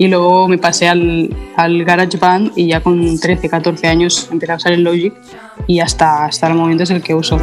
y 0.00 0.08
luego 0.08 0.48
me 0.48 0.56
pasé 0.56 0.88
al, 0.88 1.28
al 1.56 1.84
GarageBand 1.84 2.52
y 2.56 2.68
ya 2.68 2.80
con 2.80 3.20
13 3.20 3.50
14 3.50 3.86
años 3.86 4.30
empecé 4.32 4.52
a 4.52 4.56
usar 4.56 4.72
el 4.72 4.82
Logic 4.82 5.12
y 5.66 5.80
hasta 5.80 6.24
hasta 6.24 6.46
el 6.46 6.54
momento 6.54 6.84
es 6.84 6.90
el 6.90 7.02
que 7.02 7.14
uso. 7.14 7.38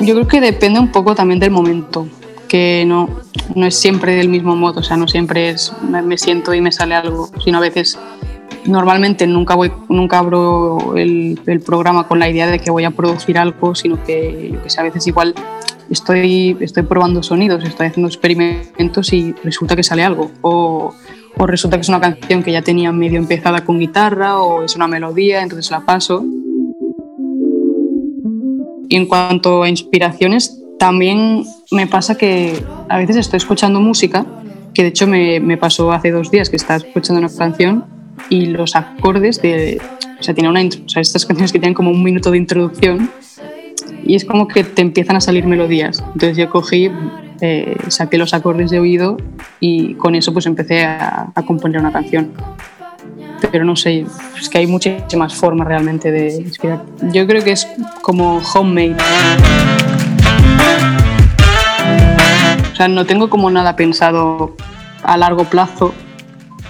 Yo 0.00 0.14
creo 0.14 0.26
que 0.26 0.40
depende 0.40 0.80
un 0.80 0.90
poco 0.90 1.14
también 1.14 1.38
del 1.38 1.52
momento, 1.52 2.08
que 2.48 2.82
no, 2.84 3.08
no 3.54 3.66
es 3.66 3.76
siempre 3.76 4.16
del 4.16 4.28
mismo 4.28 4.56
modo, 4.56 4.80
o 4.80 4.82
sea, 4.82 4.96
no 4.96 5.06
siempre 5.06 5.50
es 5.50 5.72
me 5.82 6.18
siento 6.18 6.52
y 6.52 6.60
me 6.60 6.72
sale 6.72 6.96
algo, 6.96 7.30
sino 7.44 7.58
a 7.58 7.60
veces, 7.60 7.96
normalmente 8.66 9.28
nunca, 9.28 9.54
voy, 9.54 9.70
nunca 9.88 10.18
abro 10.18 10.96
el, 10.96 11.38
el 11.46 11.60
programa 11.60 12.08
con 12.08 12.18
la 12.18 12.28
idea 12.28 12.48
de 12.48 12.58
que 12.58 12.72
voy 12.72 12.82
a 12.82 12.90
producir 12.90 13.38
algo, 13.38 13.76
sino 13.76 14.02
que, 14.02 14.50
yo 14.52 14.60
que 14.60 14.70
sé, 14.70 14.80
a 14.80 14.82
veces 14.82 15.06
igual 15.06 15.36
estoy, 15.90 16.56
estoy 16.60 16.82
probando 16.84 17.22
sonidos, 17.22 17.64
estoy 17.64 17.86
haciendo 17.88 18.08
experimentos 18.08 19.12
y 19.12 19.32
resulta 19.44 19.76
que 19.76 19.82
sale 19.82 20.02
algo, 20.02 20.30
o, 20.42 20.94
o 21.36 21.46
resulta 21.46 21.76
que 21.76 21.82
es 21.82 21.88
una 21.88 22.00
canción 22.00 22.42
que 22.42 22.52
ya 22.52 22.62
tenía 22.62 22.92
medio 22.92 23.18
empezada 23.18 23.64
con 23.64 23.78
guitarra, 23.78 24.40
o 24.40 24.62
es 24.62 24.76
una 24.76 24.86
melodía, 24.86 25.42
entonces 25.42 25.70
la 25.70 25.80
paso. 25.80 26.24
Y 28.88 28.96
en 28.96 29.06
cuanto 29.06 29.62
a 29.62 29.68
inspiraciones, 29.68 30.60
también 30.78 31.44
me 31.70 31.86
pasa 31.86 32.16
que 32.16 32.62
a 32.88 32.98
veces 32.98 33.16
estoy 33.16 33.38
escuchando 33.38 33.80
música, 33.80 34.26
que 34.74 34.82
de 34.82 34.88
hecho 34.88 35.06
me, 35.06 35.40
me 35.40 35.56
pasó 35.56 35.92
hace 35.92 36.10
dos 36.10 36.30
días 36.30 36.50
que 36.50 36.56
estaba 36.56 36.76
escuchando 36.78 37.20
una 37.20 37.34
canción 37.34 37.84
y 38.28 38.46
los 38.46 38.76
acordes 38.76 39.40
de... 39.40 39.80
O 40.18 40.22
sea, 40.22 40.34
tiene 40.34 40.48
una, 40.48 40.60
o 40.62 40.88
sea, 40.88 41.02
estas 41.02 41.26
canciones 41.26 41.52
que 41.52 41.58
tienen 41.58 41.74
como 41.74 41.90
un 41.90 42.02
minuto 42.02 42.30
de 42.30 42.38
introducción 42.38 43.10
y 44.06 44.14
es 44.14 44.24
como 44.24 44.48
que 44.48 44.64
te 44.64 44.82
empiezan 44.82 45.16
a 45.16 45.20
salir 45.20 45.46
melodías. 45.46 46.02
Entonces 46.12 46.36
yo 46.36 46.50
cogí, 46.50 46.90
eh, 47.40 47.76
saqué 47.88 48.18
los 48.18 48.34
acordes 48.34 48.70
de 48.70 48.80
oído 48.80 49.16
y 49.60 49.94
con 49.94 50.14
eso 50.14 50.32
pues 50.32 50.46
empecé 50.46 50.84
a, 50.84 51.32
a 51.34 51.42
componer 51.42 51.80
una 51.80 51.92
canción. 51.92 52.32
Pero 53.50 53.64
no 53.64 53.76
sé, 53.76 54.06
es 54.40 54.48
que 54.48 54.58
hay 54.58 54.66
muchísimas 54.66 55.34
formas 55.34 55.68
realmente 55.68 56.10
de 56.10 56.36
inspirar. 56.36 56.84
Yo 57.12 57.26
creo 57.26 57.42
que 57.42 57.52
es 57.52 57.66
como 58.02 58.40
homemade. 58.54 58.96
O 62.72 62.76
sea, 62.76 62.88
no 62.88 63.06
tengo 63.06 63.30
como 63.30 63.50
nada 63.50 63.76
pensado 63.76 64.56
a 65.02 65.16
largo 65.16 65.44
plazo 65.44 65.94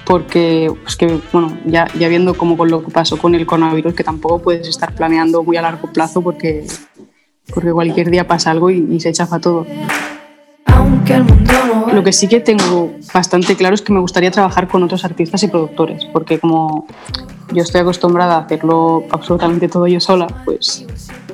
porque 0.05 0.70
pues 0.82 0.97
que 0.97 1.20
bueno 1.32 1.57
ya, 1.64 1.87
ya 1.99 2.09
viendo 2.09 2.35
como 2.35 2.57
con 2.57 2.70
lo 2.70 2.85
que 2.85 2.91
pasó 2.91 3.16
con 3.16 3.35
el 3.35 3.47
coronavirus 3.47 3.95
que 3.95 4.05
tampoco 4.05 4.41
puedes 4.41 4.68
estar 4.68 4.95
planeando 4.95 5.43
muy 5.43 5.57
a 5.57 5.62
largo 5.62 5.91
plazo 5.93 6.20
porque 6.20 6.66
porque 7.53 7.72
cualquier 7.72 8.11
día 8.11 8.26
pasa 8.26 8.51
algo 8.51 8.70
y, 8.70 8.86
y 8.90 9.01
se 9.01 9.12
chafa 9.12 9.38
todo 9.38 9.66
lo 11.92 12.03
que 12.03 12.12
sí 12.12 12.28
que 12.28 12.40
tengo 12.40 12.92
bastante 13.12 13.57
claro 13.57 13.74
es 13.74 13.82
que 13.82 13.92
me 13.92 14.01
gustaría 14.01 14.30
trabajar 14.30 14.68
con 14.68 14.82
otros 14.82 15.05
artistas 15.05 15.42
y 15.42 15.49
productores 15.49 16.05
porque 16.07 16.38
como 16.38 16.86
yo 17.53 17.62
estoy 17.62 17.82
acostumbrada 17.82 18.36
a 18.36 18.38
hacerlo 18.40 19.05
absolutamente 19.11 19.68
todo 19.68 19.86
yo 19.86 20.01
sola 20.01 20.26
pues 20.45 20.86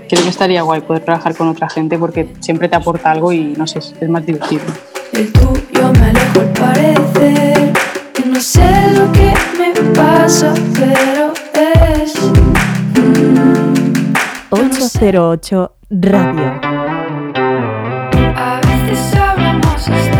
creo 0.08 0.22
que 0.22 0.28
estaría 0.28 0.62
guay 0.62 0.80
poder 0.80 1.04
trabajar 1.04 1.36
con 1.36 1.48
otra 1.48 1.68
gente 1.68 1.98
porque 1.98 2.34
siempre 2.40 2.68
te 2.68 2.76
aporta 2.76 3.10
algo 3.10 3.32
y 3.32 3.54
no 3.56 3.66
sé 3.66 3.78
es 3.78 4.08
más 4.08 4.26
divertido 4.26 4.62
El 5.12 5.32
tuyo 5.32 5.92
me 5.98 6.06
alejo 6.06 6.40
al 6.40 6.52
parecer. 6.52 7.72
Y 8.24 8.28
no 8.28 8.40
sé 8.40 8.62
lo 8.94 9.10
que 9.12 9.32
me 9.58 9.72
pasa, 9.92 10.54
pero 10.74 11.32
es. 11.54 12.14
808 14.52 15.76
Radio. 15.90 16.60
A 18.36 18.60
veces 18.60 19.14
hablamos 19.14 19.88
hasta 19.88 20.19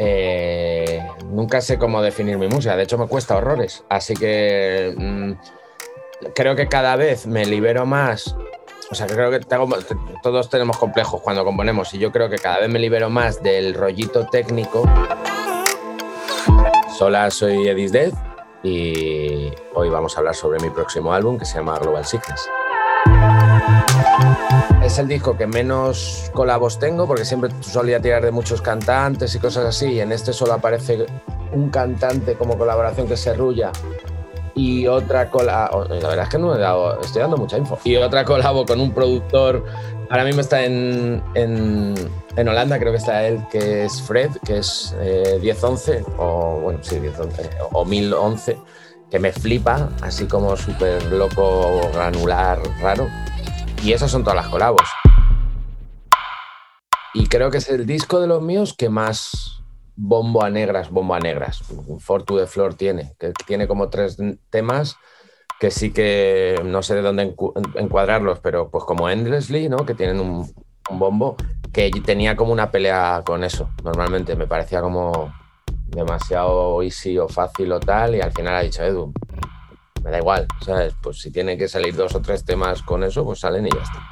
Eh, 0.00 1.04
nunca 1.26 1.60
sé 1.60 1.76
cómo 1.76 2.00
definir 2.00 2.38
mi 2.38 2.46
música. 2.46 2.76
De 2.76 2.84
hecho, 2.84 2.96
me 2.96 3.08
cuesta 3.08 3.36
horrores. 3.36 3.84
Así 3.88 4.14
que 4.14 4.94
mm, 4.96 5.32
creo 6.34 6.54
que 6.56 6.68
cada 6.68 6.96
vez 6.96 7.26
me 7.26 7.44
libero 7.44 7.84
más. 7.84 8.36
O 8.90 8.94
sea, 8.94 9.06
creo 9.06 9.30
que 9.30 9.40
todos 9.40 10.48
tenemos 10.48 10.78
complejos 10.78 11.20
cuando 11.20 11.44
componemos. 11.44 11.92
Y 11.92 11.98
yo 11.98 12.12
creo 12.12 12.30
que 12.30 12.38
cada 12.38 12.60
vez 12.60 12.70
me 12.70 12.78
libero 12.78 13.10
más 13.10 13.42
del 13.42 13.74
rollito 13.74 14.26
técnico. 14.28 14.84
Hola, 17.00 17.30
soy 17.30 17.68
Edis 17.68 17.92
Dead. 17.92 18.12
Y 18.62 19.52
hoy 19.74 19.88
vamos 19.88 20.16
a 20.16 20.18
hablar 20.18 20.34
sobre 20.34 20.60
mi 20.60 20.70
próximo 20.70 21.12
álbum 21.12 21.38
que 21.38 21.44
se 21.44 21.58
llama 21.58 21.78
Global 21.78 22.04
Sickness. 22.04 22.48
Es 24.82 24.98
el 24.98 25.08
disco 25.08 25.36
que 25.36 25.46
menos 25.46 26.30
colabos 26.32 26.78
tengo 26.78 27.06
porque 27.06 27.24
siempre 27.24 27.50
solía 27.60 28.00
tirar 28.00 28.24
de 28.24 28.30
muchos 28.30 28.62
cantantes 28.62 29.34
y 29.34 29.38
cosas 29.38 29.66
así. 29.66 29.92
Y 29.92 30.00
en 30.00 30.12
este 30.12 30.32
solo 30.32 30.54
aparece 30.54 31.06
un 31.52 31.70
cantante 31.70 32.34
como 32.34 32.56
colaboración 32.56 33.06
que 33.06 33.16
se 33.16 33.34
rulla 33.34 33.72
y 34.58 34.86
otra 34.86 35.30
cola. 35.30 35.70
La 35.88 36.08
verdad 36.08 36.24
es 36.24 36.28
que 36.28 36.38
no 36.38 36.54
he 36.54 36.58
dado, 36.58 37.00
estoy 37.00 37.22
dando 37.22 37.36
mucha 37.36 37.56
info. 37.56 37.78
Y 37.84 37.96
otra 37.96 38.24
colabo 38.24 38.66
con 38.66 38.80
un 38.80 38.92
productor. 38.92 39.64
Ahora 40.10 40.24
mismo 40.24 40.40
está 40.40 40.64
en, 40.64 41.22
en, 41.34 41.94
en 42.36 42.48
Holanda, 42.48 42.78
creo 42.78 42.92
que 42.92 42.98
está 42.98 43.26
él, 43.26 43.44
que 43.50 43.84
es 43.84 44.00
Fred, 44.02 44.30
que 44.44 44.58
es 44.58 44.96
eh, 45.00 45.38
1011, 45.40 46.04
o 46.16 46.60
bueno, 46.62 46.78
sí, 46.82 46.98
1011, 46.98 47.50
o 47.72 47.84
1011, 47.84 48.58
que 49.10 49.18
me 49.18 49.32
flipa, 49.32 49.90
así 50.00 50.24
como 50.26 50.56
súper 50.56 51.04
loco, 51.12 51.90
granular, 51.92 52.58
raro. 52.80 53.06
Y 53.82 53.92
esas 53.92 54.10
son 54.10 54.22
todas 54.22 54.36
las 54.36 54.48
colabos. 54.48 54.82
Y 57.14 57.26
creo 57.26 57.50
que 57.50 57.58
es 57.58 57.68
el 57.70 57.86
disco 57.86 58.20
de 58.20 58.26
los 58.26 58.42
míos 58.42 58.74
que 58.76 58.88
más 58.88 59.62
bombo 59.96 60.42
a 60.44 60.50
negras, 60.50 60.90
bombo 60.90 61.14
a 61.14 61.20
negras. 61.20 61.62
For 62.00 62.22
to 62.22 62.36
the 62.38 62.46
Floor 62.46 62.74
tiene, 62.74 63.14
que 63.18 63.32
tiene 63.46 63.66
como 63.66 63.88
tres 63.88 64.18
temas 64.50 64.96
que 65.58 65.72
sí 65.72 65.92
que 65.92 66.60
no 66.64 66.82
sé 66.82 66.94
de 66.94 67.02
dónde 67.02 67.34
encu- 67.34 67.52
encuadrarlos, 67.74 68.38
pero 68.38 68.70
pues 68.70 68.84
como 68.84 69.08
Endlessly, 69.10 69.68
¿no? 69.68 69.84
Que 69.84 69.94
tienen 69.94 70.20
un, 70.20 70.48
un 70.88 70.98
bombo, 71.00 71.36
que 71.72 71.90
tenía 72.04 72.36
como 72.36 72.52
una 72.52 72.70
pelea 72.70 73.22
con 73.26 73.42
eso, 73.42 73.70
normalmente. 73.82 74.36
Me 74.36 74.46
parecía 74.46 74.80
como 74.80 75.34
demasiado 75.86 76.80
easy 76.82 77.18
o 77.18 77.26
fácil 77.28 77.72
o 77.72 77.80
tal, 77.80 78.14
y 78.14 78.20
al 78.20 78.30
final 78.30 78.54
ha 78.54 78.60
dicho 78.60 78.84
Edu, 78.84 79.12
me 80.04 80.10
da 80.10 80.18
igual, 80.18 80.46
¿sabes? 80.64 80.94
Pues 81.02 81.20
si 81.20 81.30
tiene 81.30 81.56
que 81.58 81.68
salir 81.68 81.94
dos 81.96 82.14
o 82.14 82.20
tres 82.20 82.44
temas 82.44 82.82
con 82.82 83.02
eso, 83.04 83.24
pues 83.24 83.40
salen 83.40 83.66
y 83.66 83.70
ya 83.70 83.82
está. 83.82 84.02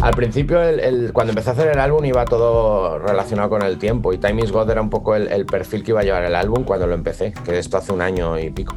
Al 0.00 0.14
principio, 0.14 0.62
el- 0.62 1.12
cuando 1.12 1.32
empecé 1.32 1.50
a 1.50 1.52
hacer 1.54 1.68
el 1.72 1.80
álbum, 1.80 2.04
iba 2.04 2.24
todo 2.24 2.98
relacionado 3.00 3.48
con 3.50 3.62
el 3.62 3.78
tiempo 3.78 4.12
y 4.12 4.18
Time 4.18 4.42
is 4.44 4.52
God 4.52 4.70
era 4.70 4.80
un 4.80 4.90
poco 4.90 5.16
el, 5.16 5.26
el 5.26 5.44
perfil 5.44 5.82
que 5.82 5.90
iba 5.90 6.00
a 6.00 6.04
llevar 6.04 6.22
el 6.24 6.36
álbum 6.36 6.62
cuando 6.62 6.86
lo 6.86 6.94
empecé, 6.94 7.32
que 7.44 7.58
esto 7.58 7.76
hace 7.78 7.92
un 7.92 8.00
año 8.00 8.38
y 8.38 8.50
pico. 8.50 8.76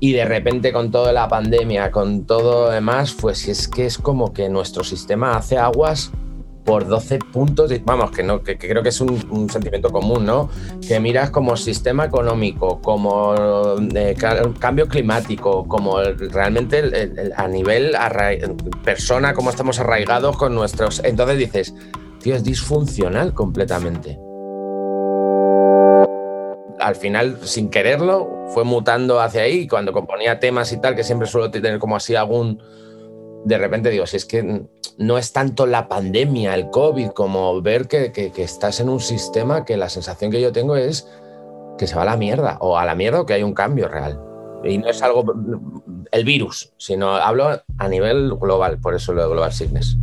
Y 0.00 0.12
de 0.12 0.24
repente, 0.24 0.72
con 0.72 0.90
toda 0.90 1.12
la 1.12 1.28
pandemia, 1.28 1.90
con 1.90 2.24
todo 2.24 2.70
demás, 2.70 3.14
pues 3.20 3.46
es 3.48 3.68
que 3.68 3.84
es 3.84 3.98
como 3.98 4.32
que 4.32 4.48
nuestro 4.48 4.82
sistema 4.82 5.36
hace 5.36 5.58
aguas 5.58 6.10
por 6.64 6.86
12 6.86 7.18
puntos, 7.18 7.72
vamos, 7.84 8.10
que, 8.12 8.22
no, 8.22 8.42
que, 8.42 8.56
creo 8.56 8.82
que 8.82 8.90
es 8.90 9.00
un, 9.00 9.48
sentimiento 9.50 9.90
común, 9.90 10.24
¿no? 10.24 10.48
Que 10.86 11.00
miras 11.00 11.30
como 11.30 11.56
sistema 11.56 12.04
económico, 12.04 12.80
como 12.80 13.34
eh, 13.94 14.14
ca- 14.16 14.42
cambio 14.58 14.86
climático, 14.86 15.66
como 15.66 16.00
realmente 16.00 17.32
a 17.36 17.48
nivel 17.48 17.96
persona, 18.84 19.34
cómo 19.34 19.50
estamos 19.50 19.80
arraigados 19.80 20.36
con 20.36 20.54
nuestros... 20.54 21.02
Entonces 21.04 21.38
dices, 21.38 21.74
tío, 22.20 22.36
es 22.36 22.44
disfuncional 22.44 23.34
completamente. 23.34 24.18
Al 26.78 26.96
final, 26.96 27.38
sin 27.42 27.70
quererlo, 27.70 28.28
fue 28.54 28.64
mutando 28.64 29.20
hacia 29.20 29.42
ahí. 29.42 29.66
Cuando 29.68 29.92
componía 29.92 30.40
temas 30.40 30.72
y 30.72 30.80
tal, 30.80 30.94
que 30.94 31.04
siempre 31.04 31.28
suelo 31.28 31.50
tener 31.50 31.78
como 31.78 31.96
así 31.96 32.14
algún 32.14 32.60
de 33.44 33.58
repente 33.58 33.90
digo, 33.90 34.06
si 34.06 34.16
es 34.16 34.24
que 34.24 34.62
no 34.98 35.18
es 35.18 35.32
tanto 35.32 35.66
la 35.66 35.88
pandemia, 35.88 36.54
el 36.54 36.70
COVID, 36.70 37.08
como 37.08 37.60
ver 37.62 37.88
que, 37.88 38.12
que- 38.12 38.30
estás 38.42 38.80
en 38.80 38.88
un 38.88 39.00
sistema 39.00 39.64
que 39.64 39.76
la 39.76 39.88
sensación 39.88 40.30
que 40.30 40.40
yo 40.40 40.52
tengo 40.52 40.76
es 40.76 41.08
que 41.78 41.86
se 41.86 41.94
va 41.96 42.02
a 42.02 42.06
la 42.06 42.16
mierda, 42.16 42.58
o 42.60 42.76
a 42.78 42.84
la 42.84 42.94
mierda 42.94 43.20
o 43.22 43.26
que 43.26 43.34
hay 43.34 43.42
un 43.42 43.54
cambio 43.54 43.88
real. 43.88 44.20
Y 44.64 44.78
no 44.78 44.88
es 44.88 45.02
algo, 45.02 45.24
el 46.12 46.24
virus, 46.24 46.72
sino 46.76 47.14
hablo 47.16 47.48
a 47.78 47.88
nivel 47.88 48.34
global, 48.36 48.78
por 48.78 48.94
eso 48.94 49.12
lo 49.12 49.22
de 49.22 49.28
Global 49.28 49.52
Sickness. 49.52 49.96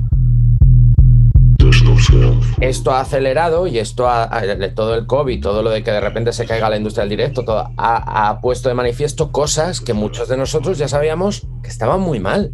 Esto 2.60 2.92
ha 2.92 3.02
acelerado 3.02 3.68
y 3.68 3.80
esto 3.80 4.08
ha, 4.08 4.24
ha- 4.24 4.74
todo 4.76 4.96
el 4.96 5.06
COVID, 5.06 5.42
todo 5.42 5.64
lo 5.64 5.70
de 5.70 5.84
que 5.84 5.92
de 5.92 6.02
repente 6.02 6.34
se 6.34 6.46
caiga 6.46 6.70
la 6.70 6.78
industria 6.78 7.04
del 7.04 7.10
directo, 7.12 7.46
todo, 7.46 7.70
ha 7.78 8.40
puesto 8.42 8.68
de 8.70 8.76
manifiesto 8.76 9.32
cosas 9.32 9.80
que 9.80 9.94
muchos 9.94 10.28
de 10.28 10.36
nosotros 10.38 10.78
ya 10.78 10.88
sabíamos 10.88 11.48
que 11.64 11.70
estaban 11.70 12.02
muy 12.02 12.20
mal. 12.20 12.52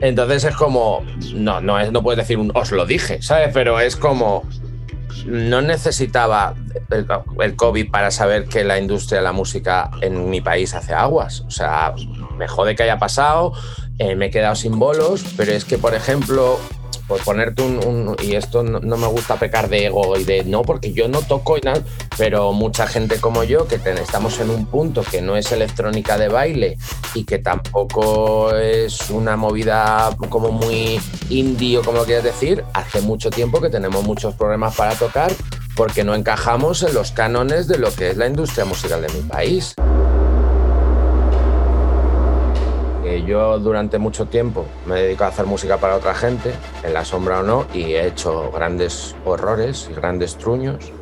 Entonces 0.00 0.44
es 0.44 0.56
como, 0.56 1.04
no, 1.34 1.60
no, 1.60 1.78
es, 1.78 1.92
no 1.92 2.02
puedes 2.02 2.18
decir 2.18 2.38
un 2.38 2.52
os 2.54 2.72
lo 2.72 2.86
dije, 2.86 3.22
¿sabes? 3.22 3.50
Pero 3.52 3.80
es 3.80 3.96
como, 3.96 4.44
no 5.26 5.62
necesitaba 5.62 6.54
el, 7.40 7.56
COVID 7.56 7.90
para 7.90 8.10
saber 8.10 8.46
que 8.46 8.64
la 8.64 8.78
industria 8.78 9.18
de 9.18 9.24
la 9.24 9.32
música 9.32 9.90
en 10.00 10.30
mi 10.30 10.40
país 10.40 10.74
hace 10.74 10.94
aguas. 10.94 11.42
O 11.42 11.50
sea, 11.50 11.94
me 12.36 12.48
jode 12.48 12.74
que 12.74 12.82
haya 12.82 12.98
pasado, 12.98 13.52
eh, 13.98 14.14
me 14.14 14.26
he 14.26 14.30
quedado 14.30 14.54
sin 14.54 14.78
bolos, 14.78 15.24
pero 15.36 15.52
es 15.52 15.64
que, 15.64 15.78
por 15.78 15.94
ejemplo, 15.94 16.58
por 17.10 17.20
ponerte 17.24 17.62
un, 17.62 17.84
un- 17.84 18.16
y 18.22 18.36
esto 18.36 18.62
no, 18.62 18.96
me 18.96 19.06
gusta 19.08 19.34
pecar 19.34 19.68
de 19.68 19.86
ego 19.86 20.16
y 20.16 20.22
de 20.22 20.44
no, 20.44 20.62
porque 20.62 20.92
yo 20.92 21.08
no 21.08 21.22
toco 21.22 21.58
y 21.58 21.60
nada, 21.60 21.82
pero 22.16 22.52
mucha 22.52 22.86
gente 22.86 23.20
como 23.20 23.42
yo 23.42 23.66
que 23.66 23.74
estamos 23.74 24.38
en 24.38 24.48
un 24.50 24.64
punto 24.66 25.02
que 25.02 25.20
no 25.20 25.36
es 25.36 25.50
electrónica 25.50 26.16
de 26.16 26.28
baile 26.28 26.78
y 27.14 27.24
que 27.24 27.40
tampoco 27.40 28.54
es 28.54 29.10
una 29.10 29.36
movida 29.36 30.16
como 30.28 30.52
muy 30.52 31.00
indie 31.30 31.78
o 31.78 31.82
como 31.82 31.98
lo 31.98 32.04
quieras 32.04 32.22
decir, 32.22 32.64
hace 32.74 33.00
mucho 33.00 33.28
tiempo 33.30 33.60
que 33.60 33.70
tenemos 33.70 34.04
muchos 34.04 34.36
problemas 34.36 34.76
para 34.76 34.94
tocar 34.94 35.32
porque 35.74 36.04
no 36.04 36.14
encajamos 36.14 36.84
en 36.84 36.94
los 36.94 37.10
cánones 37.10 37.66
de 37.66 37.78
lo 37.78 37.92
que 37.92 38.10
es 38.10 38.16
la 38.16 38.28
industria 38.28 38.64
musical 38.64 39.02
de 39.02 39.08
mi 39.08 39.20
país. 39.22 39.74
Eh, 42.99 42.99
yo 43.18 43.58
durante 43.58 43.98
mucho 43.98 44.26
tiempo 44.26 44.66
me 44.86 44.98
he 44.98 45.02
dedicado 45.04 45.30
a 45.30 45.32
hacer 45.34 45.46
música 45.46 45.78
para 45.78 45.96
otra 45.96 46.14
gente, 46.14 46.52
en 46.82 46.94
la 46.94 47.04
sombra 47.04 47.40
o 47.40 47.42
no, 47.42 47.66
y 47.74 47.92
he 47.94 48.06
hecho 48.06 48.50
grandes 48.52 49.16
horrores 49.24 49.88
y 49.90 49.94
grandes 49.94 50.36
truños. 50.36 50.92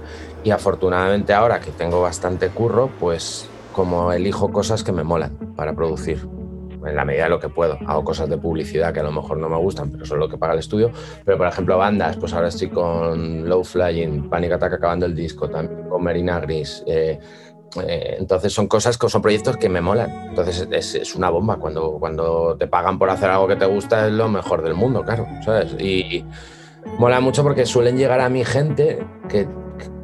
Y 0.44 0.50
afortunadamente 0.50 1.34
ahora 1.34 1.60
que 1.60 1.70
tengo 1.70 2.00
bastante 2.00 2.48
curro, 2.48 2.90
pues 2.98 3.48
como 3.72 4.12
elijo 4.12 4.50
cosas 4.50 4.82
que 4.82 4.92
me 4.92 5.04
molan 5.04 5.36
para 5.56 5.74
producir, 5.74 6.26
en 6.86 6.94
la 6.96 7.04
medida 7.04 7.24
de 7.24 7.30
lo 7.30 7.40
que 7.40 7.48
puedo. 7.48 7.78
Hago 7.86 8.04
cosas 8.04 8.28
de 8.28 8.38
publicidad 8.38 8.92
que 8.92 9.00
a 9.00 9.02
lo 9.02 9.12
mejor 9.12 9.38
no 9.38 9.48
me 9.48 9.56
gustan, 9.56 9.90
pero 9.90 10.04
son 10.06 10.18
lo 10.18 10.28
que 10.28 10.38
paga 10.38 10.54
el 10.54 10.60
estudio. 10.60 10.90
Pero 11.24 11.36
por 11.38 11.46
ejemplo 11.46 11.76
bandas, 11.76 12.16
pues 12.16 12.32
ahora 12.32 12.48
estoy 12.48 12.68
con 12.68 13.48
Low 13.48 13.64
Flying, 13.64 14.28
Panic 14.28 14.52
Attack 14.52 14.74
acabando 14.74 15.06
el 15.06 15.14
disco, 15.14 15.48
también 15.48 15.88
con 15.88 16.02
Marina 16.02 16.40
Gris. 16.40 16.82
eh, 16.86 17.18
eh, 17.76 18.16
entonces 18.18 18.52
son 18.52 18.66
cosas 18.66 18.96
que 18.96 19.08
son 19.08 19.22
proyectos 19.22 19.56
que 19.56 19.68
me 19.68 19.80
molan. 19.80 20.28
Entonces 20.28 20.66
es, 20.70 20.94
es 20.94 21.14
una 21.14 21.30
bomba. 21.30 21.56
Cuando, 21.56 21.98
cuando 21.98 22.56
te 22.58 22.66
pagan 22.66 22.98
por 22.98 23.10
hacer 23.10 23.30
algo 23.30 23.48
que 23.48 23.56
te 23.56 23.66
gusta 23.66 24.06
es 24.06 24.12
lo 24.12 24.28
mejor 24.28 24.62
del 24.62 24.74
mundo, 24.74 25.04
claro. 25.04 25.26
¿sabes? 25.44 25.72
Y 25.78 26.24
mola 26.98 27.20
mucho 27.20 27.42
porque 27.42 27.66
suelen 27.66 27.96
llegar 27.96 28.20
a 28.20 28.28
mi 28.28 28.44
gente 28.44 29.04
que, 29.28 29.48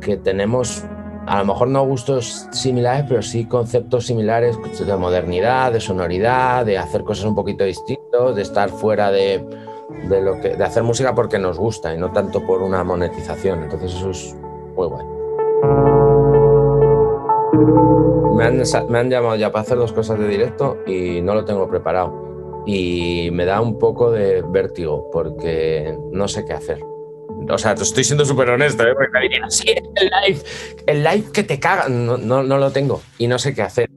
que 0.00 0.16
tenemos 0.16 0.84
a 1.26 1.38
lo 1.38 1.46
mejor 1.46 1.68
no 1.68 1.84
gustos 1.86 2.48
similares, 2.52 3.06
pero 3.08 3.22
sí 3.22 3.46
conceptos 3.46 4.06
similares 4.06 4.58
de 4.78 4.96
modernidad, 4.96 5.72
de 5.72 5.80
sonoridad, 5.80 6.66
de 6.66 6.76
hacer 6.76 7.02
cosas 7.02 7.24
un 7.24 7.34
poquito 7.34 7.64
distintos, 7.64 8.36
de 8.36 8.42
estar 8.42 8.68
fuera 8.68 9.10
de, 9.10 9.44
de 10.08 10.20
lo 10.20 10.40
que, 10.40 10.56
de 10.56 10.64
hacer 10.64 10.82
música 10.82 11.14
porque 11.14 11.38
nos 11.38 11.58
gusta 11.58 11.94
y 11.94 11.98
no 11.98 12.12
tanto 12.12 12.44
por 12.44 12.62
una 12.62 12.84
monetización. 12.84 13.62
Entonces 13.62 13.94
eso 13.94 14.10
es 14.10 14.36
muy 14.76 14.86
guay. 14.86 15.93
Me 18.36 18.44
han, 18.44 18.62
me 18.88 18.98
han 18.98 19.10
llamado 19.10 19.36
ya 19.36 19.52
para 19.52 19.62
hacer 19.62 19.78
dos 19.78 19.92
cosas 19.92 20.18
de 20.18 20.28
directo 20.28 20.78
y 20.86 21.20
no 21.20 21.34
lo 21.34 21.44
tengo 21.44 21.68
preparado. 21.68 22.64
Y 22.66 23.28
me 23.32 23.44
da 23.44 23.60
un 23.60 23.78
poco 23.78 24.10
de 24.10 24.42
vértigo 24.42 25.10
porque 25.12 25.96
no 26.12 26.28
sé 26.28 26.44
qué 26.44 26.54
hacer. 26.54 26.80
O 27.50 27.58
sea, 27.58 27.74
te 27.74 27.82
estoy 27.82 28.04
siendo 28.04 28.24
súper 28.24 28.50
honesto, 28.50 28.84
¿eh? 28.84 28.94
porque 28.94 29.28
me 29.28 29.50
sí, 29.50 29.68
el 29.68 30.10
live, 30.22 30.40
el 30.86 31.04
live 31.04 31.24
que 31.32 31.42
te 31.42 31.60
caga. 31.60 31.88
No, 31.88 32.16
no, 32.16 32.42
no 32.42 32.58
lo 32.58 32.70
tengo 32.70 33.02
y 33.18 33.26
no 33.26 33.38
sé 33.38 33.54
qué 33.54 33.62
hacer. 33.62 33.93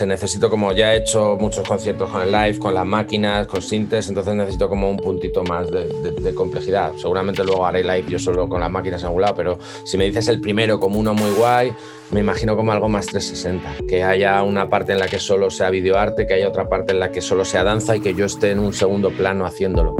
Necesito 0.00 0.48
como 0.48 0.72
ya 0.72 0.94
he 0.94 0.98
hecho 0.98 1.36
muchos 1.38 1.66
conciertos 1.68 2.10
con 2.10 2.22
el 2.22 2.32
live, 2.32 2.58
con 2.58 2.74
las 2.74 2.86
máquinas, 2.86 3.46
con 3.46 3.60
sintes, 3.60 4.08
entonces 4.08 4.34
necesito 4.34 4.68
como 4.68 4.90
un 4.90 4.96
puntito 4.96 5.44
más 5.44 5.70
de, 5.70 6.34
complejidad. 6.34 6.92
Seguramente 6.96 7.44
luego 7.44 7.66
haré 7.66 7.82
live 7.82 8.04
yo 8.08 8.18
solo 8.18 8.48
con 8.48 8.60
las 8.60 8.70
máquinas 8.70 9.02
en 9.04 9.12
pero 9.36 9.58
si 9.84 9.98
me 9.98 10.06
dices 10.06 10.28
el 10.28 10.40
primero 10.40 10.80
como 10.80 10.98
uno 10.98 11.14
muy 11.14 11.30
guay, 11.32 11.72
me 12.10 12.20
imagino 12.20 12.56
como 12.56 12.72
algo 12.72 12.88
más 12.88 13.06
360, 13.06 13.86
que 13.86 14.02
haya 14.02 14.42
una 14.42 14.68
parte 14.68 14.92
en 14.92 14.98
la 14.98 15.08
que 15.08 15.18
solo 15.18 15.50
sea 15.50 15.70
videoarte, 15.70 16.26
que 16.26 16.34
haya 16.34 16.48
otra 16.48 16.68
parte 16.68 16.92
en 16.92 17.00
la 17.00 17.10
que 17.10 17.20
solo 17.20 17.44
sea 17.44 17.62
danza 17.62 17.94
y 17.96 18.00
que 18.00 18.14
yo 18.14 18.24
esté 18.24 18.50
en 18.50 18.58
un 18.58 18.72
segundo 18.72 19.10
plano 19.10 19.44
haciéndolo. 19.44 19.94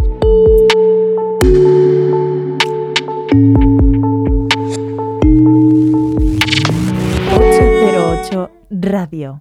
...808 7.32 8.50
Radio. 8.70 9.40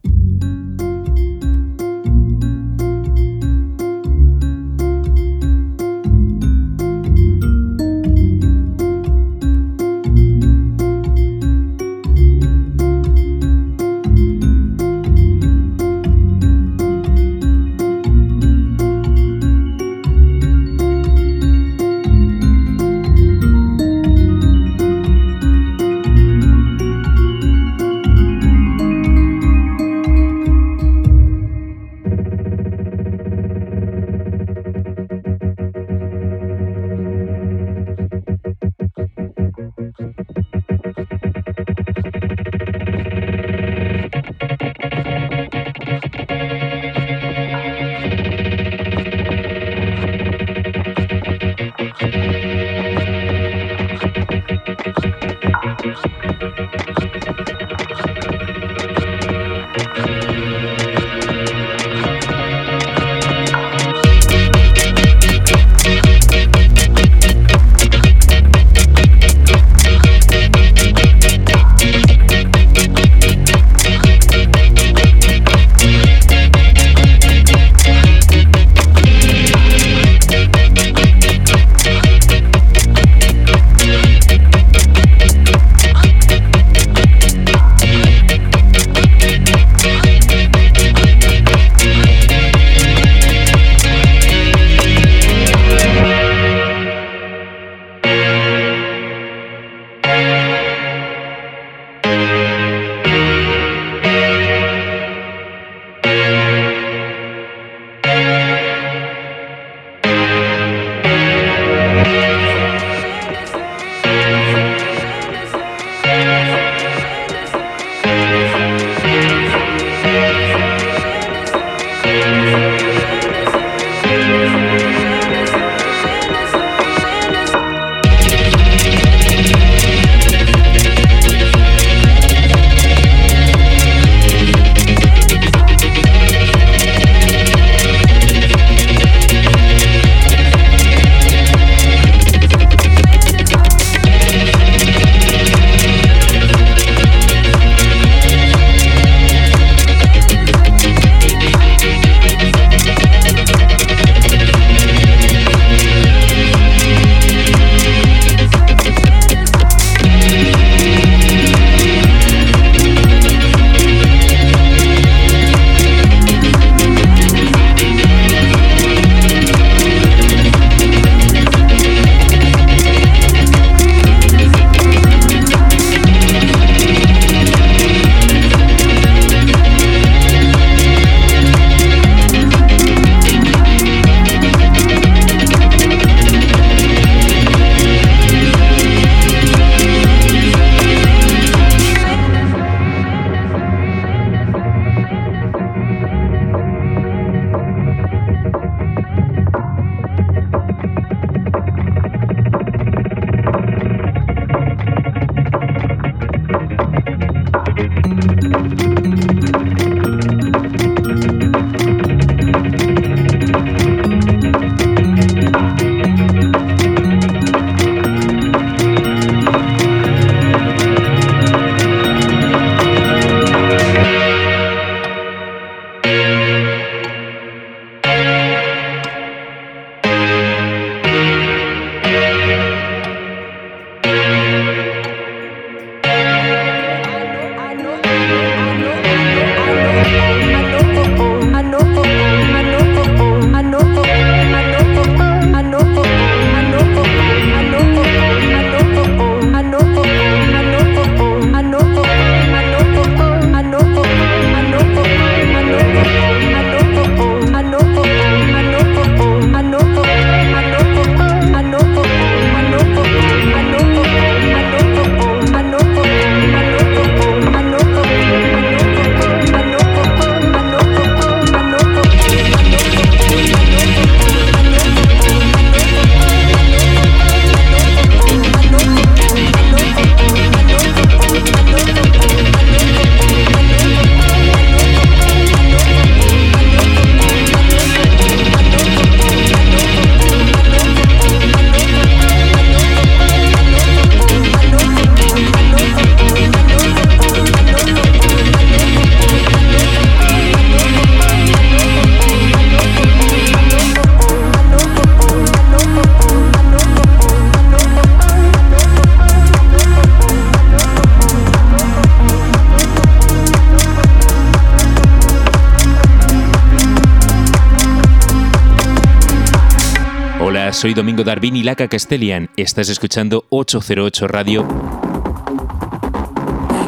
Domingo 321.23 321.57
y 321.57 321.63
Laca 321.63 321.87
Castellian. 321.87 322.49
Estás 322.55 322.89
escuchando 322.89 323.45
808 323.49 324.27
Radio. 324.27 324.67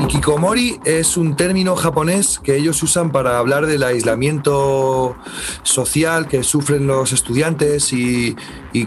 Hikikomori 0.03 0.79
es 0.85 1.17
un 1.17 1.35
término 1.35 1.75
japonés 1.75 2.39
que 2.39 2.55
ellos 2.55 2.81
usan 2.83 3.11
para 3.11 3.37
hablar 3.37 3.67
del 3.67 3.83
aislamiento 3.83 5.15
social 5.61 6.27
que 6.27 6.43
sufren 6.43 6.87
los 6.87 7.11
estudiantes 7.13 7.93
y, 7.93 8.35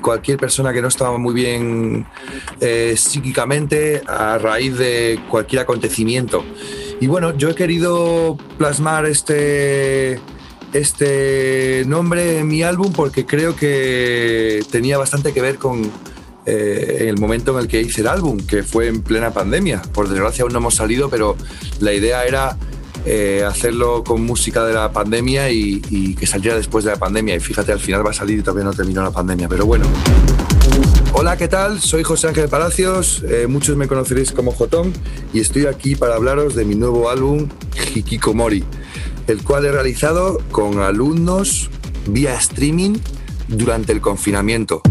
cualquier 0.02 0.38
persona 0.38 0.72
que 0.72 0.82
no 0.82 0.88
estaba 0.88 1.16
muy 1.16 1.32
bien 1.32 2.06
eh, 2.60 2.94
psíquicamente 2.96 4.02
a 4.06 4.38
raíz 4.38 4.76
de 4.76 5.20
cualquier 5.28 5.62
acontecimiento. 5.62 6.44
Y 7.00 7.06
bueno, 7.06 7.36
yo 7.36 7.50
he 7.50 7.54
querido 7.54 8.36
plasmar 8.58 9.06
este, 9.06 10.20
este 10.78 11.84
nombre 11.86 12.38
en 12.38 12.48
mi 12.48 12.62
álbum 12.62 12.92
porque 12.92 13.26
creo 13.26 13.56
que 13.56 14.64
tenía 14.70 14.98
bastante 14.98 15.32
que 15.32 15.40
ver 15.40 15.56
con 15.58 15.90
eh, 16.46 17.06
el 17.08 17.18
momento 17.18 17.52
en 17.52 17.64
el 17.64 17.68
que 17.68 17.80
hice 17.80 18.02
el 18.02 18.06
álbum, 18.06 18.38
que 18.38 18.62
fue 18.62 18.86
en 18.86 19.02
plena 19.02 19.32
pandemia. 19.32 19.82
Por 19.92 20.08
desgracia 20.08 20.44
aún 20.44 20.52
no 20.52 20.60
hemos 20.60 20.74
salido, 20.74 21.10
pero 21.10 21.36
la 21.80 21.92
idea 21.92 22.24
era 22.24 22.56
eh, 23.04 23.44
hacerlo 23.46 24.02
con 24.02 24.22
música 24.22 24.64
de 24.64 24.74
la 24.74 24.90
pandemia 24.92 25.50
y, 25.50 26.16
que 26.18 26.26
saliera 26.26 26.56
después 26.56 26.84
de 26.84 26.92
la 26.92 26.96
pandemia. 26.96 27.34
Y 27.34 27.40
fíjate, 27.40 27.72
al 27.72 27.80
final 27.80 28.06
va 28.06 28.10
a 28.10 28.14
salir 28.14 28.38
y 28.38 28.42
todavía 28.42 28.64
no 28.64 28.72
terminó 28.72 29.02
la 29.02 29.10
pandemia. 29.10 29.48
Pero 29.48 29.66
bueno. 29.66 29.86
Hola, 31.12 31.36
¿qué 31.36 31.48
tal? 31.48 31.80
Soy 31.80 32.02
José 32.02 32.28
Ángel 32.28 32.48
Palacios, 32.48 33.22
eh, 33.26 33.46
muchos 33.48 33.76
me 33.76 33.88
conoceréis 33.88 34.32
como 34.32 34.52
Jotón 34.52 34.92
y 35.32 35.40
estoy 35.40 35.64
aquí 35.64 35.96
para 35.96 36.16
hablaros 36.16 36.54
de 36.54 36.66
mi 36.66 36.74
nuevo 36.74 37.08
álbum 37.08 37.48
Hikikomori, 37.94 38.64
el 39.26 39.42
cual 39.42 39.64
he 39.64 39.72
realizado 39.72 40.38
con 40.50 40.80
alumnos 40.80 41.70
vía 42.06 42.34
streaming 42.34 42.96
durante 43.48 43.92
el 43.92 44.00
confinamiento. 44.00 44.82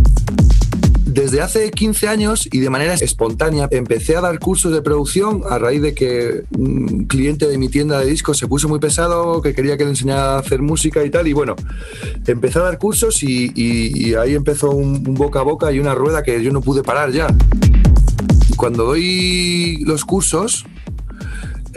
Desde 1.06 1.42
hace 1.42 1.72
15 1.72 2.10
años 2.10 2.50
y 2.52 2.60
de 2.60 2.70
manera 2.70 2.96
espontánea 2.96 3.70
empecé 3.72 4.18
a 4.18 4.22
dar 4.22 4.38
cursos 4.40 4.74
de 4.74 4.82
producción 4.82 5.44
a 5.50 5.58
raíz 5.58 5.82
de 5.82 5.94
que 5.94 6.44
un 6.58 7.06
cliente 7.06 7.48
de 7.48 7.58
mi 7.58 7.70
tienda 7.70 8.00
de 8.00 8.08
discos 8.08 8.38
se 8.38 8.48
puso 8.48 8.68
muy 8.68 8.80
pesado, 8.80 9.42
que 9.42 9.54
quería 9.54 9.78
que 9.78 9.86
le 9.86 9.92
enseñara 9.92 10.36
a 10.36 10.40
hacer 10.40 10.62
música 10.62 11.06
y 11.06 11.10
tal. 11.10 11.28
Y 11.28 11.34
bueno, 11.34 11.56
empecé 12.28 12.60
a 12.60 12.64
dar 12.64 12.78
cursos 12.80 13.24
y, 13.24 14.14
ahí 14.16 14.36
empezó 14.36 14.72
un, 14.72 15.08
un 15.08 15.14
boca 15.14 15.40
a 15.40 15.44
boca 15.44 15.72
y 15.72 15.80
una 15.80 15.96
rueda 15.96 16.22
que 16.22 16.44
yo 16.44 16.52
no 16.52 16.60
pude 16.60 16.84
parar 16.84 17.12
ya. 17.12 17.28
Cuando 18.58 18.84
doy 18.84 19.78
los 19.86 20.04
cursos, 20.04 20.66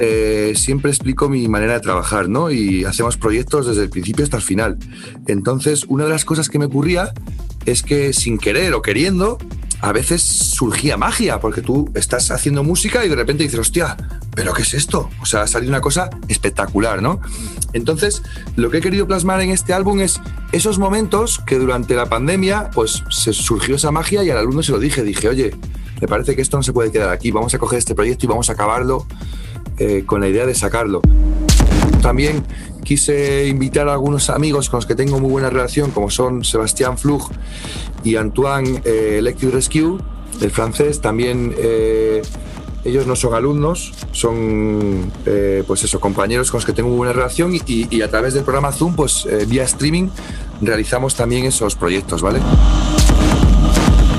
eh, 0.00 0.52
siempre 0.56 0.90
explico 0.90 1.28
mi 1.28 1.48
manera 1.48 1.74
de 1.74 1.80
trabajar, 1.80 2.28
¿no? 2.28 2.50
Y 2.50 2.84
hacemos 2.84 3.16
proyectos 3.16 3.66
desde 3.66 3.82
el 3.82 3.90
principio 3.90 4.24
hasta 4.24 4.36
el 4.36 4.42
final. 4.42 4.78
Entonces, 5.26 5.84
una 5.88 6.04
de 6.04 6.10
las 6.10 6.24
cosas 6.24 6.48
que 6.48 6.58
me 6.58 6.66
ocurría 6.66 7.12
es 7.66 7.82
que 7.82 8.12
sin 8.12 8.38
querer 8.38 8.74
o 8.74 8.82
queriendo, 8.82 9.38
a 9.80 9.92
veces 9.92 10.22
surgía 10.22 10.96
magia, 10.96 11.40
porque 11.40 11.62
tú 11.62 11.90
estás 11.94 12.30
haciendo 12.30 12.64
música 12.64 13.04
y 13.04 13.08
de 13.08 13.14
repente 13.14 13.44
dices, 13.44 13.60
hostia, 13.60 13.96
¿pero 14.34 14.52
qué 14.52 14.62
es 14.62 14.74
esto? 14.74 15.08
O 15.22 15.26
sea, 15.26 15.42
ha 15.42 15.46
salido 15.46 15.70
una 15.70 15.80
cosa 15.80 16.10
espectacular, 16.28 17.02
¿no? 17.02 17.20
Entonces, 17.72 18.22
lo 18.56 18.70
que 18.70 18.78
he 18.78 18.80
querido 18.80 19.06
plasmar 19.06 19.40
en 19.40 19.50
este 19.50 19.72
álbum 19.72 20.00
es 20.00 20.20
esos 20.52 20.78
momentos 20.78 21.40
que 21.46 21.58
durante 21.58 21.94
la 21.94 22.06
pandemia, 22.06 22.70
pues 22.70 23.04
se 23.10 23.32
surgió 23.32 23.76
esa 23.76 23.90
magia 23.90 24.24
y 24.24 24.30
al 24.30 24.38
alumno 24.38 24.62
se 24.62 24.72
lo 24.72 24.78
dije, 24.78 25.02
dije, 25.02 25.28
oye, 25.28 25.54
me 26.00 26.08
parece 26.08 26.34
que 26.34 26.42
esto 26.42 26.56
no 26.56 26.62
se 26.62 26.72
puede 26.72 26.90
quedar 26.90 27.10
aquí, 27.10 27.30
vamos 27.30 27.54
a 27.54 27.58
coger 27.58 27.78
este 27.78 27.94
proyecto 27.94 28.26
y 28.26 28.28
vamos 28.28 28.48
a 28.50 28.54
acabarlo 28.54 29.06
eh, 29.78 30.04
con 30.06 30.20
la 30.20 30.28
idea 30.28 30.46
de 30.46 30.54
sacarlo. 30.54 31.00
También 32.02 32.44
quise 32.88 33.46
invitar 33.46 33.86
a 33.88 33.92
algunos 33.92 34.30
amigos 34.30 34.70
con 34.70 34.78
los 34.78 34.86
que 34.86 34.94
tengo 34.94 35.20
muy 35.20 35.30
buena 35.30 35.50
relación, 35.50 35.90
como 35.90 36.08
son 36.08 36.42
Sebastián 36.42 36.96
Flug 36.96 37.30
y 38.02 38.16
Antoine 38.16 38.80
eh, 38.82 39.16
Electric 39.18 39.52
Rescue, 39.52 39.98
el 40.40 40.50
francés. 40.50 41.02
También 41.02 41.54
eh, 41.58 42.22
ellos 42.84 43.06
no 43.06 43.14
son 43.14 43.34
alumnos, 43.34 43.92
son 44.12 45.12
eh, 45.26 45.64
pues 45.66 45.84
eso, 45.84 46.00
compañeros 46.00 46.50
con 46.50 46.58
los 46.58 46.64
que 46.64 46.72
tengo 46.72 46.88
muy 46.88 46.96
buena 46.96 47.12
relación 47.12 47.52
y, 47.54 48.00
a 48.00 48.08
través 48.08 48.32
del 48.32 48.44
programa 48.44 48.72
Zoom, 48.72 48.96
pues 48.96 49.28
vía 49.46 49.64
streaming, 49.64 50.08
realizamos 50.62 51.14
también 51.14 51.44
esos 51.44 51.74
proyectos, 51.74 52.22
¿vale? 52.22 52.40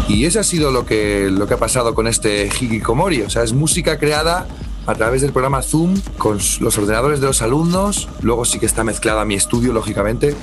Y 0.08 0.26
eso 0.26 0.40
ha 0.40 0.44
sido 0.44 0.70
lo 0.70 0.86
que, 0.86 1.30
lo 1.32 1.48
que 1.48 1.56
ha 1.56 1.60
pasado 1.60 1.96
con 1.96 2.06
este 2.06 2.48
Hikikomori. 2.48 3.22
O 3.22 3.30
sea, 3.32 3.42
es 3.44 3.54
música 3.54 3.98
creada 3.98 4.48
a 4.86 4.96
través 4.96 5.22
del 5.22 5.32
programa 5.32 5.62
Zoom 5.62 6.00
con 6.18 6.38
los 6.60 6.78
ordenadores 6.78 7.20
de 7.20 7.28
los 7.28 7.42
alumnos. 7.42 8.10
Luego 8.22 8.46
sí 8.46 8.60
que 8.60 8.66
está 8.66 8.84
mezclada 8.84 9.26
mi 9.26 9.36
estudio, 9.36 9.74
lógicamente. 9.74 10.36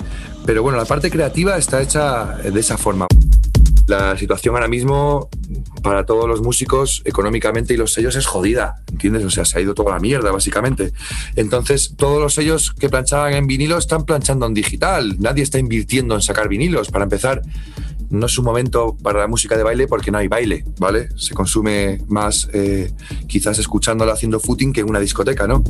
Pero 0.44 0.62
bueno, 0.62 0.78
la 0.78 0.84
parte 0.84 1.10
creativa 1.10 1.56
está 1.56 1.82
hecha 1.82 2.36
de 2.36 2.60
esa 2.60 2.78
forma. 2.78 3.06
La 3.86 4.16
situación 4.16 4.54
ahora 4.54 4.68
mismo 4.68 5.28
para 5.82 6.04
todos 6.04 6.28
los 6.28 6.42
músicos 6.42 7.02
económicamente 7.04 7.74
y 7.74 7.76
los 7.76 7.92
sellos 7.92 8.16
es 8.16 8.26
jodida, 8.26 8.82
¿entiendes? 8.90 9.24
O 9.24 9.30
sea, 9.30 9.44
se 9.44 9.58
ha 9.58 9.60
ido 9.60 9.74
toda 9.74 9.92
la 9.92 10.00
mierda, 10.00 10.32
básicamente. 10.32 10.92
Entonces, 11.36 11.94
todos 11.96 12.20
los 12.20 12.34
sellos 12.34 12.72
que 12.72 12.88
planchaban 12.88 13.34
en 13.34 13.46
vinilo 13.46 13.78
están 13.78 14.04
planchando 14.04 14.46
en 14.46 14.54
digital. 14.54 15.16
Nadie 15.20 15.44
está 15.44 15.60
invirtiendo 15.60 16.16
en 16.16 16.22
sacar 16.22 16.48
vinilos. 16.48 16.90
Para 16.90 17.04
empezar, 17.04 17.42
no 18.11 18.27
es 18.27 18.39
un 18.39 18.45
momento 18.45 18.97
para 19.03 19.20
la 19.20 19.27
música 19.27 19.57
de 19.57 19.62
baile 19.62 19.87
porque 19.87 20.11
no 20.11 20.19
hay 20.19 20.28
baile, 20.28 20.65
¿vale? 20.78 21.09
Se 21.16 21.35
consume 21.35 22.01
más 22.09 22.49
eh, 22.53 22.93
quizás 23.27 23.59
escuchándola 23.59 24.12
haciendo 24.12 24.41
footing 24.41 24.73
que 24.73 24.81
en 24.81 24.91
una 24.91 25.01
discoteca, 25.01 25.47
¿no? 25.47 25.62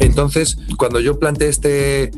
Entonces, 0.00 0.58
cuando 0.76 1.00
yo 1.00 1.18
planteé 1.18 1.48
este 1.48 2.10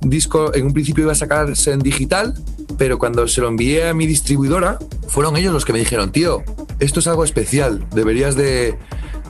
disco, 0.00 0.54
en 0.54 0.66
un 0.66 0.72
principio 0.72 1.04
iba 1.04 1.12
a 1.12 1.16
sacarse 1.16 1.72
en 1.72 1.80
digital, 1.80 2.34
pero 2.78 2.98
cuando 2.98 3.26
se 3.28 3.40
lo 3.40 3.48
envié 3.48 3.88
a 3.88 3.94
mi 3.94 4.06
distribuidora, 4.06 4.78
fueron 5.08 5.36
ellos 5.36 5.52
los 5.52 5.64
que 5.64 5.72
me 5.72 5.78
dijeron, 5.78 6.12
tío, 6.12 6.42
esto 6.78 7.00
es 7.00 7.06
algo 7.06 7.24
especial, 7.24 7.86
deberías 7.94 8.36
de, 8.36 8.76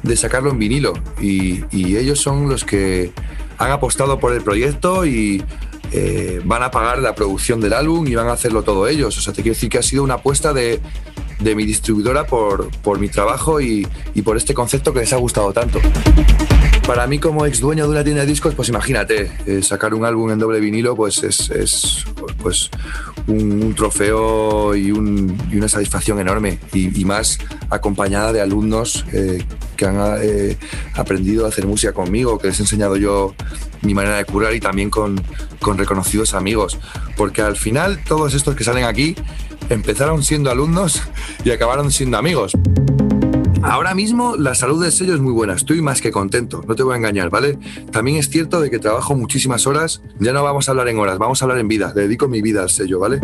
de 0.03 0.17
sacarlo 0.17 0.51
en 0.51 0.59
vinilo. 0.59 0.95
Y, 1.21 1.65
y 1.71 1.97
ellos 1.97 2.21
son 2.21 2.49
los 2.49 2.65
que 2.65 3.13
han 3.59 3.71
apostado 3.71 4.19
por 4.19 4.33
el 4.33 4.43
proyecto 4.43 5.07
y 5.07 5.43
eh, 5.93 6.41
van 6.45 6.63
a 6.63 6.71
pagar 6.71 6.99
la 6.99 7.15
producción 7.15 7.61
del 7.61 7.73
álbum 7.73 8.07
y 8.07 8.15
van 8.15 8.29
a 8.29 8.33
hacerlo 8.33 8.63
todo 8.63 8.87
ellos. 8.89 9.17
O 9.19 9.21
sea, 9.21 9.33
te 9.33 9.43
quiero 9.43 9.55
decir 9.55 9.69
que 9.69 9.79
ha 9.79 9.83
sido 9.83 10.03
una 10.03 10.15
apuesta 10.15 10.53
de, 10.53 10.81
de 11.41 11.55
mi 11.55 11.65
distribuidora 11.65 12.27
por, 12.27 12.71
por 12.83 12.99
mi 12.99 13.09
trabajo 13.09 13.61
y, 13.61 13.87
y 14.15 14.23
por 14.23 14.37
este 14.37 14.55
concepto 14.55 14.93
que 14.93 15.01
les 15.01 15.13
ha 15.13 15.17
gustado 15.17 15.53
tanto. 15.53 15.81
Para 16.87 17.07
mí 17.09 17.19
como 17.19 17.45
ex 17.47 17.59
dueño 17.61 17.85
de 17.85 17.91
una 17.91 18.05
tienda 18.05 18.23
de 18.23 18.29
discos, 18.29 18.55
pues 18.55 18.69
imagínate, 18.69 19.29
eh, 19.47 19.61
sacar 19.61 19.93
un 19.93 20.05
álbum 20.05 20.31
en 20.31 20.39
doble 20.39 20.61
vinilo 20.61 20.95
pues 20.95 21.21
es, 21.25 21.51
es, 21.51 22.05
pues 22.41 22.71
un, 23.27 23.75
trofeo 23.75 24.73
y, 24.77 24.93
un- 24.93 25.37
y 25.51 25.57
una 25.57 25.69
satisfacción 25.69 26.21
enorme 26.21 26.61
y, 26.73 27.05
más 27.05 27.39
acompañada 27.71 28.33
de 28.33 28.41
alumnos 28.41 29.05
eh, 29.13 29.43
que 29.77 29.85
han 29.85 29.97
aprendido 30.95 31.45
a 31.45 31.49
hacer 31.49 31.67
música 31.67 31.93
conmigo, 31.93 32.39
que 32.39 32.49
les 32.49 32.61
he 32.61 32.63
enseñado 32.63 32.97
yo 32.97 33.35
mi 33.87 33.95
manera 33.95 34.17
de 34.17 34.25
curar 34.25 34.55
y 34.55 34.61
también 34.61 34.91
con, 34.91 35.21
con 35.61 35.79
reconocidos 35.79 36.35
amigos. 36.35 36.79
Porque 37.17 37.43
al 37.43 37.57
final 37.57 38.03
todos 38.05 38.35
estos 38.35 38.55
que 38.55 38.65
salen 38.65 38.85
aquí 38.85 39.15
empezaron 39.71 40.23
siendo 40.23 40.51
alumnos 40.51 41.03
y 41.45 41.51
acabaron 41.51 41.91
siendo 41.91 42.19
amigos. 42.19 42.53
Ahora 43.63 43.95
mismo 43.95 44.37
la 44.37 44.55
salud 44.55 44.83
del 44.83 44.93
sello 44.93 45.15
es 45.15 45.21
muy 45.21 45.33
buena, 45.33 45.55
estoy 45.55 45.81
más 45.81 46.01
que 46.01 46.13
contento, 46.13 46.63
no 46.69 46.77
te 46.77 46.85
voy 46.85 46.95
a 46.95 46.97
engañar, 46.99 47.31
¿vale? 47.31 47.59
También 47.91 48.17
es 48.17 48.29
cierto 48.29 48.61
de 48.61 48.71
que 48.71 48.79
trabajo 48.79 49.17
muchísimas 49.17 49.67
horas, 49.67 50.03
ya 50.21 50.33
no 50.33 50.45
vamos 50.45 50.69
a 50.69 50.71
hablar 50.71 50.89
en 50.89 50.99
horas, 50.99 51.19
vamos 51.19 51.43
a 51.43 51.47
hablar 51.47 51.59
en 51.59 51.67
vida, 51.67 51.93
dedico 51.93 52.29
mi 52.29 52.43
vida 52.43 52.63
al 52.63 52.71
sello, 52.71 53.01
¿vale? 53.01 53.21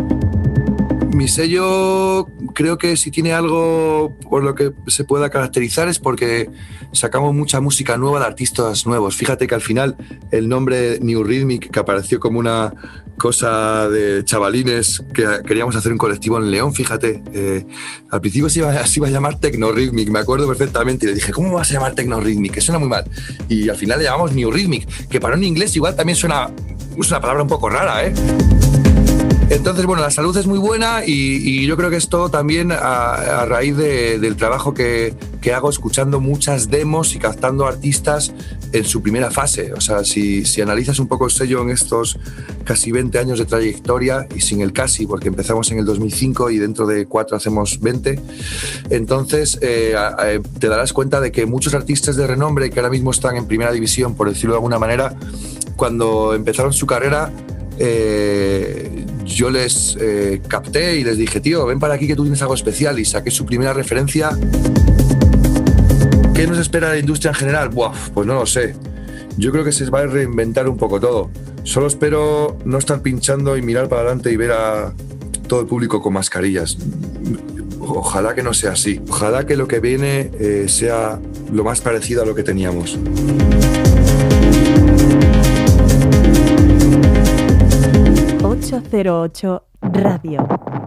Mi 1.13 1.27
sello 1.27 2.27
creo 2.55 2.79
que 2.79 2.97
si 2.97 3.11
tiene 3.11 3.33
algo 3.33 4.17
por 4.29 4.43
lo 4.43 4.55
que 4.55 4.71
se 4.87 5.03
pueda 5.03 5.29
caracterizar 5.29 5.87
es 5.87 5.99
porque 5.99 6.49
sacamos 6.91 7.35
mucha 7.35 7.61
música 7.61 7.97
nueva 7.97 8.19
de 8.19 8.25
artistas 8.25 8.87
nuevos. 8.87 9.15
Fíjate 9.15 9.45
que 9.45 9.53
al 9.53 9.61
final 9.61 9.95
el 10.31 10.49
nombre 10.49 10.99
New 11.01 11.23
Rhythmic, 11.23 11.69
que 11.69 11.79
apareció 11.79 12.19
como 12.19 12.39
una 12.39 12.73
cosa 13.17 13.87
de 13.89 14.25
chavalines 14.25 15.03
que 15.13 15.23
queríamos 15.45 15.75
hacer 15.75 15.91
un 15.91 15.99
colectivo 15.99 16.39
en 16.39 16.49
León, 16.49 16.73
fíjate, 16.73 17.21
eh, 17.31 17.65
al 18.09 18.19
principio 18.19 18.49
se 18.49 18.59
iba, 18.59 18.85
se 18.87 18.99
iba 18.99 19.07
a 19.07 19.11
llamar 19.11 19.39
Techno 19.39 19.71
Rhythmic, 19.71 20.09
me 20.09 20.19
acuerdo 20.19 20.47
perfectamente, 20.47 21.05
y 21.05 21.09
le 21.09 21.15
dije, 21.15 21.31
¿cómo 21.31 21.51
vas 21.53 21.69
a 21.69 21.75
llamar 21.75 21.93
Techno 21.93 22.19
Rhythmic? 22.19 22.53
Que 22.53 22.61
suena 22.61 22.79
muy 22.79 22.89
mal. 22.89 23.05
Y 23.47 23.69
al 23.69 23.75
final 23.75 23.99
le 23.99 24.05
llamamos 24.05 24.33
New 24.33 24.51
Rhythmic, 24.51 25.07
que 25.09 25.19
para 25.19 25.35
un 25.35 25.43
inglés 25.43 25.75
igual 25.75 25.95
también 25.95 26.15
suena, 26.15 26.49
es 26.97 27.09
una 27.09 27.21
palabra 27.21 27.43
un 27.43 27.49
poco 27.49 27.69
rara, 27.69 28.03
¿eh? 28.07 28.13
Entonces, 29.49 29.85
bueno, 29.85 30.01
la 30.01 30.09
salud 30.09 30.35
es 30.35 30.47
muy 30.47 30.57
buena 30.57 31.05
y, 31.05 31.65
yo 31.67 31.77
creo 31.77 31.91
que 31.91 31.95
esto 31.95 32.29
también 32.29 32.71
a, 32.71 33.45
raíz 33.45 33.77
de- 33.77 34.17
del 34.17 34.35
trabajo 34.35 34.73
que, 34.73 35.15
hago 35.53 35.69
escuchando 35.69 36.19
muchas 36.19 36.69
demos 36.69 37.15
y 37.15 37.19
captando 37.19 37.67
artistas 37.67 38.33
en 38.71 38.83
su 38.83 39.03
primera 39.03 39.29
fase. 39.29 39.71
O 39.73 39.81
sea, 39.81 40.03
si, 40.03 40.43
analizas 40.59 40.97
un 40.97 41.07
poco 41.07 41.25
el 41.25 41.31
sello 41.31 41.61
en 41.61 41.69
estos 41.69 42.17
casi 42.63 42.91
20 42.91 43.19
años 43.19 43.37
de 43.37 43.45
trayectoria 43.45 44.27
y 44.35 44.41
sin 44.41 44.61
el 44.61 44.73
casi, 44.73 45.05
porque 45.05 45.27
empezamos 45.27 45.71
en 45.71 45.77
el 45.77 45.85
2005 45.85 46.49
y 46.49 46.57
dentro 46.57 46.87
de 46.87 47.05
cuatro 47.05 47.37
hacemos 47.37 47.79
20, 47.79 48.19
entonces 48.89 49.59
eh, 49.61 49.93
te 50.59 50.67
darás 50.67 50.93
cuenta 50.93 51.21
de 51.21 51.31
que 51.31 51.45
muchos 51.45 51.73
artistas 51.75 52.15
de 52.15 52.25
renombre 52.25 52.71
que 52.71 52.79
ahora 52.79 52.89
mismo 52.89 53.11
están 53.11 53.35
en 53.35 53.45
primera 53.45 53.71
división, 53.71 54.15
por 54.15 54.29
decirlo 54.29 54.53
de 54.53 54.57
alguna 54.57 54.79
manera, 54.79 55.15
cuando 55.75 56.33
empezaron 56.33 56.73
su 56.73 56.87
carrera, 56.87 57.31
eh, 57.79 59.05
yo 59.25 59.49
les 59.49 59.97
eh, 59.99 60.41
capté 60.47 60.97
y 60.97 61.03
les 61.03 61.17
dije, 61.17 61.39
tío, 61.39 61.65
ven 61.65 61.79
para 61.79 61.95
aquí 61.95 62.07
que 62.07 62.15
tú 62.15 62.23
tienes 62.23 62.41
algo 62.41 62.53
especial 62.53 62.99
y 62.99 63.05
saqué 63.05 63.31
su 63.31 63.45
primera 63.45 63.73
referencia. 63.73 64.29
¿Qué 66.33 66.47
nos 66.47 66.57
espera 66.57 66.89
la 66.89 66.97
industria 66.97 67.29
en 67.29 67.35
general? 67.35 67.69
Buah, 67.69 67.93
pues 68.13 68.27
no 68.27 68.35
lo 68.35 68.45
sé. 68.45 68.75
Yo 69.37 69.51
creo 69.51 69.63
que 69.63 69.71
se 69.71 69.89
va 69.89 70.01
a 70.01 70.05
reinventar 70.05 70.67
un 70.67 70.77
poco 70.77 70.99
todo. 70.99 71.29
Solo 71.63 71.87
espero 71.87 72.57
no 72.65 72.77
estar 72.77 73.01
pinchando 73.01 73.57
y 73.57 73.61
mirar 73.61 73.87
para 73.87 74.01
adelante 74.01 74.31
y 74.31 74.35
ver 74.35 74.51
a 74.51 74.93
todo 75.47 75.61
el 75.61 75.67
público 75.67 76.01
con 76.01 76.13
mascarillas. 76.13 76.77
Ojalá 77.79 78.35
que 78.35 78.43
no 78.43 78.53
sea 78.53 78.71
así. 78.71 79.01
Ojalá 79.09 79.45
que 79.45 79.55
lo 79.55 79.67
que 79.67 79.79
viene 79.79 80.31
eh, 80.39 80.65
sea 80.67 81.19
lo 81.51 81.63
más 81.63 81.81
parecido 81.81 82.23
a 82.23 82.25
lo 82.25 82.35
que 82.35 82.43
teníamos. 82.43 82.97
...808 88.73 89.61
Radio. 89.81 90.82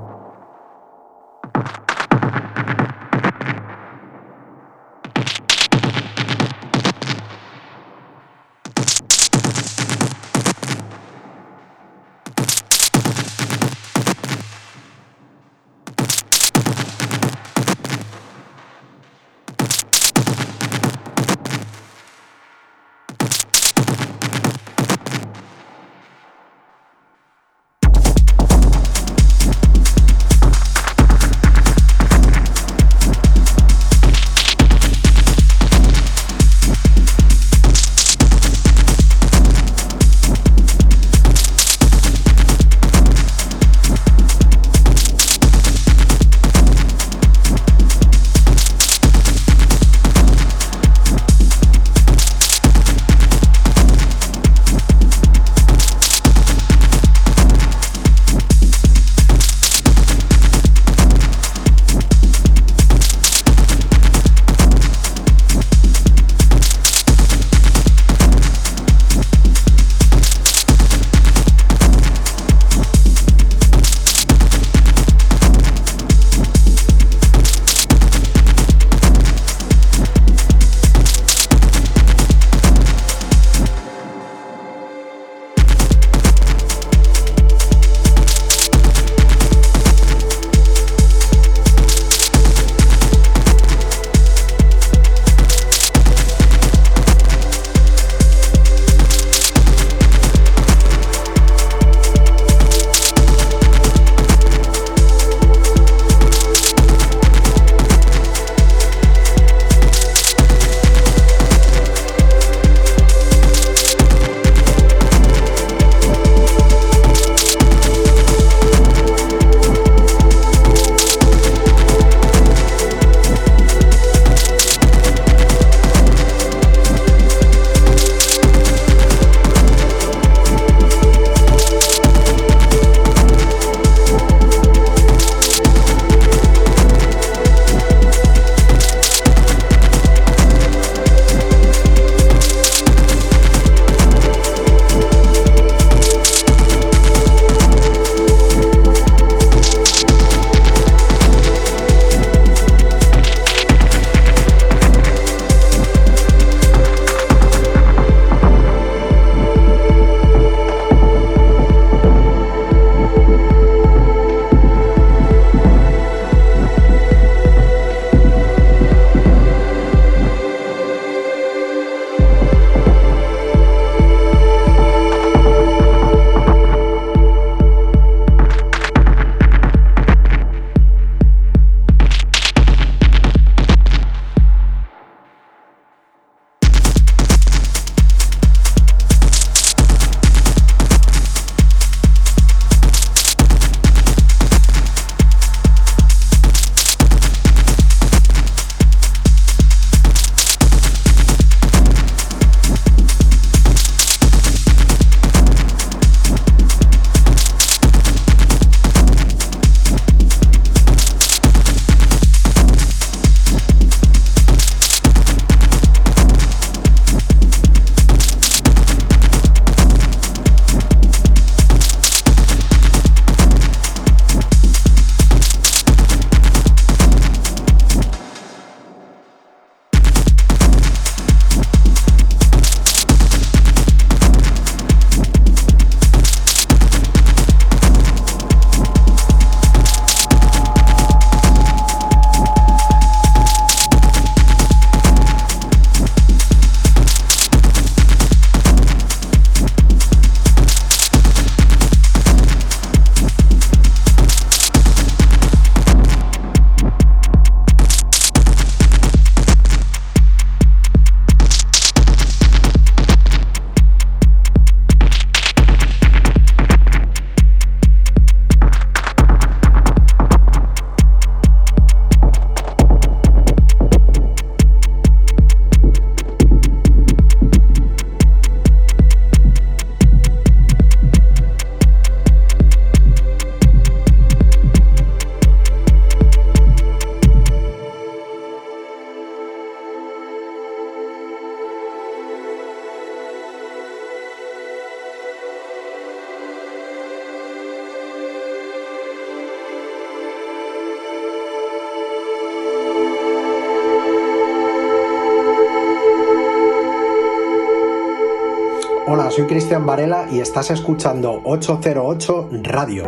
Estás 310.47 310.71
escuchando 310.71 311.43
808 311.45 312.51
Radio. 312.63 313.05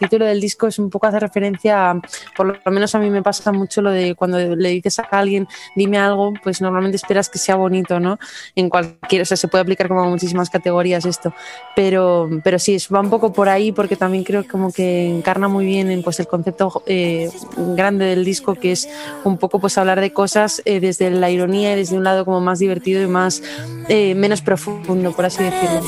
El 0.00 0.08
título 0.08 0.24
del 0.24 0.40
disco 0.40 0.66
es 0.66 0.78
un 0.78 0.88
poco 0.88 1.08
hace 1.08 1.20
referencia, 1.20 2.00
por 2.40 2.58
lo 2.64 2.72
menos 2.72 2.94
a 2.94 2.98
mí 2.98 3.10
me 3.10 3.22
pasa 3.22 3.52
mucho 3.52 3.82
lo 3.82 3.90
de 3.90 4.14
cuando 4.14 4.38
le 4.38 4.70
dices 4.70 4.98
a 4.98 5.02
alguien, 5.10 5.46
dime 5.76 5.98
algo, 5.98 6.32
pues 6.42 6.62
normalmente 6.62 6.96
esperas 6.96 7.28
que 7.28 7.38
sea 7.38 7.54
bonito, 7.54 8.00
¿no? 8.00 8.18
En 8.54 8.70
cualquier, 8.70 9.20
o 9.20 9.24
sea, 9.26 9.36
se 9.36 9.46
puede 9.46 9.60
aplicar 9.60 9.88
como 9.88 10.04
a 10.04 10.08
muchísimas 10.08 10.48
categorías 10.48 11.04
esto, 11.04 11.34
pero, 11.76 12.30
pero 12.42 12.58
sí, 12.58 12.78
va 12.94 13.00
un 13.00 13.10
poco 13.10 13.34
por 13.34 13.50
ahí 13.50 13.72
porque 13.72 13.94
también 13.94 14.24
creo 14.24 14.48
como 14.48 14.72
que 14.72 15.06
encarna 15.10 15.48
muy 15.48 15.66
bien 15.66 15.90
en, 15.90 16.02
pues, 16.02 16.18
el 16.18 16.28
concepto 16.28 16.82
eh, 16.86 17.28
grande 17.76 18.06
del 18.06 18.24
disco, 18.24 18.54
que 18.54 18.72
es 18.72 18.88
un 19.24 19.36
poco 19.36 19.58
pues 19.58 19.76
hablar 19.76 20.00
de 20.00 20.10
cosas 20.14 20.62
eh, 20.64 20.80
desde 20.80 21.10
la 21.10 21.28
ironía 21.28 21.74
y 21.74 21.76
desde 21.76 21.94
un 21.94 22.04
lado 22.04 22.24
como 22.24 22.40
más 22.40 22.58
divertido 22.58 23.02
y 23.02 23.06
más 23.06 23.42
eh, 23.88 24.14
menos 24.14 24.40
profundo, 24.40 25.12
por 25.12 25.26
así 25.26 25.44
decirlo. 25.44 25.82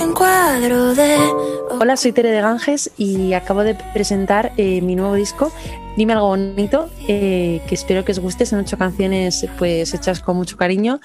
Hola, 1.81 1.97
soy 1.97 2.13
Tere 2.13 2.31
de 2.31 2.43
Ganges 2.43 2.91
y 2.99 3.33
acabo 3.33 3.65
de 3.65 3.75
presentar 3.95 4.53
mi 4.59 4.97
nuevo 4.97 5.15
disco, 5.15 5.51
Dime 5.97 6.15
algo 6.15 6.29
bonito, 6.29 6.89
eh, 7.07 7.61
que 7.69 7.75
espero 7.75 8.05
que 8.05 8.13
os 8.13 8.19
guste. 8.19 8.47
Son 8.47 8.61
ocho 8.61 8.79
canciones 8.79 9.47
pues 9.59 9.93
hechas 9.95 10.21
con 10.21 10.37
mucho 10.37 10.57
cariño. 10.57 11.01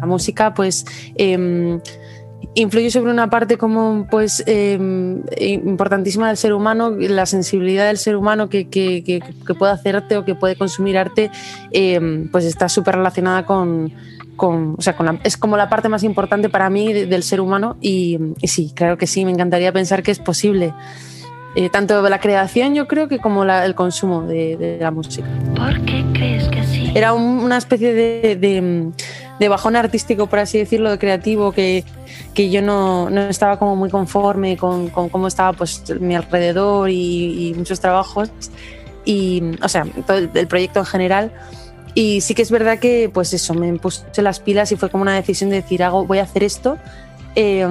La 0.00 0.06
música, 0.06 0.54
pues. 0.54 0.84
em, 1.16 1.80
influye 2.54 2.90
sobre 2.90 3.12
una 3.12 3.30
parte 3.30 3.56
como 3.58 4.06
pues 4.10 4.42
em, 4.46 5.22
importantísima 5.40 6.28
del 6.28 6.36
ser 6.36 6.52
humano, 6.52 6.90
la 6.90 7.24
sensibilidad 7.26 7.86
del 7.86 7.96
ser 7.98 8.16
humano 8.16 8.48
que, 8.48 8.66
que, 8.68 9.04
que- 9.04 9.20
que 9.46 9.54
puede 9.54 9.72
hacer 9.72 9.94
arte 9.94 10.16
o 10.16 10.24
que 10.24 10.34
puede 10.34 10.56
consumir 10.56 10.98
arte, 10.98 11.30
em, 11.70 12.28
pues 12.30 12.44
está 12.46 12.68
súper 12.68 12.96
relacionada 12.96 13.44
con, 13.46 13.92
con, 14.36 14.74
o 14.78 14.82
sea, 14.82 14.96
con 14.96 15.06
la- 15.06 15.20
es 15.22 15.36
como 15.36 15.56
la 15.56 15.68
parte 15.68 15.88
más 15.88 16.02
importante 16.02 16.48
para 16.48 16.70
mí 16.70 16.92
de- 16.92 17.06
del 17.06 17.22
ser 17.22 17.40
humano 17.40 17.76
y, 17.80 18.18
y 18.40 18.48
sí, 18.48 18.72
claro 18.74 18.98
que 18.98 19.06
sí, 19.06 19.24
me 19.24 19.30
encantaría 19.30 19.72
pensar 19.72 20.02
que 20.02 20.10
es 20.10 20.18
posible. 20.18 20.72
Eh, 21.56 21.68
tanto 21.68 22.00
la 22.08 22.20
creación 22.20 22.74
yo 22.76 22.86
creo 22.86 23.08
que 23.08 23.18
como 23.18 23.44
la- 23.44 23.66
el 23.66 23.74
consumo 23.74 24.22
de, 24.22 24.56
de 24.56 24.78
la 24.80 24.90
música. 24.92 25.26
¿Por 25.56 25.80
qué 25.84 26.04
crees 26.12 26.46
que 26.48 26.62
sí? 26.64 26.92
Era 26.94 27.12
un- 27.12 27.40
una 27.40 27.56
especie 27.56 27.92
de, 27.92 28.36
de- 28.36 28.90
de 29.40 29.48
bajón 29.48 29.74
artístico, 29.74 30.26
por 30.28 30.38
así 30.38 30.58
decirlo, 30.58 30.90
de 30.90 30.98
creativo, 30.98 31.50
que, 31.50 31.82
que 32.34 32.50
yo 32.50 32.62
no, 32.62 33.10
no 33.10 33.22
estaba 33.22 33.58
como 33.58 33.74
muy 33.74 33.88
conforme 33.90 34.56
con, 34.56 34.90
con 34.90 35.08
cómo 35.08 35.26
estaba 35.26 35.52
pues, 35.54 35.82
mi 35.98 36.14
alrededor 36.14 36.88
y, 36.90 37.48
y 37.48 37.54
muchos 37.54 37.80
trabajos. 37.80 38.30
Y, 39.04 39.42
o 39.62 39.68
sea, 39.68 39.86
todo 40.06 40.18
el, 40.18 40.30
el 40.34 40.46
proyecto 40.46 40.78
en 40.80 40.86
general. 40.86 41.32
Y 41.94 42.20
sí 42.20 42.34
que 42.34 42.42
es 42.42 42.50
verdad 42.52 42.78
que, 42.78 43.10
pues 43.12 43.32
eso, 43.32 43.54
me 43.54 43.72
puse 43.78 44.04
las 44.22 44.38
pilas 44.38 44.70
y 44.72 44.76
fue 44.76 44.90
como 44.90 45.02
una 45.02 45.14
decisión 45.16 45.50
de 45.50 45.56
decir, 45.56 45.82
hago, 45.82 46.04
voy 46.06 46.18
a 46.18 46.22
hacer 46.24 46.44
esto. 46.44 46.76
Eh, 47.34 47.66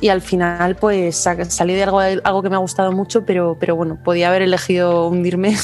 y 0.00 0.08
al 0.08 0.20
final, 0.22 0.76
pues 0.76 1.16
sa- 1.16 1.44
salió 1.50 1.74
de 1.76 1.82
algo, 1.82 2.00
algo 2.00 2.42
que 2.42 2.50
me 2.50 2.56
ha 2.56 2.60
gustado 2.60 2.92
mucho, 2.92 3.24
pero, 3.24 3.56
pero 3.58 3.76
bueno, 3.76 3.98
podía 4.04 4.28
haber 4.28 4.42
elegido 4.42 5.08
hundirme. 5.08 5.54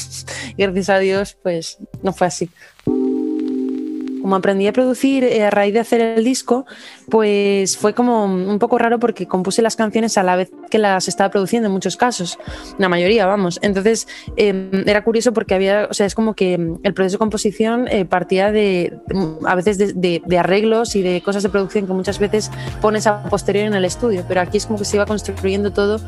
y 0.57 0.63
gracias 0.63 0.89
a 0.91 0.99
Dios, 0.99 1.37
pues 1.43 1.79
no 2.03 2.13
fue 2.13 2.27
así. 2.27 2.51
Como 2.85 4.37
aprendí 4.37 4.67
a 4.67 4.73
producir 4.73 5.23
eh, 5.25 5.45
a 5.45 5.51
raíz 5.51 5.75
de 5.75 5.81
hacer 5.81 6.01
el 6.01 6.25
disco, 6.25 6.65
pues 7.11 7.77
fue 7.77 7.95
como 7.95 8.25
un 8.25 8.59
poco 8.59 8.79
raro 8.79 8.99
porque 8.99 9.27
compuse 9.27 9.63
las 9.63 9.77
canciones 9.77 10.17
a 10.19 10.23
la 10.23 10.37
vez 10.37 10.51
que 10.71 10.79
las 10.79 11.09
estaba 11.09 11.31
produciendo 11.31 11.67
en 11.67 11.73
muchos 11.73 11.97
casos, 11.97 12.39
la 12.79 12.89
mayoría, 12.89 13.27
vamos. 13.27 13.59
Entonces 13.63 14.07
eh, 14.37 14.71
era 14.87 15.05
curioso 15.05 15.33
porque 15.33 15.55
había, 15.55 15.89
o 15.91 15.95
sea, 15.95 16.07
es 16.07 16.15
como 16.15 16.35
que 16.35 16.59
mm, 16.59 16.81
el 16.83 16.95
proceso 16.95 17.15
de 17.15 17.19
composición 17.19 17.89
eh, 17.89 18.05
partía 18.05 18.53
de, 18.53 18.99
a 19.47 19.55
veces 19.55 20.01
de, 20.01 20.23
arreglos 20.39 20.97
y 20.97 21.03
de 21.03 21.23
cosas 21.23 21.43
de 21.43 21.49
producción 21.49 21.87
que 21.87 21.93
muchas 21.93 22.19
veces 22.19 22.51
pones 22.81 23.07
a 23.07 23.23
posteriori 23.25 23.69
en 23.69 23.75
el 23.75 23.85
estudio, 23.85 24.25
pero 24.27 24.41
aquí 24.41 24.57
es 24.57 24.67
como 24.67 24.79
que 24.79 24.85
se 24.85 24.97
iba 24.97 25.07
construyendo 25.07 25.73
todo 25.73 26.01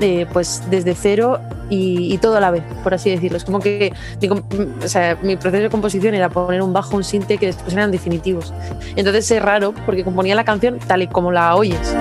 eh, 0.00 0.26
pues 0.32 0.62
desde 0.70 0.94
cero 0.94 1.40
y, 1.70 2.12
y 2.14 2.18
todo 2.18 2.36
a 2.36 2.40
la 2.40 2.50
vez, 2.50 2.62
por 2.82 2.94
así 2.94 3.10
decirlo. 3.10 3.36
Es 3.36 3.44
como 3.44 3.60
que 3.60 3.92
mi, 4.20 4.28
o 4.28 4.88
sea, 4.88 5.18
mi 5.22 5.36
proceso 5.36 5.62
de 5.64 5.70
composición 5.70 6.14
era 6.14 6.28
poner 6.28 6.62
un 6.62 6.72
bajo, 6.72 6.96
un 6.96 7.04
sinte 7.04 7.38
que 7.38 7.46
después 7.46 7.72
eran 7.72 7.90
definitivos. 7.90 8.52
Entonces 8.96 9.30
es 9.30 9.42
raro 9.42 9.74
porque 9.86 10.04
componía 10.04 10.34
la 10.38 10.44
canción 10.44 10.78
tal 10.78 11.02
y 11.02 11.08
como 11.08 11.32
la 11.32 11.56
oyes. 11.56 11.96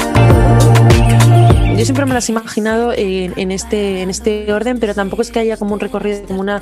Yo 1.77 1.85
siempre 1.85 2.07
me 2.07 2.15
las 2.15 2.27
he 2.27 2.31
imaginado 2.31 2.91
en, 2.91 3.51
este, 3.51 4.01
en 4.01 4.09
este 4.09 4.51
orden, 4.51 4.79
pero 4.79 4.95
tampoco 4.95 5.21
es 5.21 5.29
que 5.29 5.37
haya 5.37 5.57
como 5.57 5.75
un 5.75 5.79
recorrido, 5.79 6.23
como 6.23 6.41
una, 6.41 6.59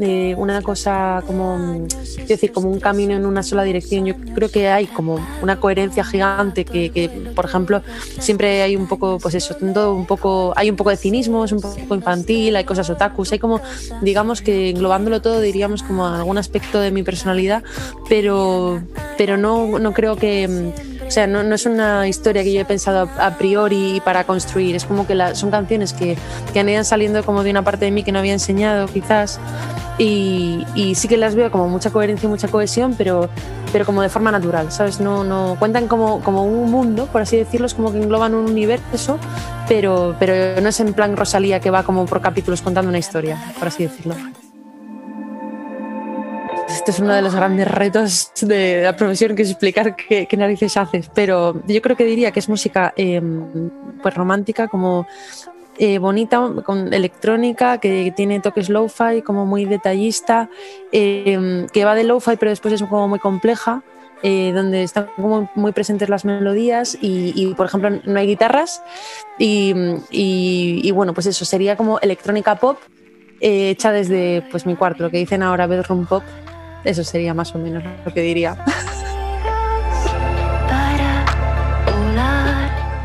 eh, 0.00 0.34
una 0.38 0.62
cosa, 0.62 1.22
como, 1.26 1.86
decir, 2.26 2.50
como 2.50 2.70
un 2.70 2.80
camino 2.80 3.14
en 3.14 3.26
una 3.26 3.42
sola 3.42 3.62
dirección. 3.62 4.06
Yo 4.06 4.14
creo 4.34 4.50
que 4.50 4.68
hay 4.68 4.86
como 4.86 5.20
una 5.42 5.60
coherencia 5.60 6.02
gigante 6.02 6.64
que, 6.64 7.10
por 7.34 7.44
ejemplo, 7.44 7.82
siempre 8.18 8.62
hay 8.62 8.74
un 8.74 8.88
poco, 8.88 9.18
pues 9.18 9.34
eso, 9.34 9.54
todo 9.54 9.94
un 9.94 10.06
poco, 10.06 10.54
hay 10.56 10.70
un 10.70 10.76
poco 10.76 10.88
de 10.88 10.96
cinismo, 10.96 11.44
es 11.44 11.52
un 11.52 11.60
poco 11.60 11.94
infantil, 11.94 12.56
hay 12.56 12.64
cosas 12.64 12.88
otakus, 12.88 13.32
hay 13.32 13.38
como, 13.38 13.60
digamos 14.00 14.40
que 14.40 14.70
englobándolo 14.70 15.20
todo 15.20 15.42
diríamos 15.42 15.82
como 15.82 16.06
algún 16.06 16.38
aspecto 16.38 16.80
de 16.80 16.90
mi 16.90 17.02
personalidad, 17.02 17.62
pero, 18.08 18.82
pero 19.18 19.36
no, 19.36 19.78
no 19.78 19.92
creo 19.92 20.16
que... 20.16 20.72
o 21.06 21.10
sea, 21.10 21.26
no, 21.26 21.42
no 21.42 21.54
es 21.54 21.66
una 21.66 22.08
historia 22.08 22.42
que 22.42 22.52
yo 22.54 22.62
he 22.62 22.64
pensado 22.64 23.10
a, 23.18 23.26
a 23.26 23.36
priori 23.36 24.00
para 24.02 24.24
construir. 24.24 24.53
Es 24.60 24.84
como 24.84 25.06
que 25.06 25.14
la- 25.14 25.34
son 25.34 25.50
canciones 25.50 25.92
que, 25.92 26.16
que 26.52 26.60
han 26.60 26.68
ido 26.68 26.82
saliendo 26.84 27.24
como 27.24 27.42
de 27.42 27.50
una 27.50 27.62
parte 27.62 27.84
de 27.86 27.90
mí 27.90 28.02
que 28.02 28.12
no 28.12 28.18
había 28.18 28.32
enseñado, 28.32 28.86
quizás. 28.86 29.38
Y, 29.98 30.66
y 30.74 30.94
sí 30.96 31.06
que 31.06 31.16
las 31.16 31.34
veo 31.36 31.50
como 31.52 31.68
mucha 31.68 31.90
coherencia 31.90 32.26
y 32.26 32.30
mucha 32.30 32.48
cohesión, 32.48 32.94
pero, 32.98 33.28
pero 33.72 33.84
como 33.86 34.02
de 34.02 34.08
forma 34.08 34.32
natural, 34.32 34.72
¿sabes? 34.72 34.98
No, 35.00 35.22
no 35.22 35.56
cuentan 35.58 35.86
como, 35.86 36.20
como 36.20 36.44
un 36.44 36.68
mundo, 36.70 37.06
por 37.06 37.22
así 37.22 37.36
decirlo, 37.36 37.66
es 37.66 37.74
como 37.74 37.92
que 37.92 37.98
engloban 37.98 38.34
un 38.34 38.46
universo, 38.50 39.18
pero, 39.68 40.16
pero 40.18 40.60
no 40.60 40.68
es 40.68 40.80
en 40.80 40.94
plan 40.94 41.16
Rosalía 41.16 41.60
que 41.60 41.70
va 41.70 41.84
como 41.84 42.06
por 42.06 42.20
capítulos 42.20 42.60
contando 42.60 42.88
una 42.88 42.98
historia, 42.98 43.38
por 43.58 43.68
así 43.68 43.84
decirlo. 43.84 44.16
Este 46.68 46.90
es 46.90 46.98
uno 46.98 47.14
de 47.14 47.22
los 47.22 47.34
grandes 47.34 47.68
retos 47.68 48.32
de 48.40 48.82
la 48.82 48.96
profesión, 48.96 49.36
que 49.36 49.42
es 49.42 49.50
explicar 49.50 49.94
qué, 49.96 50.26
narices 50.36 50.76
haces. 50.76 51.10
Pero 51.14 51.62
yo 51.66 51.80
creo 51.82 51.96
que 51.96 52.04
diría 52.04 52.30
que 52.32 52.40
es 52.40 52.48
música 52.48 52.92
eh, 52.96 53.20
pues 54.02 54.14
romántica, 54.14 54.68
como 54.68 55.06
eh, 55.78 55.98
bonita, 55.98 56.50
con 56.64 56.92
electrónica, 56.92 57.78
que 57.78 58.12
tiene 58.16 58.40
toques 58.40 58.68
lo-fi, 58.68 59.22
como 59.22 59.46
muy 59.46 59.64
detallista, 59.66 60.48
eh, 60.92 61.66
que 61.72 61.84
va 61.84 61.94
de 61.94 62.04
lo-fi, 62.04 62.36
pero 62.38 62.50
después 62.50 62.74
es 62.74 62.82
como 62.82 63.08
muy 63.08 63.18
compleja. 63.18 63.82
eh, 64.26 64.52
donde 64.54 64.82
están 64.84 65.08
como 65.16 65.50
muy 65.54 65.72
presentes 65.72 66.08
las 66.08 66.24
melodías 66.24 66.96
y, 66.98 67.52
por 67.56 67.66
ejemplo 67.66 67.90
no 68.04 68.18
hay 68.18 68.26
guitarras 68.26 68.82
y, 69.38 69.74
y- 70.10 70.80
y, 70.82 70.90
bueno 70.92 71.12
pues 71.12 71.26
eso 71.26 71.44
sería 71.44 71.76
como 71.76 71.98
electrónica 72.00 72.54
pop 72.54 72.78
eh, 73.40 73.68
hecha 73.70 73.92
desde 73.92 74.42
pues 74.50 74.64
mi 74.64 74.76
cuarto 74.76 75.02
lo 75.02 75.10
que 75.10 75.18
dicen 75.18 75.42
ahora 75.42 75.66
bedroom 75.66 76.06
pop 76.06 76.22
eso 76.84 77.04
sería 77.04 77.34
más 77.34 77.54
o 77.54 77.58
menos 77.58 77.82
lo 78.04 78.12
que 78.12 78.20
diría. 78.22 78.56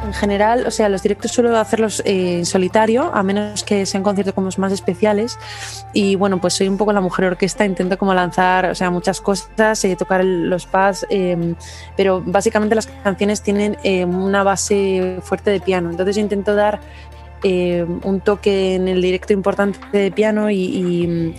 En 0.06 0.14
general, 0.14 0.66
o 0.66 0.72
sea, 0.72 0.90
los 0.90 1.04
directos 1.04 1.32
suelo 1.32 1.56
hacerlos 1.58 2.02
eh, 2.04 2.40
en 2.40 2.46
solitario, 2.46 3.12
a 3.14 3.22
menos 3.22 3.64
que 3.64 3.86
sean 3.86 4.02
conciertos 4.04 4.34
como 4.34 4.50
más 4.58 4.72
especiales. 4.74 5.38
Y 5.94 6.16
bueno, 6.16 6.42
pues 6.42 6.56
soy 6.56 6.68
un 6.68 6.78
poco 6.78 6.92
la 6.92 7.00
mujer 7.00 7.26
orquesta, 7.26 7.64
intento 7.64 7.98
como 7.98 8.14
lanzar, 8.14 8.66
o 8.72 8.76
sea, 8.76 8.90
muchas 8.90 9.22
cosas, 9.22 9.86
eh, 9.86 9.96
tocar 9.96 10.22
el- 10.22 10.50
los 10.50 10.66
pads, 10.66 11.06
eh, 11.12 11.54
pero 11.96 12.22
básicamente 12.26 12.74
las 12.76 12.88
canciones 12.88 13.44
tienen 13.44 13.78
eh, 13.84 14.04
una 14.04 14.42
base 14.44 15.20
fuerte 15.22 15.52
de 15.52 15.60
piano. 15.62 15.92
Entonces 15.92 16.16
yo 16.16 16.22
intento 16.24 16.56
dar 16.56 16.80
eh, 17.44 17.86
un 18.04 18.20
toque 18.20 18.76
en 18.76 18.88
el 18.90 19.02
directo 19.02 19.32
importante 19.32 19.80
de 19.98 20.12
piano 20.12 20.50
y, 20.50 20.56
y, 20.58 21.36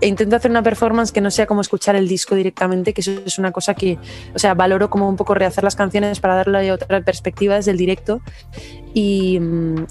e 0.00 0.06
intento 0.06 0.36
hacer 0.36 0.50
una 0.50 0.62
performance 0.62 1.12
que 1.12 1.20
no 1.20 1.30
sea 1.30 1.46
como 1.46 1.60
escuchar 1.60 1.94
el 1.96 2.08
disco 2.08 2.34
directamente, 2.34 2.92
que 2.94 3.00
eso 3.02 3.12
es 3.24 3.38
una 3.38 3.52
cosa 3.52 3.74
que, 3.74 3.98
o 4.34 4.38
sea, 4.38 4.54
valoro 4.54 4.88
como 4.90 5.08
un 5.08 5.16
poco 5.16 5.34
rehacer 5.34 5.62
las 5.64 5.76
canciones 5.76 6.20
para 6.20 6.34
darle 6.36 6.72
otra 6.72 7.00
perspectiva 7.02 7.56
desde 7.56 7.70
el 7.72 7.76
directo 7.76 8.20
y 8.94 9.38
mm, 9.40 9.84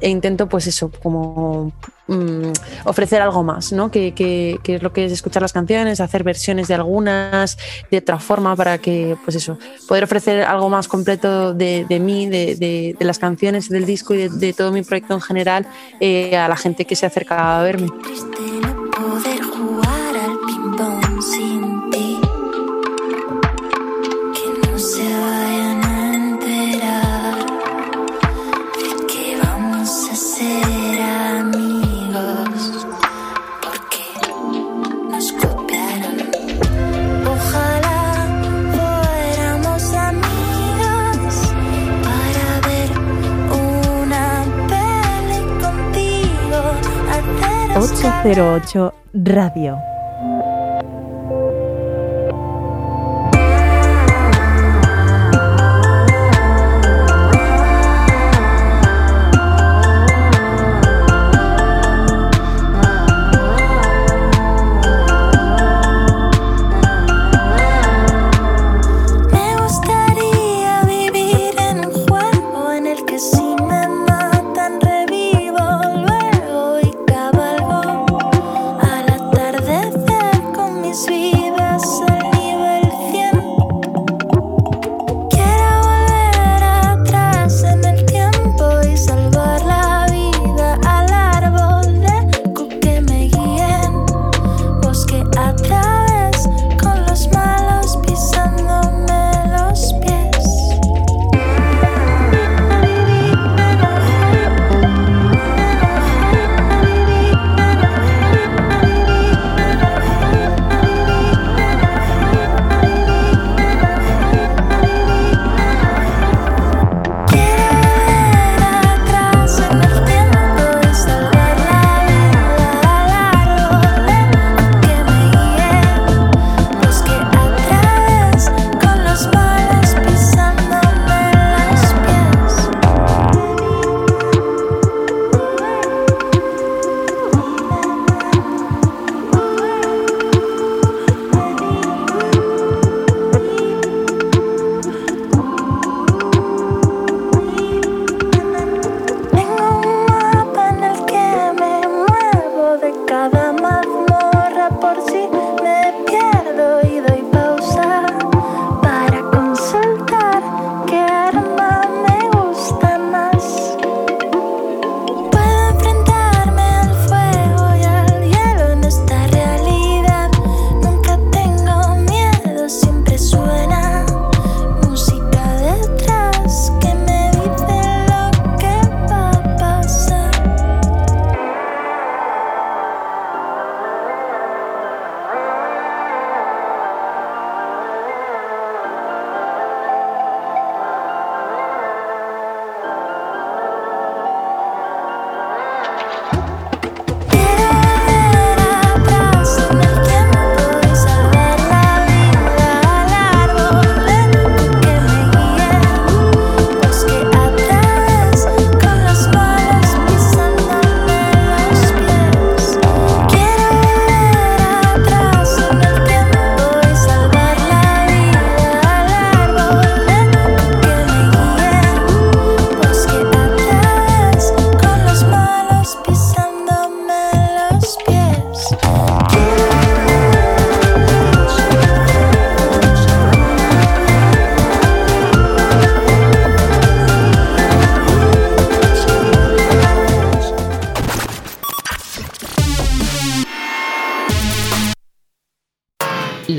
e 0.00 0.08
intento 0.08 0.48
pues 0.48 0.66
eso, 0.66 0.90
como 1.02 1.72
mm, 2.06 2.52
ofrecer 2.86 3.20
algo 3.20 3.42
más, 3.42 3.70
¿no? 3.72 3.90
Que, 3.90 4.14
que- 4.14 4.58
que 4.62 4.76
es 4.76 4.82
lo 4.82 4.92
que 4.94 5.04
es 5.04 5.12
escuchar 5.12 5.42
las 5.42 5.52
canciones, 5.52 6.00
hacer 6.00 6.24
versiones 6.24 6.68
de 6.68 6.74
algunas 6.74 7.58
de 7.90 7.98
otra 7.98 8.18
forma 8.18 8.56
para 8.56 8.78
que, 8.78 9.16
pues 9.24 9.36
eso, 9.36 9.58
poder 9.86 10.04
ofrecer 10.04 10.42
algo 10.42 10.70
más 10.70 10.88
completo 10.88 11.52
de, 11.52 11.84
de 11.86 12.00
mí, 12.00 12.26
de, 12.30 12.56
de- 12.56 12.96
de 12.98 13.04
las 13.04 13.18
canciones, 13.18 13.68
del 13.68 13.84
disco 13.84 14.14
y 14.14 14.28
de 14.28 14.52
todo 14.54 14.72
mi 14.72 14.82
proyecto 14.82 15.12
en 15.12 15.20
general 15.20 15.66
eh, 16.00 16.34
a 16.36 16.48
la 16.48 16.56
gente 16.56 16.86
que 16.86 16.96
se 16.96 17.04
acerca 17.04 17.60
a 17.60 17.62
verme. 17.62 17.88
Poder 19.10 19.40
jugar 19.42 19.89
808 47.74 48.92
Radio. 49.12 49.78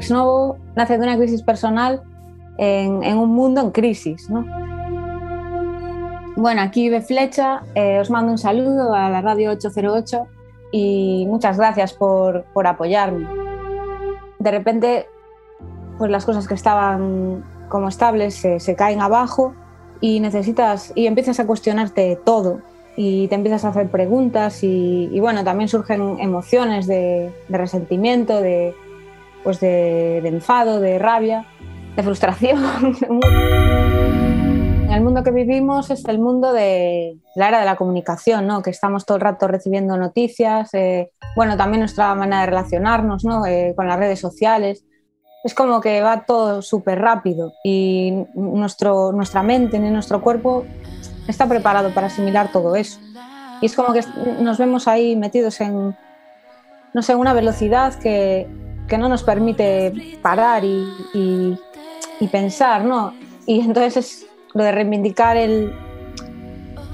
Snow 0.00 0.56
nace 0.76 0.96
de 0.96 1.04
una 1.04 1.18
crisis 1.18 1.42
personal 1.42 2.02
en, 2.56 3.04
en 3.04 3.18
un 3.18 3.34
mundo 3.34 3.60
en 3.60 3.70
crisis, 3.70 4.30
¿no? 4.30 4.67
Bueno, 6.38 6.62
aquí 6.62 6.88
de 6.88 7.00
Flecha, 7.00 7.64
eh, 7.74 7.98
os 7.98 8.10
mando 8.10 8.30
un 8.30 8.38
saludo 8.38 8.94
a 8.94 9.10
la 9.10 9.20
radio 9.20 9.50
808 9.50 10.28
y 10.70 11.26
muchas 11.26 11.58
gracias 11.58 11.92
por, 11.94 12.44
por 12.54 12.68
apoyarme. 12.68 13.26
De 14.38 14.50
repente, 14.52 15.08
pues 15.98 16.12
las 16.12 16.24
cosas 16.24 16.46
que 16.46 16.54
estaban 16.54 17.42
como 17.68 17.88
estables 17.88 18.36
se, 18.36 18.60
se 18.60 18.76
caen 18.76 19.00
abajo 19.00 19.52
y 20.00 20.20
necesitas 20.20 20.92
y 20.94 21.08
empiezas 21.08 21.40
a 21.40 21.46
cuestionarte 21.48 22.16
todo 22.24 22.60
y 22.94 23.26
te 23.26 23.34
empiezas 23.34 23.64
a 23.64 23.70
hacer 23.70 23.90
preguntas 23.90 24.62
y, 24.62 25.08
y 25.10 25.18
bueno, 25.18 25.42
también 25.42 25.68
surgen 25.68 26.20
emociones 26.20 26.86
de, 26.86 27.32
de 27.48 27.58
resentimiento, 27.58 28.40
de, 28.40 28.76
pues 29.42 29.58
de, 29.58 30.20
de 30.22 30.28
enfado, 30.28 30.78
de 30.78 31.00
rabia, 31.00 31.46
de 31.96 32.02
frustración. 32.04 32.62
el 34.98 35.04
mundo 35.04 35.22
que 35.22 35.30
vivimos 35.30 35.90
es 35.90 36.04
el 36.06 36.18
mundo 36.18 36.52
de 36.52 37.18
la 37.36 37.48
era 37.48 37.60
de 37.60 37.64
la 37.64 37.76
comunicación, 37.76 38.46
¿no? 38.46 38.62
que 38.62 38.70
estamos 38.70 39.06
todo 39.06 39.16
el 39.16 39.22
rato 39.22 39.46
recibiendo 39.46 39.96
noticias, 39.96 40.74
eh, 40.74 41.12
bueno, 41.36 41.56
también 41.56 41.80
nuestra 41.80 42.14
manera 42.14 42.40
de 42.40 42.46
relacionarnos 42.46 43.24
¿no? 43.24 43.46
Eh, 43.46 43.74
con 43.76 43.86
las 43.86 43.98
redes 43.98 44.18
sociales. 44.20 44.84
Es 45.44 45.54
como 45.54 45.80
que 45.80 46.02
va 46.02 46.24
todo 46.26 46.62
súper 46.62 46.98
rápido 46.98 47.52
y 47.62 48.12
nuestro, 48.34 49.12
nuestra 49.12 49.42
mente 49.44 49.78
ni 49.78 49.88
nuestro 49.88 50.20
cuerpo 50.20 50.64
está 51.28 51.46
preparado 51.46 51.94
para 51.94 52.08
asimilar 52.08 52.50
todo 52.50 52.74
eso. 52.74 52.98
Y 53.60 53.66
es 53.66 53.76
como 53.76 53.92
que 53.92 54.02
nos 54.40 54.58
vemos 54.58 54.88
ahí 54.88 55.14
metidos 55.14 55.60
en, 55.60 55.96
no 56.92 57.02
sé, 57.02 57.14
una 57.14 57.34
velocidad 57.34 57.94
que, 57.94 58.48
que 58.88 58.98
no 58.98 59.08
nos 59.08 59.22
permite 59.22 60.18
parar 60.22 60.64
y, 60.64 60.88
y, 61.14 61.58
y 62.18 62.26
pensar, 62.26 62.84
¿no? 62.84 63.14
Y 63.46 63.60
entonces 63.60 63.96
es 63.96 64.27
lo 64.54 64.64
de 64.64 64.72
reivindicar 64.72 65.36
el, 65.36 65.72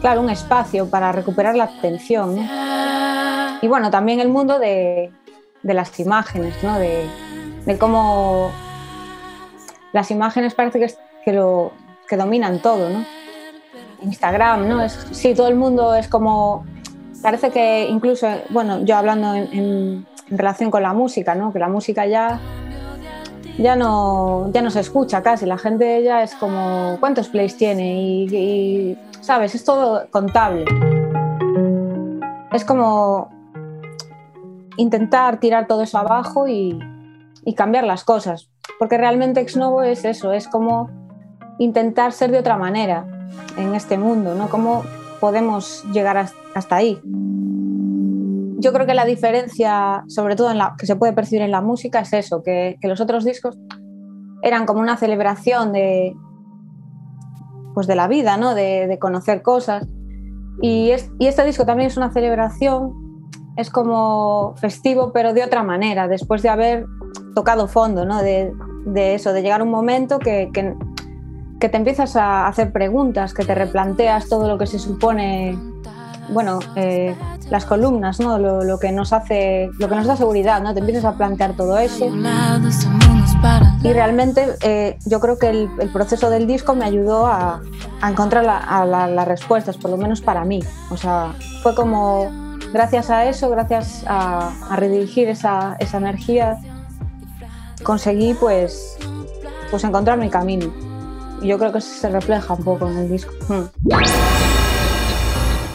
claro, 0.01 0.21
un 0.21 0.31
espacio 0.31 0.89
para 0.89 1.13
recuperar 1.13 1.55
la 1.57 1.65
atención. 1.65 2.37
Y 3.63 3.69
bueno, 3.69 3.91
también 3.91 4.21
el 4.21 4.29
mundo 4.29 4.59
de, 4.59 5.11
de 5.63 5.75
las 5.75 5.99
imágenes, 6.01 6.55
¿no? 6.63 6.79
De, 6.79 7.07
de 7.65 7.79
cómo 7.79 8.51
las 9.93 10.11
imágenes 10.11 10.55
parece 10.55 10.81
que, 10.81 10.93
que 11.25 11.33
lo, 11.33 11.73
que 12.09 12.17
dominan 12.17 12.59
todo, 12.61 12.91
¿no? 12.91 13.05
Instagram, 14.03 14.69
¿no? 14.69 14.83
Es, 14.83 14.93
sí, 15.13 15.35
todo 15.35 15.49
el 15.49 15.55
mundo 15.55 15.95
es 15.95 16.09
como, 16.09 16.67
parece 17.23 17.51
que 17.51 17.87
incluso, 17.89 18.29
bueno, 18.51 18.85
yo 18.85 18.97
hablando 18.97 19.35
en- 19.35 19.49
en 19.53 20.07
relación 20.39 20.71
con 20.71 20.83
la 20.83 20.93
música, 20.93 21.35
¿no? 21.35 21.53
Que 21.53 21.59
la 21.59 21.69
música 21.69 22.05
ya, 22.07 22.39
ya, 23.59 23.77
no, 23.77 24.51
ya 24.53 24.63
no 24.63 24.71
se 24.71 24.81
escucha 24.81 25.23
casi, 25.23 25.47
la 25.47 25.59
gente 25.59 26.03
ya 26.03 26.23
es 26.23 26.35
como, 26.35 26.97
¿cuántos 27.01 27.29
plays 27.29 27.57
tiene? 27.57 28.01
Y, 28.03 28.99
¿sabes? 29.21 29.55
Es 29.55 29.65
todo 29.65 30.07
contable. 30.11 30.65
Es 32.53 32.65
como 32.65 33.31
intentar 34.77 35.39
tirar 35.39 35.67
todo 35.67 35.83
eso 35.83 35.99
abajo 35.99 36.49
y, 36.49 36.79
y 37.45 37.55
cambiar 37.55 37.85
las 37.85 38.05
cosas, 38.05 38.51
porque 38.79 38.99
realmente 38.99 39.41
Ex 39.41 39.57
Novo 39.57 39.83
es 39.83 40.05
eso, 40.05 40.33
es 40.33 40.49
como 40.49 40.91
intentar 41.59 42.13
ser 42.13 42.31
de 42.33 42.39
otra 42.39 42.57
manera 42.57 43.07
en 43.57 43.75
este 43.75 43.99
mundo, 43.99 44.35
¿no? 44.35 44.49
¿Cómo 44.49 44.83
podemos 45.21 45.85
llegar 45.93 46.17
has- 46.17 46.35
hasta 46.55 46.77
ahí? 46.77 47.01
Yo 48.65 48.73
creo 48.73 48.87
que 48.87 48.95
la 48.95 49.05
diferencia, 49.05 50.03
sobre 50.09 50.37
todo 50.37 50.51
en 50.51 50.57
la, 50.59 50.75
que 50.79 50.87
se 50.87 50.97
puede 50.97 51.13
percibir 51.13 51.43
en 51.43 51.51
la 51.51 51.61
música, 51.61 52.01
es 52.01 52.13
eso, 52.15 52.43
que, 52.43 52.77
que 52.81 52.89
los 52.89 53.01
otros 53.01 53.25
discos 53.25 53.59
eran 54.43 54.65
como 54.67 54.81
una 54.81 54.97
celebración 54.97 55.73
de, 55.73 56.15
pues 57.75 57.87
de 57.87 57.95
la 57.95 58.09
vida, 58.09 58.37
¿no? 58.39 58.55
de, 58.55 58.87
de 58.87 58.99
conocer 58.99 59.43
cosas. 59.43 59.87
Y, 60.63 60.91
es- 60.93 61.11
y 61.19 61.27
este 61.27 61.45
disco 61.45 61.67
también 61.67 61.89
es 61.89 61.97
una 61.97 62.11
celebración, 62.13 62.93
es 63.57 63.69
como 63.71 64.55
festivo, 64.57 65.13
pero 65.13 65.35
de 65.35 65.45
otra 65.45 65.63
manera, 65.63 66.09
después 66.09 66.43
de 66.43 66.49
haber 66.49 66.87
tocado 67.35 67.69
fondo, 67.69 68.05
¿no? 68.07 68.23
de, 68.23 68.53
de 68.87 69.15
eso, 69.15 69.33
de 69.33 69.43
llegar 69.43 69.61
un 69.63 69.71
momento 69.71 70.19
que, 70.19 70.51
que, 70.55 70.75
que 71.61 71.69
te 71.69 71.77
empiezas 71.77 72.17
a 72.17 72.47
hacer 72.47 72.73
preguntas, 72.73 73.35
que 73.35 73.45
te 73.45 73.55
replanteas 73.55 74.29
todo 74.29 74.49
lo 74.49 74.57
que 74.59 74.67
se 74.67 74.79
supone, 74.79 75.59
bueno, 76.31 76.59
eh, 76.77 77.15
las 77.51 77.65
columnas, 77.67 78.21
¿no? 78.21 78.39
Lo, 78.39 78.65
lo 78.65 78.79
que 78.79 78.91
nos 78.93 79.13
hace, 79.13 79.71
lo 79.79 79.89
que 79.89 79.95
nos 79.97 80.07
da 80.07 80.17
seguridad, 80.17 80.63
¿no? 80.63 80.73
Te 80.75 80.81
empiezas 80.81 81.05
a 81.05 81.13
plantear 81.17 81.55
todo 81.55 81.79
eso. 81.79 82.07
Y 83.83 83.93
realmente 83.93 84.57
eh, 84.63 84.99
yo 85.05 85.21
creo 85.21 85.39
que 85.39 85.49
el, 85.51 85.69
el 85.81 85.91
proceso 85.91 86.31
del 86.31 86.47
disco 86.47 86.75
me 86.75 86.85
ayudó 86.85 87.27
a, 87.27 87.61
a 88.01 88.11
encontrar 88.11 88.45
la- 88.45 88.59
a 88.59 88.85
la- 88.87 89.07
las 89.07 89.29
respuestas, 89.29 89.77
por 89.77 89.91
lo 89.91 89.97
menos 89.97 90.21
para 90.21 90.45
mí. 90.45 90.61
O 90.91 90.97
sea, 90.97 91.35
fue 91.63 91.75
como 91.75 92.31
gracias 92.73 93.11
a 93.11 93.27
eso, 93.27 93.51
gracias 93.51 94.05
a, 94.07 94.51
a 94.71 94.77
redirigir 94.77 95.29
esa, 95.29 95.77
esa 95.79 95.99
energía, 95.99 96.59
conseguí 97.83 98.35
pues, 98.35 98.97
pues 99.71 99.85
encontrar 99.85 100.19
mi 100.19 100.31
camino. 100.31 100.73
Y 101.43 101.49
yo 101.49 101.59
creo 101.59 101.71
que 101.73 101.79
eso 101.79 101.89
se 102.01 102.09
refleja 102.09 102.55
un 102.55 102.65
poco 102.65 102.89
en 102.89 102.97
el 102.99 103.11
disco. 103.11 103.33
Hmm. 103.49 103.65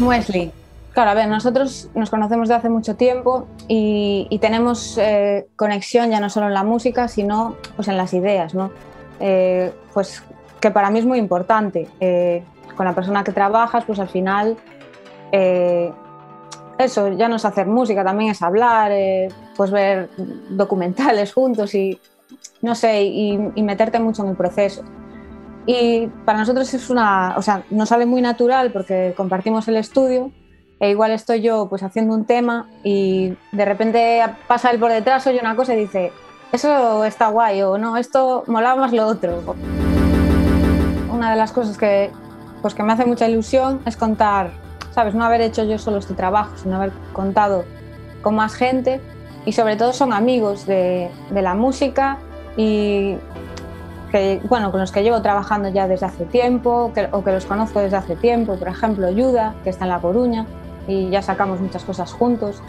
Wesley. 0.01 0.51
Claro, 0.93 1.11
a 1.11 1.13
ver, 1.13 1.27
nosotros 1.27 1.89
nos 1.93 2.09
conocemos 2.09 2.49
de 2.49 2.55
hace 2.55 2.69
mucho 2.69 2.95
tiempo 2.95 3.47
y, 3.67 4.37
tenemos 4.41 4.97
eh, 4.97 5.47
conexión 5.55 6.09
ya 6.09 6.19
no 6.19 6.29
solo 6.29 6.47
en 6.47 6.53
la 6.53 6.63
música, 6.63 7.07
sino 7.07 7.55
pues 7.75 7.87
en 7.87 7.97
las 7.97 8.13
ideas, 8.13 8.53
¿no? 8.53 8.71
Eh, 9.19 9.71
pues 9.93 10.23
que 10.59 10.71
para 10.71 10.89
mí 10.89 10.99
es 10.99 11.05
muy 11.05 11.19
importante. 11.19 11.87
Eh, 11.99 12.43
con 12.75 12.85
la 12.85 12.93
persona 12.93 13.23
que 13.23 13.31
trabajas, 13.31 13.83
pues 13.85 13.99
al 13.99 14.07
final, 14.07 14.57
eso 15.31 17.09
ya 17.09 17.27
no 17.27 17.35
es 17.35 17.45
hacer 17.45 17.67
música, 17.67 18.03
también 18.03 18.31
es 18.31 18.41
hablar, 18.41 18.91
pues 19.55 19.69
ver 19.69 20.09
documentales 20.49 21.33
juntos 21.33 21.75
y, 21.75 21.99
no 22.61 22.75
sé, 22.75 23.03
y 23.03 23.61
meterte 23.61 23.99
mucho 23.99 24.23
en 24.23 24.29
el 24.29 24.35
proceso. 24.37 24.83
Y 25.71 26.07
para 26.25 26.39
nosotros 26.39 26.73
es 26.73 26.89
una, 26.89 27.35
o 27.37 27.43
sea, 27.43 27.63
nos 27.69 27.89
sale 27.89 28.07
muy 28.07 28.23
natural 28.23 28.71
porque 28.71 29.13
compartimos 29.15 29.67
el 29.67 29.75
estudio 29.75 30.31
e 30.79 30.89
igual 30.89 31.11
estoy 31.11 31.41
yo 31.41 31.67
pues 31.69 31.83
haciendo 31.83 32.15
un 32.15 32.25
tema 32.25 32.67
y 32.83 33.35
de 33.51 33.65
repente 33.65 34.19
pasa 34.47 34.71
él 34.71 34.79
por 34.79 34.91
detrás, 34.91 35.27
oye 35.27 35.39
una 35.39 35.55
cosa 35.55 35.75
y 35.75 35.81
dice, 35.81 36.11
eso 36.51 37.05
está 37.05 37.27
guay 37.27 37.61
o 37.61 37.77
no, 37.77 37.97
esto 37.97 38.43
molaba 38.47 38.81
más 38.81 38.93
lo 38.93 39.05
otro. 39.05 39.43
Una 41.13 41.29
de 41.29 41.37
las 41.37 41.51
cosas 41.51 41.77
que, 41.77 42.09
pues 42.63 42.73
que 42.73 42.81
me 42.81 42.93
hace 42.93 43.05
mucha 43.05 43.29
ilusión 43.29 43.79
es 43.85 43.95
contar, 43.95 44.49
¿sabes? 44.95 45.13
No 45.13 45.23
haber 45.23 45.41
hecho 45.41 45.65
yo 45.65 45.77
solo 45.77 45.99
este 45.99 46.15
trabajo, 46.15 46.57
sino 46.57 46.77
haber 46.77 46.93
contado 47.13 47.63
con 48.23 48.33
más 48.33 48.55
gente 48.55 49.01
y 49.45 49.51
sobre 49.51 49.75
todo 49.75 49.93
son 49.93 50.13
amigos 50.13 50.65
de, 50.65 51.11
de 51.29 51.41
la 51.43 51.53
música 51.53 52.17
y 52.57 53.17
que, 54.09 54.41
bueno, 54.49 54.71
con 54.71 54.79
los 54.79 54.91
que 54.91 55.03
llevo 55.03 55.21
trabajando 55.21 55.69
ya 55.69 55.87
desde 55.87 56.05
hace 56.05 56.25
tiempo 56.25 56.91
que- 56.93 57.07
o 57.11 57.23
que 57.23 57.31
los 57.31 57.45
conozco 57.45 57.79
desde 57.79 57.97
hace 57.97 58.15
tiempo. 58.15 58.55
Por 58.55 58.67
ejemplo, 58.67 59.09
Yuda, 59.09 59.55
que 59.63 59.69
está 59.69 59.85
en 59.85 59.89
La 59.89 59.99
Coruña 59.99 60.45
y 60.87 61.09
ya 61.09 61.21
sacamos 61.21 61.59
muchas 61.59 61.83
cosas 61.83 62.11
juntos. 62.11 62.61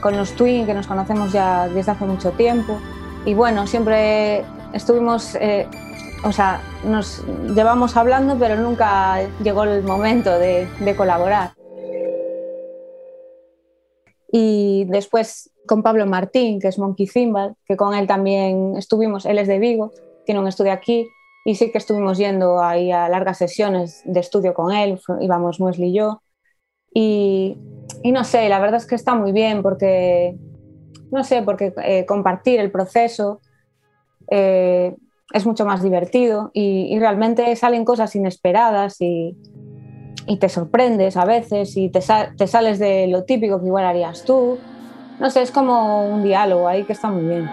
Con 0.00 0.16
los 0.16 0.32
Twin, 0.32 0.64
que 0.64 0.74
nos 0.74 0.86
conocemos 0.86 1.32
ya 1.32 1.68
desde 1.68 1.90
hace 1.90 2.04
mucho 2.04 2.30
tiempo. 2.32 2.78
Y 3.24 3.34
bueno, 3.34 3.66
siempre 3.66 4.44
estuvimos, 4.72 5.34
eh, 5.34 5.66
o 6.24 6.32
sea, 6.32 6.60
nos 6.84 7.24
llevamos 7.54 7.96
hablando, 7.96 8.36
pero 8.38 8.56
nunca 8.56 9.20
llegó 9.42 9.64
el 9.64 9.82
momento 9.82 10.38
de, 10.38 10.68
de 10.80 10.96
colaborar. 10.96 11.50
Y 14.30 14.84
después 14.88 15.50
con 15.66 15.82
Pablo 15.82 16.06
Martín, 16.06 16.60
que 16.60 16.68
es 16.68 16.78
Monkey 16.78 17.06
Zimbal, 17.06 17.56
que 17.66 17.76
con 17.76 17.94
él 17.94 18.06
también 18.06 18.76
estuvimos, 18.76 19.26
él 19.26 19.38
es 19.38 19.48
de 19.48 19.58
Vigo, 19.58 19.92
tiene 20.28 20.42
un 20.42 20.46
estudio 20.46 20.72
aquí, 20.72 21.08
y 21.46 21.54
sí 21.54 21.72
que 21.72 21.78
estuvimos 21.78 22.18
yendo 22.18 22.62
ahí 22.62 22.92
a 22.92 23.08
largas 23.08 23.38
sesiones 23.38 24.02
de 24.04 24.20
estudio 24.20 24.52
con 24.52 24.72
él, 24.72 25.00
íbamos 25.22 25.58
Wesley 25.58 25.88
y 25.88 25.94
yo. 25.94 26.20
Y, 26.92 27.56
y 28.02 28.12
no 28.12 28.24
sé, 28.24 28.46
la 28.50 28.58
verdad 28.58 28.76
es 28.76 28.84
que 28.84 28.94
está 28.94 29.14
muy 29.14 29.32
bien 29.32 29.62
porque, 29.62 30.36
no 31.10 31.24
sé, 31.24 31.40
porque 31.40 31.72
eh, 31.82 32.04
compartir 32.04 32.60
el 32.60 32.70
proceso 32.70 33.40
eh, 34.30 34.94
es 35.32 35.46
mucho 35.46 35.64
más 35.64 35.82
divertido 35.82 36.50
y, 36.52 36.94
y 36.94 36.98
realmente 36.98 37.56
salen 37.56 37.86
cosas 37.86 38.14
inesperadas 38.14 39.00
y, 39.00 39.34
y 40.26 40.36
te 40.36 40.50
sorprendes 40.50 41.16
a 41.16 41.24
veces 41.24 41.74
y 41.78 41.88
te, 41.88 42.00
te 42.36 42.46
sales 42.46 42.78
de 42.78 43.06
lo 43.06 43.24
típico 43.24 43.58
que 43.58 43.68
igual 43.68 43.86
harías 43.86 44.26
tú. 44.26 44.58
No 45.20 45.30
sé, 45.30 45.40
es 45.40 45.50
como 45.50 46.06
un 46.06 46.22
diálogo 46.22 46.68
ahí 46.68 46.84
que 46.84 46.92
está 46.92 47.10
muy 47.10 47.24
bien. 47.24 47.48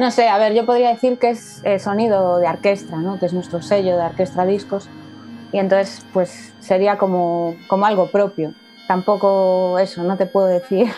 No 0.00 0.10
sé, 0.10 0.30
a 0.30 0.38
ver, 0.38 0.54
yo 0.54 0.64
podría 0.64 0.88
decir 0.88 1.18
que 1.18 1.28
es 1.28 1.60
eh, 1.62 1.78
sonido 1.78 2.38
de 2.38 2.48
orquestra, 2.48 2.96
¿no? 2.96 3.18
que 3.18 3.26
es 3.26 3.34
nuestro 3.34 3.60
sello 3.60 3.98
de 3.98 4.02
Orquestra 4.02 4.46
Discos, 4.46 4.88
y 5.52 5.58
entonces 5.58 6.06
pues 6.14 6.54
sería 6.58 6.96
como, 6.96 7.54
como 7.68 7.84
algo 7.84 8.10
propio. 8.10 8.54
Tampoco 8.88 9.78
eso, 9.78 10.02
no 10.02 10.16
te 10.16 10.24
puedo 10.24 10.46
decir, 10.46 10.90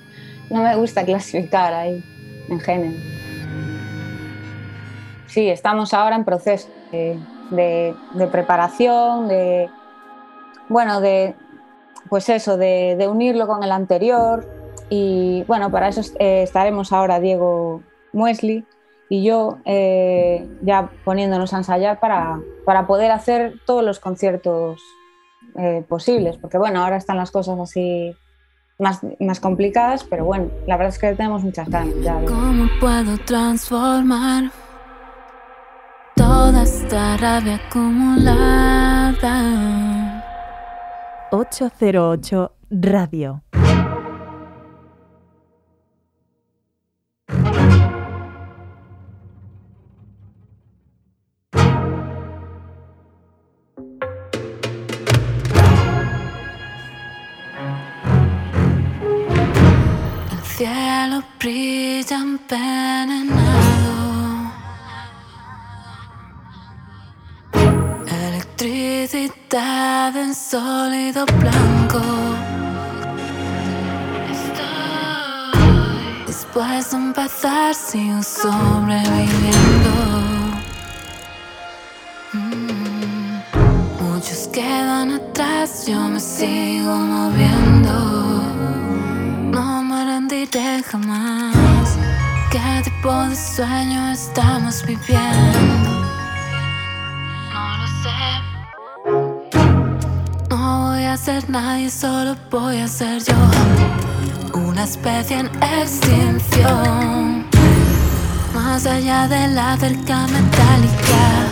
no 0.50 0.62
me 0.62 0.76
gusta 0.76 1.06
clasificar 1.06 1.72
ahí 1.72 2.04
en 2.50 2.60
género. 2.60 2.98
Sí, 5.26 5.48
estamos 5.48 5.94
ahora 5.94 6.16
en 6.16 6.26
proceso 6.26 6.68
de, 6.90 7.94
preparación, 8.30 9.26
de, 9.26 9.70
bueno, 10.68 11.00
de, 11.00 11.34
pues 12.10 12.28
eso, 12.28 12.58
de 12.58 13.08
unirlo 13.10 13.46
con 13.46 13.62
el 13.62 13.72
anterior, 13.72 14.46
y 14.90 15.44
bueno, 15.46 15.70
para 15.70 15.88
eso 15.88 16.02
eh, 16.18 16.42
estaremos 16.42 16.92
ahora 16.92 17.20
Diego 17.20 17.80
Muesli 18.12 18.64
y 19.08 19.24
yo 19.24 19.58
eh, 19.64 20.48
ya 20.62 20.90
poniéndonos 21.04 21.52
a 21.52 21.58
ensayar 21.58 21.98
para, 22.00 22.40
para 22.64 22.86
poder 22.86 23.10
hacer 23.10 23.54
todos 23.66 23.84
los 23.84 23.98
conciertos 23.98 24.80
eh, 25.58 25.84
posibles, 25.88 26.36
porque 26.38 26.58
bueno, 26.58 26.82
ahora 26.82 26.96
están 26.96 27.16
las 27.16 27.32
cosas 27.32 27.58
así 27.58 28.14
más, 28.78 29.00
más 29.18 29.40
complicadas, 29.40 30.04
pero 30.04 30.24
bueno, 30.24 30.50
la 30.66 30.76
verdad 30.76 30.94
es 30.94 31.00
que 31.00 31.12
tenemos 31.14 31.42
muchas 31.42 31.68
ganas 31.68 31.94
ya 32.02 32.20
¿Cómo 32.24 32.68
puedo 32.80 33.18
transformar 33.26 34.52
toda 36.14 36.62
esta 36.62 37.16
rabia 37.16 37.60
acumulada? 37.66 39.20
808 41.32 42.52
Radio. 42.70 43.42
brillo 61.50 62.16
envenenado. 62.16 63.34
Electricidad 68.06 70.16
en 70.16 70.34
sólido 70.34 71.26
blanco. 71.26 72.00
Estoy 74.36 76.24
dispuesto 76.26 76.96
a 76.96 77.00
empezar 77.00 77.74
sin 77.74 78.22
sobreviviendo. 78.22 79.90
Mm. 82.32 83.40
Muchos 84.00 84.48
quedan 84.52 85.10
atrás, 85.12 85.86
yo 85.88 85.98
me 86.08 86.20
sigo 86.20 86.94
moviendo. 86.94 88.29
Jamás. 90.82 91.98
¿Qué 92.50 92.82
tipo 92.84 93.12
de 93.12 93.36
sueño 93.36 94.12
estamos 94.12 94.82
viviendo? 94.86 95.58
No 97.52 97.76
lo 97.76 97.86
sé. 98.02 98.20
No 100.48 100.88
voy 100.88 101.04
a 101.04 101.16
ser 101.16 101.48
nadie, 101.50 101.90
solo 101.90 102.36
voy 102.50 102.78
a 102.78 102.88
ser 102.88 103.22
yo. 103.22 103.34
Una 104.54 104.84
especie 104.84 105.40
en 105.40 105.46
extinción. 105.62 107.44
Más 108.54 108.86
allá 108.86 109.28
de 109.28 109.48
la 109.48 109.76
cerca 109.76 110.26
metálica. 110.28 111.46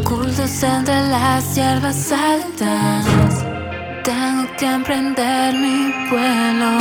Ocultos 0.00 0.62
entre 0.62 1.08
las 1.08 1.54
hierbas 1.54 2.10
altas. 2.12 3.44
Tengo 4.04 4.46
que 4.56 4.66
emprender 4.66 5.54
mi 5.54 5.92
vuelo. 6.08 6.78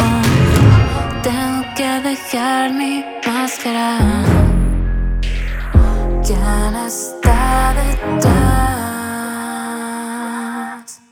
Tengo 1.24 1.64
que 1.76 2.02
dejar 2.02 2.74
mi 2.74 3.06
máscara. 3.28 4.00
¿Quién 6.26 6.76
está 6.88 7.74
detrás? 7.76 8.32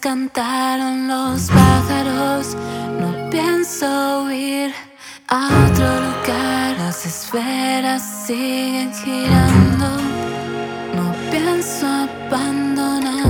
cantaron 0.00 1.06
los 1.06 1.48
pájaros? 1.48 2.56
No 3.00 3.30
pienso 3.30 4.24
huir 4.24 4.74
a 5.28 5.46
otro 5.46 5.86
lugar. 5.86 6.76
Las 6.78 7.06
esferas 7.06 8.02
siguen 8.26 8.92
girando. 8.94 9.88
No 10.96 11.14
pienso 11.30 11.86
abandonar. 11.86 13.26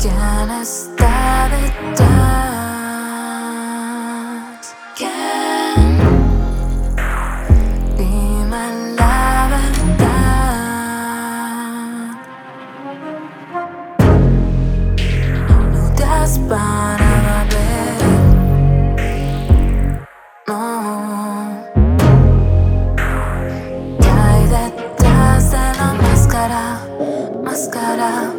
¿Quién 0.00 0.50
está 0.60 1.48
detrás? 1.48 2.25
Máscara. 27.66 28.35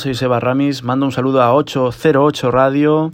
Soy 0.00 0.14
Seba 0.14 0.40
Ramis, 0.40 0.82
mando 0.82 1.04
un 1.04 1.12
saludo 1.12 1.42
a 1.42 1.54
808 1.54 2.50
Radio. 2.50 3.10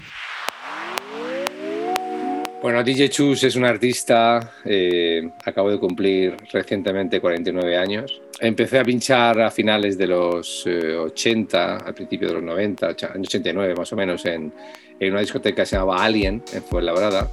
Bueno, 2.62 2.82
DJ 2.84 3.08
Chus 3.10 3.42
es 3.44 3.56
un 3.56 3.64
artista, 3.64 4.52
eh, 4.64 5.28
acabo 5.44 5.70
de 5.70 5.78
cumplir 5.78 6.36
recientemente 6.52 7.20
49 7.20 7.76
años. 7.76 8.20
Empecé 8.40 8.78
a 8.78 8.84
pinchar 8.84 9.40
a 9.40 9.50
finales 9.50 9.98
de 9.98 10.06
los 10.06 10.62
eh, 10.66 10.94
80, 10.96 11.76
al 11.78 11.94
principio 11.94 12.28
de 12.28 12.34
los 12.34 12.42
90, 12.44 12.88
ocha- 12.88 13.10
año 13.14 13.22
89 13.22 13.74
más 13.76 13.92
o 13.92 13.96
menos, 13.96 14.24
en, 14.26 14.52
en 15.00 15.10
una 15.12 15.20
discoteca 15.20 15.62
que 15.62 15.66
se 15.66 15.76
llamaba 15.76 16.04
Alien, 16.04 16.42
en 16.52 16.62
Fuenlabrada, 16.62 17.28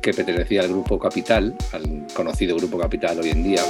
que 0.00 0.12
pertenecía 0.12 0.62
al 0.62 0.68
grupo 0.68 0.98
Capital, 0.98 1.54
al 1.72 2.06
conocido 2.14 2.56
grupo 2.56 2.78
Capital 2.78 3.20
hoy 3.20 3.30
en 3.30 3.42
día. 3.44 3.62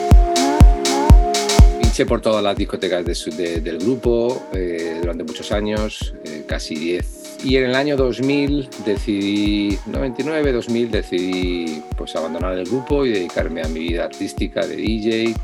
Pinché 1.94 2.06
por 2.06 2.20
todas 2.20 2.42
las 2.42 2.56
discotecas 2.56 3.04
de 3.04 3.14
su- 3.14 3.30
de- 3.30 3.60
del 3.60 3.78
grupo 3.78 4.48
eh, 4.52 4.96
durante 5.00 5.22
muchos 5.22 5.52
años, 5.52 6.12
eh, 6.24 6.42
casi 6.44 6.74
10. 6.74 7.36
Y 7.44 7.56
en 7.56 7.66
el 7.66 7.76
año 7.76 7.96
2000 7.96 8.68
decidí, 8.84 9.78
99, 9.86 10.50
2000, 10.50 10.90
decidí 10.90 11.80
pues 11.96 12.16
abandonar 12.16 12.58
el 12.58 12.64
grupo 12.64 13.06
y 13.06 13.10
dedicarme 13.12 13.62
a 13.62 13.68
mi 13.68 13.78
vida 13.78 14.06
artística 14.06 14.66
de 14.66 14.74
DJ, 14.74 15.34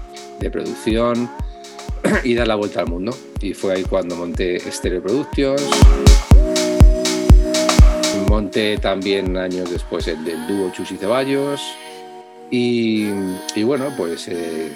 de 0.40 0.50
producción 0.50 1.30
y 2.24 2.34
dar 2.34 2.48
la 2.48 2.56
vuelta 2.56 2.80
al 2.80 2.88
mundo. 2.88 3.16
Y 3.40 3.54
fue 3.54 3.74
ahí 3.74 3.84
cuando 3.84 4.16
monté 4.16 4.58
Stereo 4.72 5.02
Productions. 5.02 5.62
monté 8.28 8.76
también 8.78 9.36
años 9.36 9.70
después 9.70 10.08
el 10.08 10.24
del 10.24 10.48
dúo 10.48 10.72
Chus 10.72 10.90
y 10.90 10.96
Ceballos. 10.96 11.60
Y, 12.50 13.06
y 13.54 13.62
bueno, 13.62 13.94
pues 13.96 14.26
eh, 14.26 14.72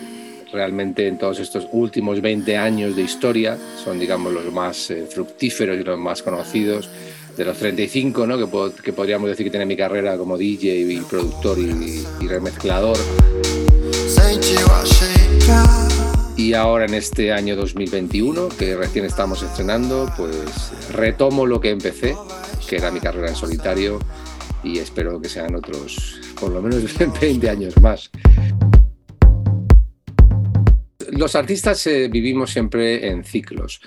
realmente 0.55 1.06
en 1.09 1.18
todos 1.18 1.40
estos 1.40 1.66
últimos 1.72 2.20
20 2.22 2.56
años 2.56 2.97
de 2.97 3.02
historia 3.02 3.59
son, 3.85 3.98
digamos, 3.98 4.32
los 4.32 4.51
más 4.52 4.90
eh, 4.90 5.06
fructíferos 5.12 5.78
y 5.78 5.82
los 5.85 5.98
más 5.98 6.22
conocidos. 6.22 6.89
De 7.36 7.44
los 7.44 7.56
35, 7.59 8.28
¿no? 8.28 8.39
que, 8.39 8.47
po- 8.47 8.70
que 8.72 8.93
podríamos 8.93 9.28
decir 9.28 9.44
que 9.44 9.51
tiene 9.51 9.66
mi 9.66 9.76
carrera 9.76 10.16
como 10.16 10.39
DJ 10.39 10.76
y 10.93 11.01
productor 11.01 11.59
y, 11.59 12.05
y 12.20 12.28
remezclador. 12.28 12.97
Y 16.36 16.52
ahora 16.55 16.85
en 16.85 16.94
este 16.94 17.32
año 17.32 17.56
2021, 17.56 18.48
que 18.51 18.76
recién 18.76 19.05
estamos 19.05 19.43
estrenando, 19.43 20.09
pues 20.16 20.70
retomo 20.93 21.44
lo 21.47 21.60
que 21.60 21.70
empecé, 21.70 22.16
que 22.68 22.76
era 22.76 22.90
mi 22.93 23.01
carrera 23.01 23.28
en 23.28 23.36
solitario, 23.36 23.98
y 24.62 24.78
espero 24.78 25.20
que 25.20 25.28
sean 25.28 25.55
otros, 25.56 26.20
por 26.39 26.51
lo 26.52 26.62
menos 26.62 26.82
20 27.20 27.51
años 27.51 27.74
más. 27.81 28.10
Los 31.16 31.34
artistas 31.36 31.86
eh, 31.86 32.08
vivimos 32.08 32.50
siempre 32.50 33.08
en 33.08 33.24
ciclos 33.24 33.80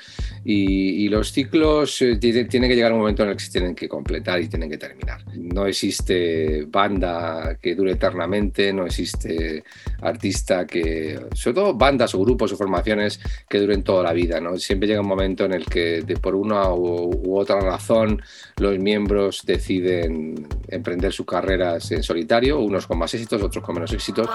y, 0.46 1.06
y 1.06 1.10
los 1.10 1.32
ciclos 1.32 2.02
eh, 2.02 2.18
tiene, 2.18 2.46
tiene 2.46 2.68
que 2.68 2.76
llegar 2.76 2.94
un 2.94 3.00
momento 3.00 3.24
en 3.24 3.30
el 3.30 3.36
que 3.36 3.44
se 3.44 3.52
tienen 3.52 3.76
que 3.76 3.90
completar 3.90 4.42
y 4.42 4.48
tienen 4.48 4.70
que 4.70 4.78
terminar. 4.78 5.24
No 5.36 5.66
existe 5.66 6.66
banda 6.68 7.58
que 7.62 7.76
dure 7.76 7.92
eternamente, 7.94 8.72
no 8.72 8.86
existe 8.86 9.64
artista 10.02 10.66
que, 10.66 11.20
sobre 11.34 11.56
todo 11.56 11.74
bandas 11.74 12.16
o 12.16 12.20
grupos 12.20 12.54
o 12.54 12.58
formaciones 12.58 13.20
que 13.50 13.60
duren 13.60 13.84
toda 13.84 14.04
la 14.04 14.14
vida. 14.14 14.40
¿no? 14.40 14.58
Siempre 14.58 14.88
llega 14.88 15.02
un 15.02 15.08
momento 15.08 15.46
en 15.46 15.54
el 15.54 15.66
que 15.66 16.02
de 16.02 16.18
por 16.18 16.36
una 16.36 16.72
u, 16.74 17.12
u 17.26 17.38
otra 17.38 17.60
razón 17.60 18.22
los 18.58 18.78
miembros 18.80 19.44
deciden 19.46 20.48
emprender 20.68 21.12
sus 21.12 21.26
carreras 21.26 21.92
en 21.92 22.04
solitario, 22.04 22.60
unos 22.60 22.88
con 22.88 22.98
más 22.98 23.14
éxitos, 23.14 23.42
otros 23.42 23.64
con 23.64 23.76
menos 23.76 23.92
éxitos. 23.92 24.28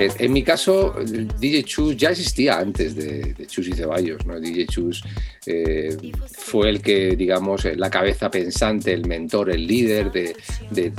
En, 0.00 0.10
en 0.18 0.32
mi 0.32 0.42
caso, 0.42 0.94
DJ 1.38 1.62
Chus 1.64 1.94
ya 1.96 2.08
existía 2.10 2.58
antes 2.58 2.94
de, 2.96 3.34
de 3.34 3.46
Chus 3.46 3.68
y 3.68 3.72
Ceballos. 3.74 4.24
¿no? 4.24 4.40
DJ 4.40 4.66
Chus 4.66 5.04
eh, 5.44 5.94
fue 6.32 6.70
el 6.70 6.80
que, 6.80 7.16
digamos, 7.16 7.66
eh, 7.66 7.76
la 7.76 7.90
cabeza 7.90 8.30
pensante, 8.30 8.94
el 8.94 9.06
mentor, 9.06 9.50
el 9.50 9.66
líder 9.66 10.10
de, 10.10 10.34
de- 10.70 10.92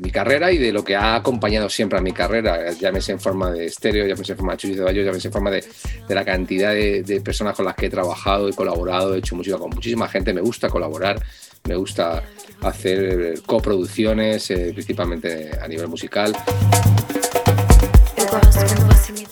mi 0.00 0.10
carrera 0.10 0.50
y 0.50 0.58
de 0.58 0.72
lo 0.72 0.82
que 0.82 0.96
ha 0.96 1.14
acompañado 1.14 1.68
siempre 1.68 1.98
a 1.98 2.02
mi 2.02 2.10
carrera. 2.12 2.72
Llámese 2.72 3.12
en 3.12 3.20
forma 3.20 3.52
de 3.52 3.66
estéreo, 3.66 4.06
llámese 4.06 4.32
en 4.32 4.38
forma 4.38 4.52
de 4.54 4.58
Chus 4.58 4.70
y 4.70 4.74
Ceballos, 4.74 5.04
llámese 5.04 5.28
en 5.28 5.32
forma 5.32 5.50
de, 5.52 5.64
la 6.08 6.24
cantidad 6.24 6.72
de, 6.74 7.20
personas 7.24 7.54
con 7.54 7.64
las 7.64 7.76
que 7.76 7.86
he 7.86 7.90
trabajado, 7.90 8.48
he 8.48 8.52
colaborado, 8.54 9.14
he 9.14 9.18
hecho 9.18 9.36
música 9.36 9.56
con 9.56 9.70
muchísima 9.70 10.08
gente. 10.08 10.32
Me 10.34 10.40
gusta 10.40 10.68
colaborar, 10.68 11.22
me 11.68 11.76
gusta 11.76 12.24
hacer 12.62 12.98
eh, 12.98 13.40
coproducciones, 13.46 14.50
eh, 14.50 14.72
principalmente 14.74 15.50
a 15.62 15.68
nivel 15.68 15.86
musical 15.86 16.34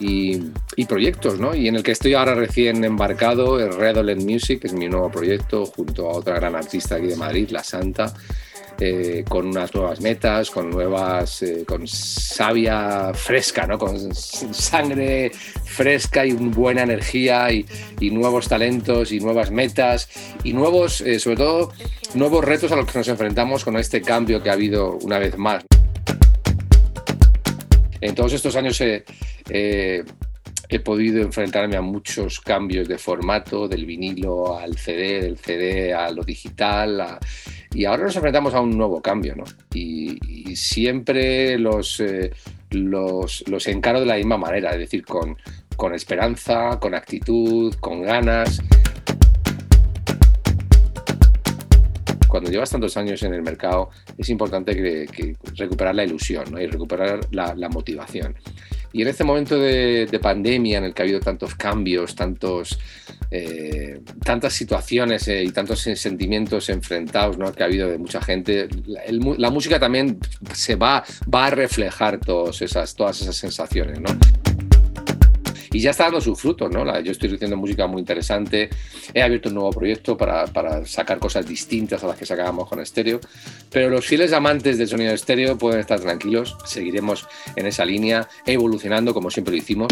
y, 0.00 0.40
y 0.76 0.84
proyectos, 0.86 1.38
¿no? 1.38 1.54
Y 1.54 1.68
en 1.68 1.76
el 1.76 1.82
que 1.82 1.92
estoy 1.92 2.14
ahora 2.14 2.34
recién 2.34 2.84
embarcado, 2.84 3.60
el 3.60 3.74
Redolent 3.74 4.22
Music, 4.22 4.60
que 4.60 4.66
es 4.68 4.72
mi 4.72 4.88
nuevo 4.88 5.10
proyecto, 5.10 5.66
junto 5.66 6.08
a 6.08 6.14
otra 6.14 6.34
gran 6.36 6.54
artista 6.54 6.96
aquí 6.96 7.06
de 7.06 7.16
Madrid, 7.16 7.48
La 7.50 7.64
Santa, 7.64 8.12
eh, 8.78 9.24
con 9.26 9.46
unas 9.46 9.74
nuevas 9.74 10.02
metas, 10.02 10.50
con 10.50 10.68
nuevas, 10.68 11.42
eh, 11.42 11.64
con 11.66 11.86
savia 11.86 13.12
fresca, 13.14 13.66
¿no? 13.66 13.78
Con 13.78 14.14
sangre 14.14 15.32
fresca 15.64 16.26
y 16.26 16.32
buena 16.32 16.82
energía 16.82 17.50
y, 17.50 17.64
y 18.00 18.10
nuevos 18.10 18.48
talentos 18.48 19.12
y 19.12 19.20
nuevas 19.20 19.50
metas 19.50 20.10
y 20.44 20.52
nuevos, 20.52 21.00
eh, 21.00 21.18
sobre 21.18 21.36
todo, 21.38 21.72
nuevos 22.14 22.44
retos 22.44 22.70
a 22.72 22.76
los 22.76 22.90
que 22.90 22.98
nos 22.98 23.08
enfrentamos 23.08 23.64
con 23.64 23.78
este 23.78 24.02
cambio 24.02 24.42
que 24.42 24.50
ha 24.50 24.54
habido 24.54 24.98
una 25.02 25.18
vez 25.18 25.38
más. 25.38 25.64
En 28.00 28.14
todos 28.14 28.32
estos 28.32 28.56
años 28.56 28.80
he, 28.80 29.04
podido 30.84 31.22
enfrentarme 31.22 31.76
a 31.76 31.80
muchos 31.80 32.40
cambios 32.40 32.86
de 32.88 32.98
formato, 32.98 33.66
del 33.68 33.86
vinilo 33.86 34.58
al 34.58 34.76
CD, 34.76 35.20
del 35.22 35.38
CD 35.38 35.94
a 35.94 36.10
lo 36.10 36.22
digital, 36.22 37.00
a- 37.00 37.18
y 37.74 37.84
ahora 37.84 38.04
nos 38.04 38.16
enfrentamos 38.16 38.54
a 38.54 38.60
un 38.60 38.76
nuevo 38.76 39.00
cambio, 39.02 39.34
¿no? 39.36 39.44
Y, 39.74 40.18
y 40.50 40.56
siempre 40.56 41.58
los, 41.58 42.00
eh, 42.00 42.30
los, 42.70 43.44
los 43.48 43.66
encaro 43.68 44.00
de 44.00 44.06
la 44.06 44.16
misma 44.16 44.38
manera, 44.38 44.70
es 44.70 44.78
decir, 44.78 45.04
con, 45.04 45.36
con 45.76 45.94
esperanza, 45.94 46.78
con 46.80 46.94
actitud, 46.94 47.74
con 47.80 48.02
ganas. 48.02 48.62
Cuando 52.36 52.50
llevas 52.50 52.68
tantos 52.68 52.94
años 52.98 53.22
en 53.22 53.32
el 53.32 53.40
mercado, 53.40 53.88
es 54.18 54.28
importante 54.28 54.76
que, 54.76 55.06
que 55.10 55.36
recuperar 55.54 55.94
la 55.94 56.04
ilusión 56.04 56.44
¿no? 56.50 56.60
y 56.60 56.66
recuperar 56.66 57.20
la, 57.30 57.54
la 57.54 57.70
motivación. 57.70 58.34
Y 58.92 59.00
en 59.00 59.08
este 59.08 59.24
momento 59.24 59.58
de, 59.58 60.04
de 60.04 60.18
pandemia 60.18 60.76
en 60.76 60.84
el 60.84 60.92
que 60.92 61.00
ha 61.00 61.04
habido 61.04 61.20
tantos 61.20 61.54
cambios, 61.54 62.14
tantos, 62.14 62.78
eh, 63.30 64.02
tantas 64.22 64.52
situaciones 64.52 65.26
eh, 65.28 65.44
y 65.44 65.50
tantos 65.50 65.80
sentimientos 65.80 66.68
enfrentados 66.68 67.38
¿no? 67.38 67.54
que 67.54 67.62
ha 67.62 67.66
habido 67.66 67.88
de 67.88 67.96
mucha 67.96 68.20
gente, 68.20 68.68
la, 68.84 69.00
el 69.04 69.18
la 69.38 69.50
música 69.50 69.80
también 69.80 70.18
se 70.52 70.76
va, 70.76 71.04
va 71.34 71.46
a 71.46 71.50
reflejar 71.50 72.20
todas 72.20 72.60
esas, 72.60 72.94
todas 72.94 73.22
esas 73.22 73.36
sensaciones. 73.36 73.98
¿no? 73.98 74.10
Y 75.76 75.80
ya 75.80 75.90
está 75.90 76.04
dando 76.04 76.22
sus 76.22 76.40
frutos, 76.40 76.70
¿no? 76.70 77.00
Yo 77.00 77.12
estoy 77.12 77.34
haciendo 77.34 77.54
música 77.58 77.86
muy 77.86 78.00
interesante, 78.00 78.70
he 79.12 79.22
abierto 79.22 79.50
un 79.50 79.56
nuevo 79.56 79.70
proyecto 79.70 80.16
para, 80.16 80.46
para 80.46 80.86
sacar 80.86 81.18
cosas 81.18 81.46
distintas 81.46 82.02
a 82.02 82.06
las 82.06 82.16
que 82.16 82.24
sacábamos 82.24 82.66
con 82.66 82.80
estéreo, 82.80 83.20
pero 83.70 83.90
los 83.90 84.06
fieles 84.06 84.32
amantes 84.32 84.78
del 84.78 84.88
sonido 84.88 85.12
estéreo 85.12 85.58
pueden 85.58 85.80
estar 85.80 86.00
tranquilos, 86.00 86.56
seguiremos 86.64 87.28
en 87.56 87.66
esa 87.66 87.84
línea, 87.84 88.26
evolucionando 88.46 89.12
como 89.12 89.30
siempre 89.30 89.52
lo 89.52 89.58
hicimos. 89.58 89.88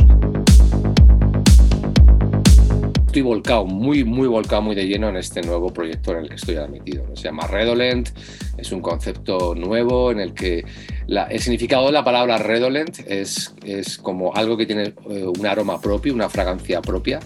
Estoy 3.06 3.20
volcado, 3.22 3.66
muy, 3.66 4.04
muy 4.04 4.26
volcado, 4.26 4.62
muy 4.62 4.74
de 4.74 4.86
lleno 4.86 5.10
en 5.10 5.16
este 5.16 5.42
nuevo 5.42 5.70
proyecto 5.70 6.12
en 6.12 6.20
el 6.20 6.28
que 6.30 6.34
estoy. 6.36 6.56
¿no? 6.56 7.14
Se 7.14 7.24
llama 7.24 7.46
Redolent, 7.46 8.08
es 8.56 8.72
un 8.72 8.80
concepto 8.80 9.54
nuevo 9.54 10.10
en 10.10 10.20
el 10.20 10.32
que 10.32 10.64
la- 11.06 11.24
el 11.24 11.40
significado 11.40 11.86
de 11.86 11.92
la 11.92 12.02
palabra 12.04 12.38
redolent 12.38 13.00
es, 13.06 13.54
es 13.64 13.98
como 13.98 14.34
algo 14.34 14.56
que 14.56 14.66
tiene 14.66 14.94
eh, 15.10 15.24
un 15.26 15.46
aroma 15.46 15.80
propio, 15.80 16.14
una 16.14 16.28
fragancia 16.28 16.80
propia 16.82 17.20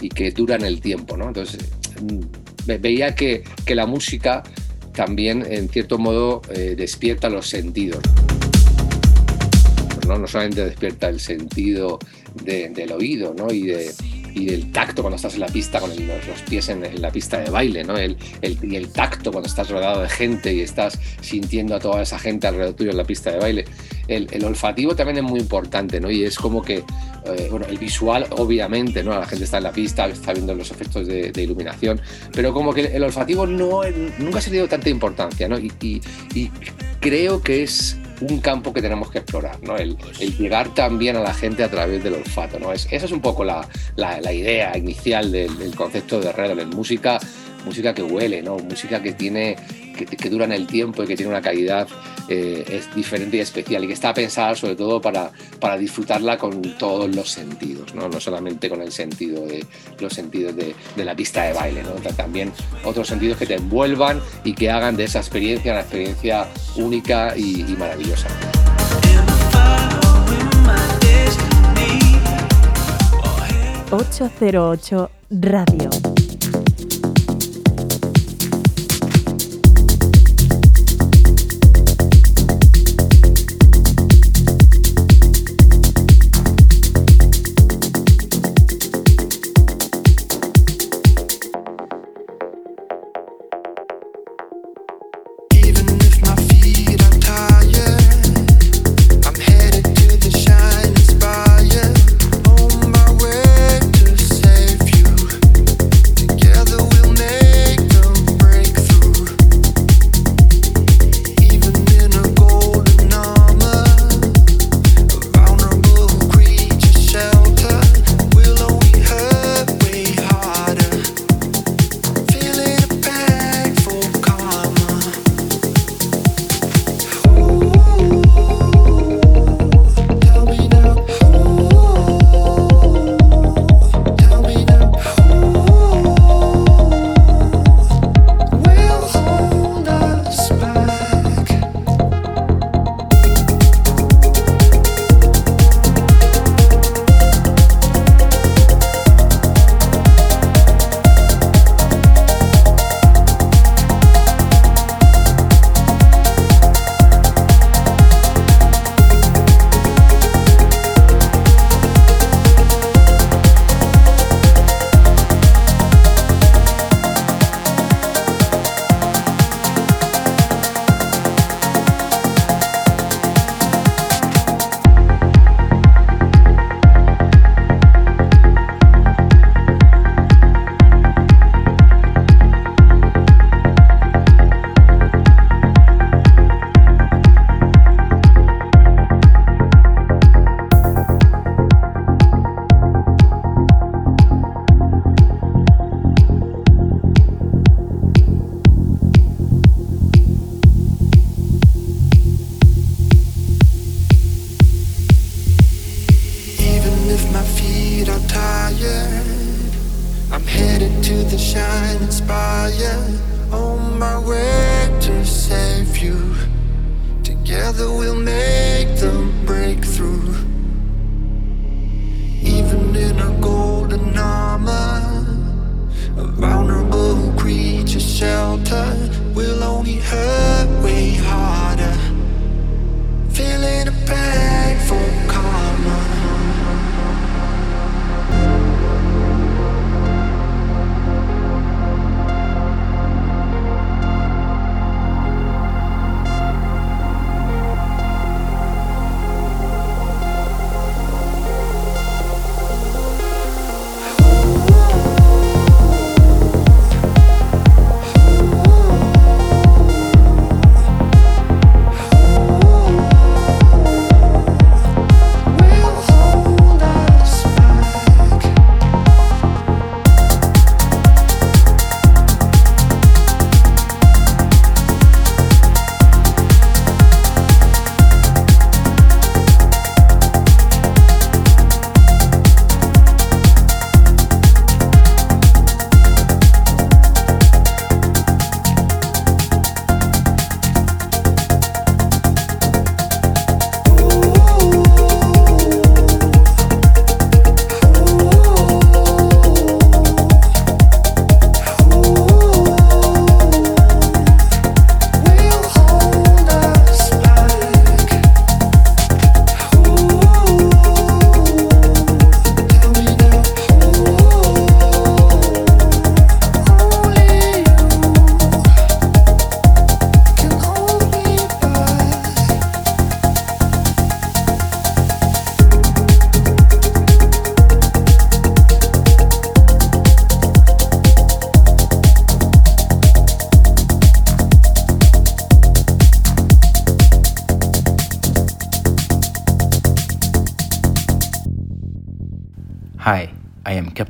y 0.00 0.08
que 0.08 0.30
dura 0.32 0.56
en 0.56 0.64
el 0.64 0.80
tiempo. 0.80 1.16
¿no? 1.16 1.28
Entonces, 1.28 1.60
mm, 2.02 2.20
ve- 2.66 2.78
veía 2.78 3.14
que, 3.14 3.42
que 3.64 3.74
la 3.74 3.86
música 3.86 4.42
también, 4.94 5.46
en 5.48 5.68
cierto 5.70 5.98
modo, 5.98 6.42
eh, 6.54 6.74
despierta 6.76 7.28
los 7.30 7.48
sentidos. 7.48 8.00
¿no? 10.06 10.18
no 10.18 10.26
solamente 10.26 10.64
despierta 10.64 11.08
el 11.08 11.20
sentido 11.20 11.98
de- 12.44 12.68
del 12.70 12.92
oído 12.92 13.34
¿no? 13.36 13.52
y, 13.52 13.62
de- 13.66 13.90
y 14.34 14.46
del 14.46 14.70
tacto 14.72 15.02
cuando 15.02 15.16
estás 15.16 15.34
en 15.34 15.40
la 15.40 15.46
pista, 15.46 15.80
con 15.80 15.90
el- 15.92 16.06
los, 16.06 16.26
los 16.26 16.40
pies 16.42 16.68
en, 16.68 16.84
en 16.84 17.00
la 17.02 17.10
pista 17.10 17.38
de 17.38 17.50
baile, 17.50 17.84
¿no? 17.84 17.96
el, 17.96 18.16
el- 18.40 18.58
y 18.62 18.76
el 18.76 18.88
tacto 18.88 19.30
cuando 19.30 19.48
estás 19.48 19.68
rodeado 19.70 20.02
de 20.02 20.08
gente 20.08 20.52
y 20.52 20.60
estás 20.60 20.98
sintiendo 21.20 21.74
a 21.74 21.78
toda 21.80 22.02
esa 22.02 22.18
gente 22.18 22.46
alrededor 22.46 22.74
tuyo 22.74 22.90
en 22.90 22.96
la 22.96 23.04
pista 23.04 23.30
de 23.30 23.38
baile. 23.38 23.64
El, 24.08 24.28
el 24.32 24.44
olfativo 24.44 24.96
también 24.96 25.18
es 25.18 25.22
muy 25.24 25.40
importante 25.40 26.00
¿no? 26.00 26.10
y 26.10 26.24
es 26.24 26.36
como 26.36 26.60
que, 26.62 26.78
eh, 27.24 27.48
bueno, 27.50 27.66
el 27.68 27.78
visual 27.78 28.26
obviamente, 28.30 29.02
¿no? 29.04 29.10
la 29.18 29.26
gente 29.26 29.44
está 29.44 29.58
en 29.58 29.62
la 29.64 29.72
pista, 29.72 30.06
está 30.06 30.32
viendo 30.32 30.54
los 30.54 30.70
efectos 30.70 31.06
de, 31.06 31.30
de 31.30 31.42
iluminación, 31.42 32.00
pero 32.32 32.52
como 32.52 32.74
que 32.74 32.82
el 32.86 33.02
olfativo 33.04 33.46
no, 33.46 33.82
nunca 34.18 34.40
se 34.40 34.50
le 34.50 34.56
dio 34.56 34.68
tanta 34.68 34.88
importancia 34.90 35.48
¿no? 35.48 35.58
y, 35.58 35.72
y- 35.80 36.00
y 36.34 36.50
creo 37.00 37.42
que 37.42 37.62
es 37.62 37.96
un 38.30 38.40
campo 38.40 38.72
que 38.72 38.80
tenemos 38.82 39.10
que 39.10 39.18
explorar, 39.18 39.62
¿no? 39.62 39.76
El, 39.76 39.96
el 40.20 40.36
llegar 40.36 40.72
también 40.74 41.16
a 41.16 41.20
la 41.20 41.34
gente 41.34 41.62
a 41.64 41.70
través 41.70 42.02
del 42.02 42.14
olfato, 42.14 42.58
¿no? 42.58 42.72
Es, 42.72 42.86
esa 42.90 43.06
es 43.06 43.12
un 43.12 43.20
poco 43.20 43.44
la, 43.44 43.68
la- 43.96 44.20
la 44.20 44.32
idea 44.32 44.76
inicial 44.76 45.30
del, 45.32 45.58
del 45.58 45.74
concepto 45.74 46.20
de 46.20 46.32
Redolent. 46.32 46.74
Música, 46.74 47.18
música 47.64 47.94
que 47.94 48.02
huele, 48.02 48.42
¿no? 48.42 48.56
Música 48.58 49.02
que 49.02 49.12
tiene, 49.12 49.56
que, 49.96 50.04
que 50.06 50.30
dura 50.30 50.44
en 50.44 50.52
el 50.52 50.66
tiempo 50.66 51.02
y 51.02 51.06
que 51.06 51.16
tiene 51.16 51.30
una 51.30 51.42
calidad 51.42 51.86
eh, 52.28 52.64
es 52.68 52.94
diferente 52.94 53.36
y 53.36 53.40
especial 53.40 53.84
y 53.84 53.86
que 53.86 53.92
está 53.92 54.14
pensada 54.14 54.54
sobre 54.54 54.76
todo 54.76 55.00
para, 55.00 55.30
para 55.60 55.76
disfrutarla 55.76 56.38
con 56.38 56.62
todos 56.78 57.14
los 57.14 57.30
sentidos, 57.30 57.94
¿no? 57.94 58.08
No 58.08 58.20
solamente 58.20 58.68
con 58.68 58.82
el 58.82 58.92
sentido 58.92 59.46
de 59.46 59.64
los 59.98 60.12
sentidos 60.12 60.54
de, 60.56 60.74
de 60.96 61.04
la 61.04 61.14
pista 61.14 61.44
de 61.44 61.52
baile, 61.52 61.82
¿no? 61.82 61.92
También 62.12 62.52
otros 62.84 63.08
sentidos 63.08 63.38
que 63.38 63.46
te 63.46 63.54
envuelvan 63.54 64.20
y 64.44 64.54
que 64.54 64.70
hagan 64.70 64.96
de 64.96 65.04
esa 65.04 65.18
experiencia 65.18 65.72
una 65.72 65.80
experiencia 65.80 66.46
única 66.76 67.36
y, 67.36 67.62
y 67.62 67.76
maravillosa. 67.76 68.28
808 73.90 75.10
Radio. 75.30 76.11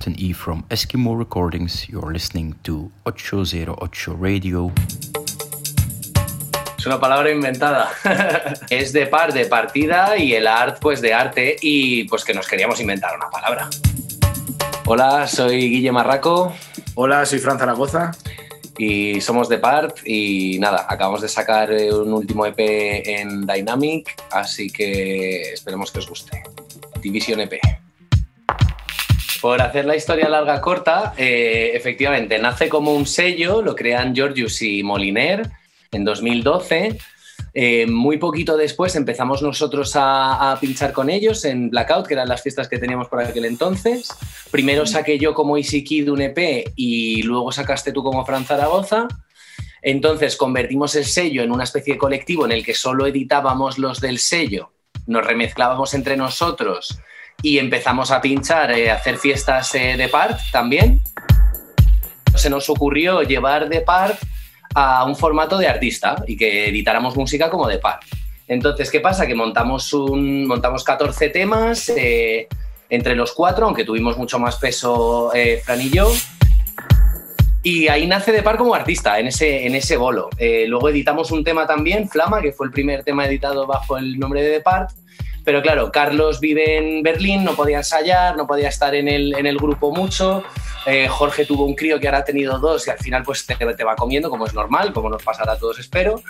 Captain 0.03 0.19
E 0.19 0.33
from 0.33 0.65
Eskimo 0.69 1.17
Recordings. 1.17 1.89
You're 1.89 2.13
listening 2.13 2.57
to 2.65 2.91
808 3.07 4.09
Radio. 4.19 4.73
Es 6.77 6.87
una 6.87 6.99
palabra 6.99 7.31
inventada. 7.31 7.89
es 8.71 8.93
de 8.93 9.07
par, 9.07 9.33
de 9.33 9.45
partida 9.45 10.17
y 10.19 10.35
el 10.35 10.49
art, 10.49 10.79
pues 10.81 11.01
de 11.03 11.15
arte 11.15 11.55
y 11.63 12.03
pues 12.09 12.25
que 12.25 12.35
nos 12.35 12.49
queríamos 12.49 12.81
inventar 12.81 13.15
una 13.15 13.31
palabra. 13.31 13.71
Hola, 14.87 15.29
soy 15.29 15.71
Guille 15.71 15.93
Marraco. 15.93 16.53
Hola, 16.97 17.25
soy 17.25 17.39
Fran 17.39 17.61
Zaragoza. 17.61 18.11
Y 18.79 19.21
somos 19.21 19.49
de 19.49 19.59
Part 19.59 19.99
y 20.05 20.59
nada, 20.59 20.85
acabamos 20.89 21.21
de 21.21 21.29
sacar 21.29 21.71
eh, 21.73 21.95
un 21.95 22.13
último 22.13 22.45
EP 22.45 22.59
en 22.59 23.47
Dynamic, 23.47 24.21
así 24.33 24.69
que 24.69 25.53
esperemos 25.53 25.93
que 25.93 26.01
os 26.01 26.09
guste. 26.09 26.43
Division 27.01 27.39
EP. 27.39 27.62
Por 29.43 29.61
hacer 29.61 29.87
la 29.87 29.97
historia 29.97 30.29
larga 30.29 30.61
corta, 30.61 31.15
eh, 31.17 31.73
efectivamente, 31.75 32.39
nace 32.39 32.69
como 32.69 32.95
un 32.95 33.07
sello, 33.07 33.61
lo 33.61 33.75
crean 33.75 34.15
Georgius 34.15 34.63
y 34.63 34.85
Moliner 34.85 35.51
en 35.91 36.05
2012. 36.05 36.97
Eh, 37.53 37.87
muy 37.89 38.19
poquito 38.19 38.57
después 38.57 38.95
empezamos 38.95 39.43
nosotros 39.43 39.97
a, 39.97 40.53
a 40.53 40.61
pinchar 40.61 40.93
con 40.93 41.11
ellos 41.11 41.45
en 41.45 41.71
Blackout, 41.71 42.07
que 42.07 42.15
eran 42.15 42.29
las 42.29 42.41
fiestas 42.41 42.69
que 42.69 42.79
teníamos 42.79 43.09
por 43.09 43.21
aquel 43.21 43.47
entonces. 43.47 44.11
Primero 44.53 44.87
saqué 44.87 45.19
yo 45.19 45.35
como 45.35 45.57
Easy 45.57 45.83
Kid 45.83 46.09
un 46.09 46.23
EP 46.23 46.71
y 46.77 47.25
luego 47.25 47.51
sacaste 47.51 47.91
tú 47.91 48.05
como 48.05 48.25
Fran 48.25 48.45
Zaragoza. 48.45 49.09
Entonces 49.83 50.37
convertimos 50.37 50.95
el 50.95 51.05
sello 51.05 51.43
en 51.43 51.51
una 51.51 51.65
especie 51.65 51.95
de 51.95 51.99
colectivo 51.99 52.45
en 52.45 52.53
el 52.53 52.65
que 52.65 52.75
solo 52.75 53.09
editábamos 53.09 53.77
los 53.77 54.01
del 54.01 54.21
sello, 54.21 54.71
nos 55.09 55.27
remezclábamos 55.27 55.95
entre 55.95 56.17
nosotros 56.17 57.03
y 57.43 57.59
empezamos 57.59 58.11
a 58.11 58.21
pinchar, 58.21 58.73
eh, 58.73 58.91
a 58.91 58.95
hacer 58.95 59.19
fiestas 59.19 59.75
eh, 59.75 59.97
de 59.97 60.09
part 60.09 60.39
también. 60.51 61.01
Se 62.35 62.49
nos 62.49 62.71
ocurrió 62.71 63.23
llevar 63.23 63.69
de 63.69 63.81
part 63.81 64.19
a 64.75 65.05
un 65.05 65.17
formato 65.17 65.59
de 65.59 65.69
artista 65.69 66.17
y 66.27 66.37
que 66.37 66.69
editáramos 66.69 67.17
música 67.17 67.51
como 67.51 67.69
de 67.69 67.79
part. 67.79 68.03
Entonces, 68.49 68.91
¿qué 68.91 69.01
pasa? 69.01 69.27
Que 69.27 69.35
montamos, 69.35 69.93
un, 69.93 70.47
montamos 70.47 70.85
14 70.85 71.29
temas 71.29 71.89
eh, 71.91 72.49
entre 72.91 73.15
los 73.15 73.33
cuatro, 73.33 73.67
aunque 73.67 73.85
tuvimos 73.85 74.17
mucho 74.19 74.39
más 74.39 74.57
peso 74.57 75.33
eh, 75.35 75.61
Fran 75.65 75.81
y 75.81 75.91
yo. 75.91 76.13
Y 77.63 77.87
ahí 77.89 78.07
nace 78.07 78.33
de 78.33 78.43
par 78.43 78.59
como 78.59 78.75
artista, 78.75 79.19
en 79.21 79.29
ese, 79.29 79.67
en 79.67 79.75
ese 79.75 79.97
bolo. 79.97 80.29
Eh, 80.37 80.67
luego 80.67 80.89
editamos 80.89 81.31
un 81.31 81.45
tema 81.45 81.67
también, 81.67 82.09
Flama, 82.09 82.43
que 82.43 82.53
fue 82.53 82.67
el 82.67 82.73
primer 82.73 83.05
tema 83.05 83.25
editado 83.25 83.67
bajo 83.67 83.97
el 83.97 84.19
nombre 84.19 84.43
de 84.43 84.51
Depart. 84.51 84.91
Pero 85.45 85.63
claro, 85.63 85.91
Carlos 85.91 86.41
vive 86.41 86.77
en 86.77 87.03
Berlín, 87.03 87.45
no 87.45 87.55
podía 87.55 87.79
ensayar, 87.79 88.37
no 88.37 88.47
podía 88.47 88.69
estar 88.69 88.95
en 88.95 89.09
el, 89.09 89.35
en 89.35 89.47
el 89.47 89.57
grupo 89.57 89.93
mucho. 89.93 90.45
Eh, 90.87 91.09
Jorge 91.09 91.45
tuvo 91.45 91.65
un 91.65 91.75
crío 91.75 91.99
que 91.99 92.09
ahora 92.09 92.19
ha 92.19 92.25
tenido 92.25 92.59
dos 92.59 92.87
y 92.87 92.91
al 92.91 92.99
final 92.99 93.23
pues 93.23 93.47
te, 93.47 93.55
te 93.55 93.85
va 93.85 93.97
comiendo, 93.97 94.31
como 94.31 94.47
es 94.47 94.55
normal, 94.55 94.93
como 94.93 95.09
nos 95.11 95.23
pasará 95.23 95.53
a 95.53 95.59
todos, 95.59 95.79
espero. 95.79 96.23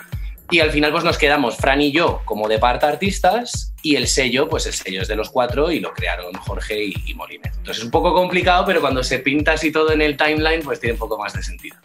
Y 0.51 0.59
al 0.59 0.71
final 0.71 0.91
pues 0.91 1.03
nos 1.03 1.17
quedamos 1.17 1.57
Fran 1.57 1.81
y 1.81 1.91
yo 1.91 2.21
como 2.25 2.47
de 2.47 2.59
parte 2.59 2.85
artistas 2.85 3.73
y 3.81 3.95
el 3.95 4.07
sello, 4.07 4.49
pues 4.49 4.65
el 4.65 4.73
sello 4.73 5.01
es 5.01 5.07
de 5.07 5.15
los 5.15 5.29
cuatro 5.29 5.71
y 5.71 5.79
lo 5.79 5.93
crearon 5.93 6.33
Jorge 6.33 6.83
y, 6.83 6.93
y 7.05 7.13
Moliner. 7.13 7.47
Entonces 7.47 7.77
es 7.77 7.83
un 7.83 7.91
poco 7.91 8.13
complicado, 8.13 8.65
pero 8.65 8.81
cuando 8.81 9.03
se 9.03 9.19
pinta 9.19 9.53
así 9.53 9.71
todo 9.71 9.91
en 9.91 10.01
el 10.01 10.17
timeline, 10.17 10.61
pues 10.61 10.79
tiene 10.79 10.93
un 10.93 10.99
poco 10.99 11.17
más 11.17 11.33
de 11.33 11.43
sentido. 11.43 11.77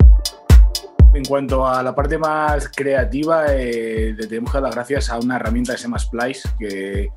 En 1.15 1.25
cuanto 1.25 1.67
a 1.67 1.83
la 1.83 1.95
parte 1.95 2.19
más 2.19 2.69
creativa, 2.69 3.47
eh, 3.49 4.15
le 4.17 4.27
tenemos 4.27 4.51
que 4.53 4.57
dar 4.59 4.63
las 4.65 4.75
gracias 4.75 5.11
a 5.11 5.19
una 5.19 5.37
herramienta 5.37 5.73
que 5.73 5.79
se 5.79 5.85
llama 5.85 5.99
Splice, 5.99 6.49
que, 6.59 7.11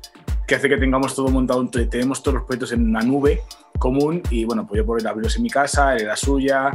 hace 0.54 0.68
que 0.68 0.76
tengamos 0.76 1.14
todo 1.14 1.28
montado, 1.28 1.66
te- 1.68 1.86
tenemos 1.86 2.22
todos 2.22 2.36
los 2.36 2.44
proyectos 2.44 2.72
en 2.72 2.88
una 2.88 3.00
nube 3.02 3.42
común 3.78 4.22
y 4.30 4.44
bueno, 4.44 4.66
pues 4.66 4.78
yo 4.78 4.86
por 4.86 5.06
abrirlos 5.06 5.36
en 5.36 5.42
mi 5.42 5.50
casa, 5.50 5.96
en 5.96 6.06
la 6.06 6.16
suya. 6.16 6.72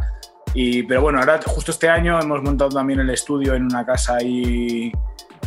Y, 0.53 0.84
pero 0.84 1.02
bueno, 1.02 1.19
ahora 1.19 1.39
justo 1.45 1.72
este 1.72 1.89
año 1.89 2.19
hemos 2.19 2.41
montado 2.41 2.69
también 2.72 2.99
el 2.99 3.10
estudio 3.10 3.53
en 3.56 3.64
una 3.65 3.85
casa 3.85 4.15
ahí 4.18 4.91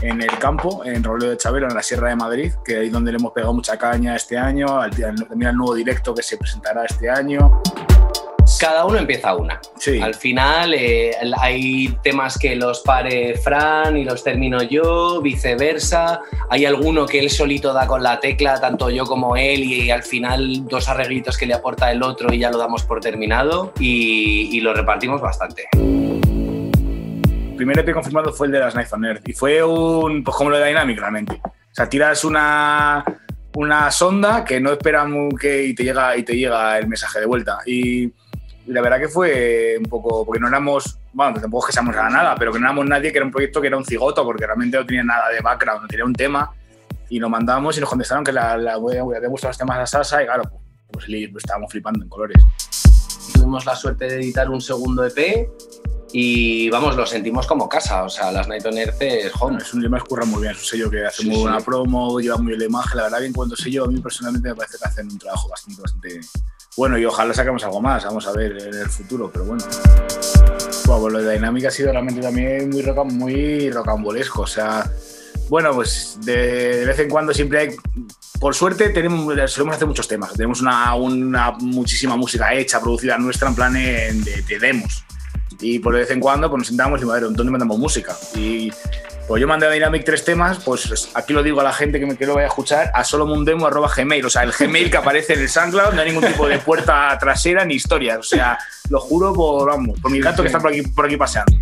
en 0.02 0.22
el 0.22 0.38
campo, 0.38 0.82
en 0.84 1.02
Roleo 1.04 1.30
de 1.30 1.36
Chabelo, 1.36 1.68
en 1.68 1.74
la 1.74 1.82
Sierra 1.82 2.08
de 2.08 2.16
Madrid, 2.16 2.52
que 2.64 2.78
ahí 2.78 2.88
donde 2.88 3.12
le 3.12 3.18
hemos 3.18 3.32
pegado 3.32 3.52
mucha 3.52 3.76
caña 3.76 4.16
este 4.16 4.38
año, 4.38 4.66
también 5.28 5.48
al 5.50 5.56
nuevo 5.56 5.74
directo 5.74 6.14
que 6.14 6.22
se 6.22 6.36
presentará 6.36 6.84
este 6.84 7.10
año. 7.10 7.60
Cada 8.60 8.84
uno 8.84 8.98
empieza 8.98 9.34
una. 9.34 9.58
Al 10.02 10.14
final 10.14 10.74
eh, 10.74 11.12
hay 11.38 11.96
temas 12.02 12.38
que 12.38 12.54
los 12.56 12.80
pare 12.80 13.34
Fran 13.36 13.96
y 13.96 14.04
los 14.04 14.22
termino 14.22 14.62
yo, 14.62 15.22
viceversa. 15.22 16.20
Hay 16.50 16.66
alguno 16.66 17.06
que 17.06 17.20
él 17.20 17.30
solito 17.30 17.72
da 17.72 17.86
con 17.86 18.02
la 18.02 18.20
tecla, 18.20 18.60
tanto 18.60 18.90
yo 18.90 19.06
como 19.06 19.34
él, 19.36 19.64
y 19.64 19.90
al 19.90 20.02
final 20.02 20.66
dos 20.68 20.88
arreglitos 20.90 21.38
que 21.38 21.46
le 21.46 21.54
aporta 21.54 21.90
el 21.90 22.02
otro 22.02 22.32
y 22.34 22.38
ya 22.38 22.50
lo 22.50 22.58
damos 22.58 22.82
por 22.84 23.00
terminado 23.00 23.72
y, 23.80 24.50
y 24.52 24.60
lo 24.60 24.74
repartimos 24.74 25.22
bastante. 25.22 25.68
El 25.74 27.56
primer 27.56 27.78
EP 27.78 27.92
confirmado 27.94 28.32
fue 28.32 28.46
el 28.46 28.52
de 28.52 28.58
las 28.60 28.74
Knife 28.74 28.94
on 28.94 29.04
Earth 29.06 29.28
y 29.28 29.32
fue 29.32 29.62
un, 29.62 30.22
pues 30.22 30.36
como 30.36 30.50
lo 30.50 30.58
de 30.58 30.66
Dynamic 30.68 30.98
realmente. 30.98 31.40
O 31.44 31.74
sea, 31.74 31.88
tiras 31.88 32.24
una, 32.24 33.04
una 33.54 33.90
sonda 33.90 34.44
que 34.44 34.60
no 34.60 34.72
espera 34.72 35.04
mu- 35.06 35.34
que 35.34 35.64
y 35.64 35.74
te 35.74 35.84
llega 35.84 36.16
y 36.16 36.22
te 36.24 36.36
llega 36.36 36.78
el 36.78 36.88
mensaje 36.88 37.20
de 37.20 37.26
vuelta. 37.26 37.58
Y 37.66 38.10
la 38.70 38.80
verdad 38.82 39.00
que 39.00 39.08
fue 39.08 39.76
un 39.78 39.86
poco, 39.86 40.24
porque 40.24 40.40
no 40.40 40.46
éramos, 40.46 40.96
bueno, 41.12 41.40
tampoco 41.40 41.64
es 41.64 41.66
que 41.68 41.72
seamos 41.72 41.96
a 41.96 42.08
nada, 42.08 42.36
pero 42.38 42.52
que 42.52 42.60
no 42.60 42.66
éramos 42.66 42.86
nadie 42.86 43.10
que 43.10 43.18
era 43.18 43.26
un 43.26 43.32
proyecto 43.32 43.60
que 43.60 43.66
era 43.66 43.76
un 43.76 43.84
cigoto, 43.84 44.24
porque 44.24 44.46
realmente 44.46 44.76
no 44.76 44.86
tenía 44.86 45.02
nada 45.02 45.28
de 45.28 45.40
background, 45.40 45.82
no 45.82 45.88
tenía 45.88 46.04
un 46.04 46.12
tema. 46.12 46.52
Y 47.08 47.18
lo 47.18 47.28
mandamos 47.28 47.76
y 47.76 47.80
nos 47.80 47.88
contestaron 47.90 48.22
que 48.22 48.32
la, 48.32 48.56
la, 48.56 48.74
había 48.74 49.02
gustado 49.02 49.50
los 49.50 49.58
temas 49.58 49.78
a 49.78 49.86
Sasa 49.86 50.22
y 50.22 50.26
claro, 50.26 50.44
pues, 50.92 51.06
pues 51.06 51.44
estábamos 51.44 51.72
flipando 51.72 52.04
en 52.04 52.08
colores. 52.08 52.40
Tuvimos 53.34 53.66
la 53.66 53.74
suerte 53.74 54.06
de 54.06 54.16
editar 54.16 54.48
un 54.48 54.60
segundo 54.60 55.04
EP 55.04 55.48
y 56.12 56.70
vamos, 56.70 56.94
lo 56.94 57.06
sentimos 57.06 57.48
como 57.48 57.68
casa, 57.68 58.04
o 58.04 58.08
sea, 58.08 58.30
las 58.30 58.46
Night 58.46 58.64
on 58.66 58.78
Earth 58.78 59.02
es 59.02 59.32
home. 59.40 59.58
Es 59.58 59.74
un 59.74 59.82
tema 59.82 60.00
que 60.00 60.26
muy 60.26 60.42
bien, 60.42 60.52
es 60.52 60.58
un 60.60 60.64
sello 60.64 60.90
que 60.90 61.04
hace 61.06 61.22
Sí, 61.22 61.28
muy 61.28 61.40
buena 61.40 61.58
sí. 61.58 61.66
promo, 61.66 62.20
lleva 62.20 62.36
muy 62.36 62.48
bien 62.48 62.60
la 62.60 62.66
imagen, 62.66 62.96
la 62.96 63.02
verdad 63.04 63.18
que 63.18 63.26
en 63.26 63.32
cuanto 63.32 63.54
a 63.54 63.58
sello 63.58 63.84
a 63.84 63.88
mí 63.88 64.00
personalmente 64.00 64.48
me 64.48 64.54
parece 64.54 64.78
que 64.78 64.84
hacen 64.88 65.08
un 65.10 65.18
trabajo 65.18 65.48
bastante, 65.48 65.82
bastante 65.82 66.20
bueno 66.80 66.96
y 66.96 67.04
ojalá 67.04 67.34
saquemos 67.34 67.62
algo 67.62 67.82
más, 67.82 68.06
vamos 68.06 68.26
a 68.26 68.32
ver 68.32 68.52
en 68.58 68.72
el 68.74 68.88
futuro, 68.88 69.30
pero 69.30 69.44
bueno. 69.44 69.62
Bueno, 70.86 71.02
pues 71.02 71.12
lo 71.12 71.22
de 71.22 71.34
Dynamic 71.34 71.66
ha 71.66 71.70
sido 71.70 71.92
realmente 71.92 72.22
también 72.22 72.70
muy, 72.70 72.80
roca, 72.80 73.04
muy 73.04 73.70
rocambolesco, 73.70 74.40
o 74.42 74.46
sea, 74.46 74.90
bueno, 75.50 75.74
pues 75.74 76.16
de, 76.22 76.78
de 76.78 76.84
vez 76.86 76.98
en 77.00 77.10
cuando 77.10 77.34
siempre 77.34 77.58
hay, 77.58 77.76
por 78.40 78.54
suerte 78.54 78.88
tenemos, 78.88 79.26
solemos 79.50 79.76
hacer 79.76 79.86
muchos 79.88 80.08
temas, 80.08 80.32
tenemos 80.32 80.62
una, 80.62 80.94
una 80.94 81.50
muchísima 81.60 82.16
música 82.16 82.54
hecha, 82.54 82.80
producida 82.80 83.18
nuestra 83.18 83.48
en 83.50 83.54
plan 83.54 83.76
en- 83.76 84.24
de, 84.24 84.40
de 84.40 84.58
demos. 84.58 85.04
Y 85.60 85.80
por 85.80 85.92
de 85.92 86.00
vez 86.00 86.10
en 86.12 86.20
cuando 86.20 86.48
pues 86.48 86.60
nos 86.60 86.68
sentamos 86.68 87.02
y 87.02 87.04
ver, 87.04 87.20
¿dónde 87.24 87.44
mandamos 87.44 87.78
música? 87.78 88.16
Y 88.34 88.72
pues 89.30 89.40
yo 89.40 89.46
mandé 89.46 89.66
a 89.66 89.70
Dynamic 89.70 90.02
tres 90.04 90.24
temas, 90.24 90.58
pues 90.64 91.08
aquí 91.14 91.32
lo 91.32 91.44
digo 91.44 91.60
a 91.60 91.62
la 91.62 91.72
gente 91.72 92.00
que, 92.00 92.06
me, 92.06 92.16
que 92.16 92.26
lo 92.26 92.34
vaya 92.34 92.46
a 92.46 92.48
escuchar, 92.48 92.90
a 92.92 93.04
solomundemo.gmail, 93.04 94.26
o 94.26 94.28
sea, 94.28 94.42
el 94.42 94.50
Gmail 94.50 94.90
que 94.90 94.96
aparece 94.96 95.34
en 95.34 95.42
el 95.42 95.48
SoundCloud, 95.48 95.92
no 95.94 96.00
hay 96.00 96.08
ningún 96.10 96.26
tipo 96.26 96.48
de 96.48 96.58
puerta 96.58 97.16
trasera 97.16 97.64
ni 97.64 97.74
historias, 97.74 98.18
o 98.18 98.24
sea, 98.24 98.58
lo 98.88 98.98
juro 98.98 99.32
por, 99.32 99.68
vamos, 99.68 100.00
por 100.00 100.10
mi 100.10 100.18
gato 100.18 100.42
que 100.42 100.48
está 100.48 100.58
por 100.58 100.72
aquí, 100.72 100.82
por 100.82 101.06
aquí 101.06 101.16
paseando. 101.16 101.52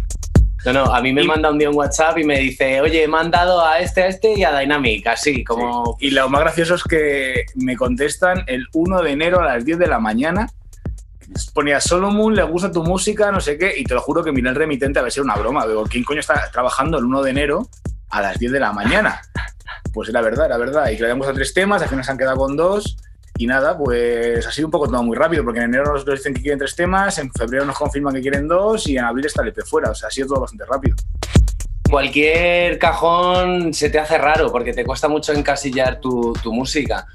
No, 0.65 0.73
no, 0.73 0.85
a 0.87 1.03
mí 1.03 1.13
me 1.13 1.25
manda 1.25 1.51
un 1.51 1.59
día 1.59 1.69
un 1.69 1.77
WhatsApp 1.77 2.17
y 2.17 2.25
me 2.25 2.39
dice, 2.39 2.81
oye, 2.81 3.03
he 3.03 3.09
mandado 3.09 3.63
a 3.63 3.81
este, 3.81 4.03
a 4.03 4.07
este 4.07 4.33
y 4.33 4.45
a 4.45 4.59
Dynamic, 4.59 5.07
así 5.07 5.45
como... 5.45 5.99
Y 6.01 6.13
lo 6.13 6.27
más 6.31 6.41
gracioso 6.41 6.75
es 6.77 6.85
que 6.85 7.45
me 7.55 7.77
contestan 7.77 8.45
el 8.47 8.67
1 8.73 9.03
de 9.03 9.11
enero 9.11 9.41
a 9.41 9.45
las 9.45 9.67
10 9.67 9.79
de 9.79 9.87
la 9.89 9.99
mañana. 9.99 10.49
Ponía 11.53 11.81
Solomon, 11.81 12.35
le 12.35 12.43
gusta 12.43 12.73
tu 12.73 12.83
música, 12.83 13.31
no 13.31 13.41
sé 13.41 13.59
qué, 13.59 13.75
y 13.77 13.85
te 13.85 13.95
lo 13.95 14.01
juro 14.01 14.25
que 14.25 14.33
miré 14.33 14.49
el 14.49 14.55
remitente 14.55 14.99
a 14.99 15.03
ver 15.03 15.13
si 15.13 15.21
era 15.21 15.25
una 15.25 15.37
broma. 15.37 15.67
Digo, 15.67 15.85
¿quién 15.85 16.05
coño 16.05 16.21
está 16.21 16.51
trabajando 16.51 16.99
el 16.99 17.05
1 17.05 17.23
de 17.23 17.31
enero 17.31 17.69
a 18.11 18.23
las 18.23 18.39
10 18.39 18.53
de 18.53 18.61
la 18.61 18.73
mañana? 18.73 19.21
Pues 19.93 20.09
era 20.09 20.21
verdad, 20.21 20.47
era 20.47 20.57
verdad. 20.57 20.89
Y 20.89 20.97
que 20.97 21.01
le 21.01 21.07
habían 21.07 21.19
gustado 21.19 21.37
tres 21.37 21.53
temas, 21.53 21.83
al 21.83 21.89
final 21.89 22.05
se 22.05 22.11
han 22.11 22.19
quedado 22.19 22.37
con 22.37 22.57
dos. 22.57 22.97
Y 23.37 23.47
nada, 23.47 23.79
pues 23.79 24.45
ha 24.47 24.51
sido 24.51 24.67
un 24.67 24.73
poco 24.73 24.89
todo 24.89 25.03
muy 25.03 25.17
rápido, 25.17 25.45
porque 25.45 25.61
en 25.61 25.67
enero 25.67 25.93
nos 25.93 26.05
dicen 26.05 26.35
que 26.35 26.43
quieren 26.43 26.59
tres 26.59 26.75
temas, 26.75 27.19
en 27.19 27.31
febrero 27.33 27.65
nos 27.65 27.79
confirman 27.79 28.15
que 28.15 28.21
quieren 28.21 28.49
dos, 28.49 28.89
y 28.89 28.97
en 28.97 29.05
abril 29.05 29.27
está 29.27 29.43
el 29.43 29.49
EP 29.49 29.65
fuera. 29.65 29.91
O 29.91 29.95
sea, 29.95 30.09
ha 30.09 30.11
sido 30.11 30.29
todo 30.29 30.41
bastante 30.41 30.65
rápido. 30.65 30.97
Cualquier 31.91 32.79
cajón 32.79 33.73
se 33.73 33.89
te 33.89 33.99
hace 33.99 34.19
raro 34.19 34.53
porque 34.53 34.75
te 34.75 34.85
cuesta 34.85 35.09
mucho 35.09 35.33
encasillar 35.33 36.01
tu, 36.01 36.35
tu 36.43 36.53
música. 36.53 37.07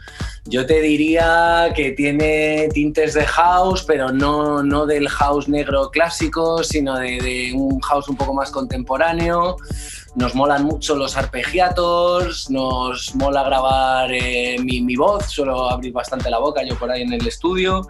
Yo 0.45 0.65
te 0.65 0.81
diría 0.81 1.71
que 1.73 1.91
tiene 1.91 2.67
tintes 2.73 3.13
de 3.13 3.23
house, 3.23 3.83
pero 3.83 4.11
no, 4.11 4.61
no 4.61 4.85
del 4.85 5.07
house 5.07 5.47
negro 5.47 5.89
clásico, 5.89 6.63
sino 6.63 6.97
de, 6.97 7.53
un 7.55 7.79
house 7.79 8.09
un 8.09 8.17
poco 8.17 8.33
más 8.33 8.51
contemporáneo. 8.51 9.55
Nos 10.15 10.35
molan 10.35 10.65
mucho 10.65 10.95
los 10.95 11.15
arpegiatos, 11.15 12.49
nos 12.49 13.15
mola 13.15 13.43
grabar 13.43 14.11
eh, 14.11 14.57
mi, 14.61 14.81
mi 14.81 14.95
voz, 14.95 15.27
suelo 15.27 15.69
abrir 15.69 15.93
bastante 15.93 16.29
la 16.29 16.39
boca 16.39 16.61
yo 16.63 16.75
por 16.77 16.91
ahí 16.91 17.03
en 17.03 17.13
el 17.13 17.25
estudio. 17.25 17.87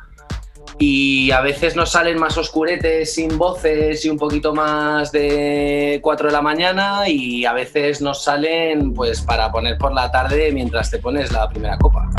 Y 0.79 1.31
a 1.31 1.41
veces 1.41 1.75
nos 1.75 1.91
salen 1.91 2.17
más 2.17 2.37
oscuretes 2.37 3.13
sin 3.13 3.37
voces 3.37 4.03
y 4.05 4.09
un 4.09 4.17
poquito 4.17 4.53
más 4.53 5.11
de 5.11 5.99
4 6.01 6.27
de 6.27 6.33
la 6.33 6.41
mañana 6.41 7.07
y 7.07 7.45
a 7.45 7.53
veces 7.53 8.01
nos 8.01 8.23
salen 8.23 8.93
pues 8.93 9.21
para 9.21 9.51
poner 9.51 9.77
por 9.77 9.93
la 9.93 10.11
tarde 10.11 10.51
mientras 10.51 10.89
te 10.89 10.97
pones 10.97 11.31
la 11.31 11.47
primera 11.47 11.77
copa. 11.77 12.09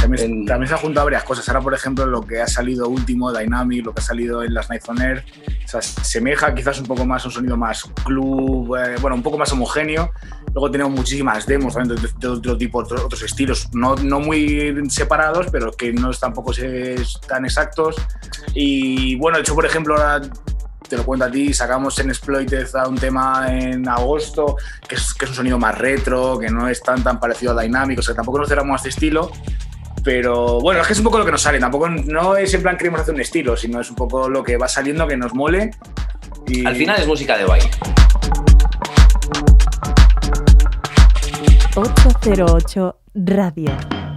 También, 0.00 0.46
también 0.46 0.68
se 0.68 0.74
han 0.74 0.80
juntado 0.80 1.06
varias 1.06 1.24
cosas. 1.24 1.48
Ahora, 1.48 1.60
por 1.60 1.74
ejemplo, 1.74 2.06
lo 2.06 2.22
que 2.22 2.40
ha 2.40 2.46
salido 2.46 2.88
último, 2.88 3.32
Dynamic, 3.32 3.84
lo 3.84 3.92
que 3.92 4.00
ha 4.00 4.04
salido 4.04 4.42
en 4.42 4.54
las 4.54 4.70
Nights 4.70 4.88
on 4.88 5.00
Air, 5.00 5.24
o 5.64 5.68
sea, 5.68 5.82
se 5.82 6.00
asemeja 6.00 6.54
quizás 6.54 6.80
un 6.80 6.86
poco 6.86 7.04
más 7.04 7.24
un 7.26 7.32
sonido 7.32 7.56
más 7.56 7.84
club, 8.04 8.76
eh, 8.76 8.96
bueno, 9.00 9.16
un 9.16 9.22
poco 9.22 9.36
más 9.38 9.52
homogéneo. 9.52 10.10
Luego 10.52 10.70
tenemos 10.70 10.92
muchísimas 10.92 11.46
demos 11.46 11.74
también 11.74 12.00
de, 12.00 12.08
de 12.18 12.28
otro 12.28 12.56
tipo, 12.58 12.78
otro- 12.78 13.04
otros 13.04 13.22
estilos, 13.22 13.68
no, 13.72 13.94
no 13.96 14.18
muy 14.20 14.74
separados, 14.88 15.46
pero 15.52 15.70
que 15.72 15.92
no 15.92 16.10
es 16.10 16.18
tampoco 16.18 16.52
se- 16.52 16.96
tan 17.28 17.44
exactos. 17.44 17.96
Y 18.54 19.14
bueno, 19.16 19.36
de 19.38 19.42
hecho, 19.42 19.54
por 19.54 19.64
ejemplo, 19.64 19.94
ahora 19.96 20.20
te 20.88 20.96
lo 20.96 21.04
cuento 21.04 21.24
a 21.26 21.30
ti, 21.30 21.54
sacamos 21.54 21.96
en 22.00 22.08
Exploited 22.10 22.66
a 22.74 22.88
un 22.88 22.96
tema 22.96 23.46
en 23.48 23.88
agosto, 23.88 24.56
que 24.88 24.96
es, 24.96 25.14
que 25.14 25.24
es 25.24 25.30
un 25.30 25.36
sonido 25.36 25.56
más 25.58 25.78
retro, 25.78 26.36
que 26.38 26.48
no 26.50 26.66
es 26.68 26.82
tan, 26.82 27.02
tan 27.04 27.20
parecido 27.20 27.56
a 27.56 27.62
Dynamic, 27.62 28.00
o 28.00 28.02
sea, 28.02 28.16
tampoco 28.16 28.38
nos 28.40 28.48
cerramos 28.48 28.72
a 28.72 28.76
este 28.78 28.88
estilo, 28.88 29.30
pero 30.02 30.58
bueno, 30.60 30.80
es 30.80 30.86
que 30.88 30.94
es 30.94 30.98
un 30.98 31.04
poco 31.04 31.18
lo 31.18 31.24
que 31.24 31.30
nos 31.30 31.42
sale, 31.42 31.60
tampoco 31.60 31.88
no 31.88 32.36
es 32.36 32.52
en 32.54 32.62
plan 32.62 32.76
queremos 32.76 33.00
hacer 33.02 33.14
un 33.14 33.20
estilo, 33.20 33.56
sino 33.56 33.80
es 33.80 33.88
un 33.90 33.94
poco 33.96 34.28
lo 34.28 34.42
que 34.42 34.56
va 34.56 34.66
saliendo 34.66 35.06
que 35.06 35.16
nos 35.16 35.32
mole. 35.32 35.70
Y... 36.48 36.66
Al 36.66 36.74
final 36.74 37.00
es 37.00 37.06
música 37.06 37.36
de 37.36 37.44
baile. 37.44 37.70
808 41.74 42.96
Radio. 43.14 44.09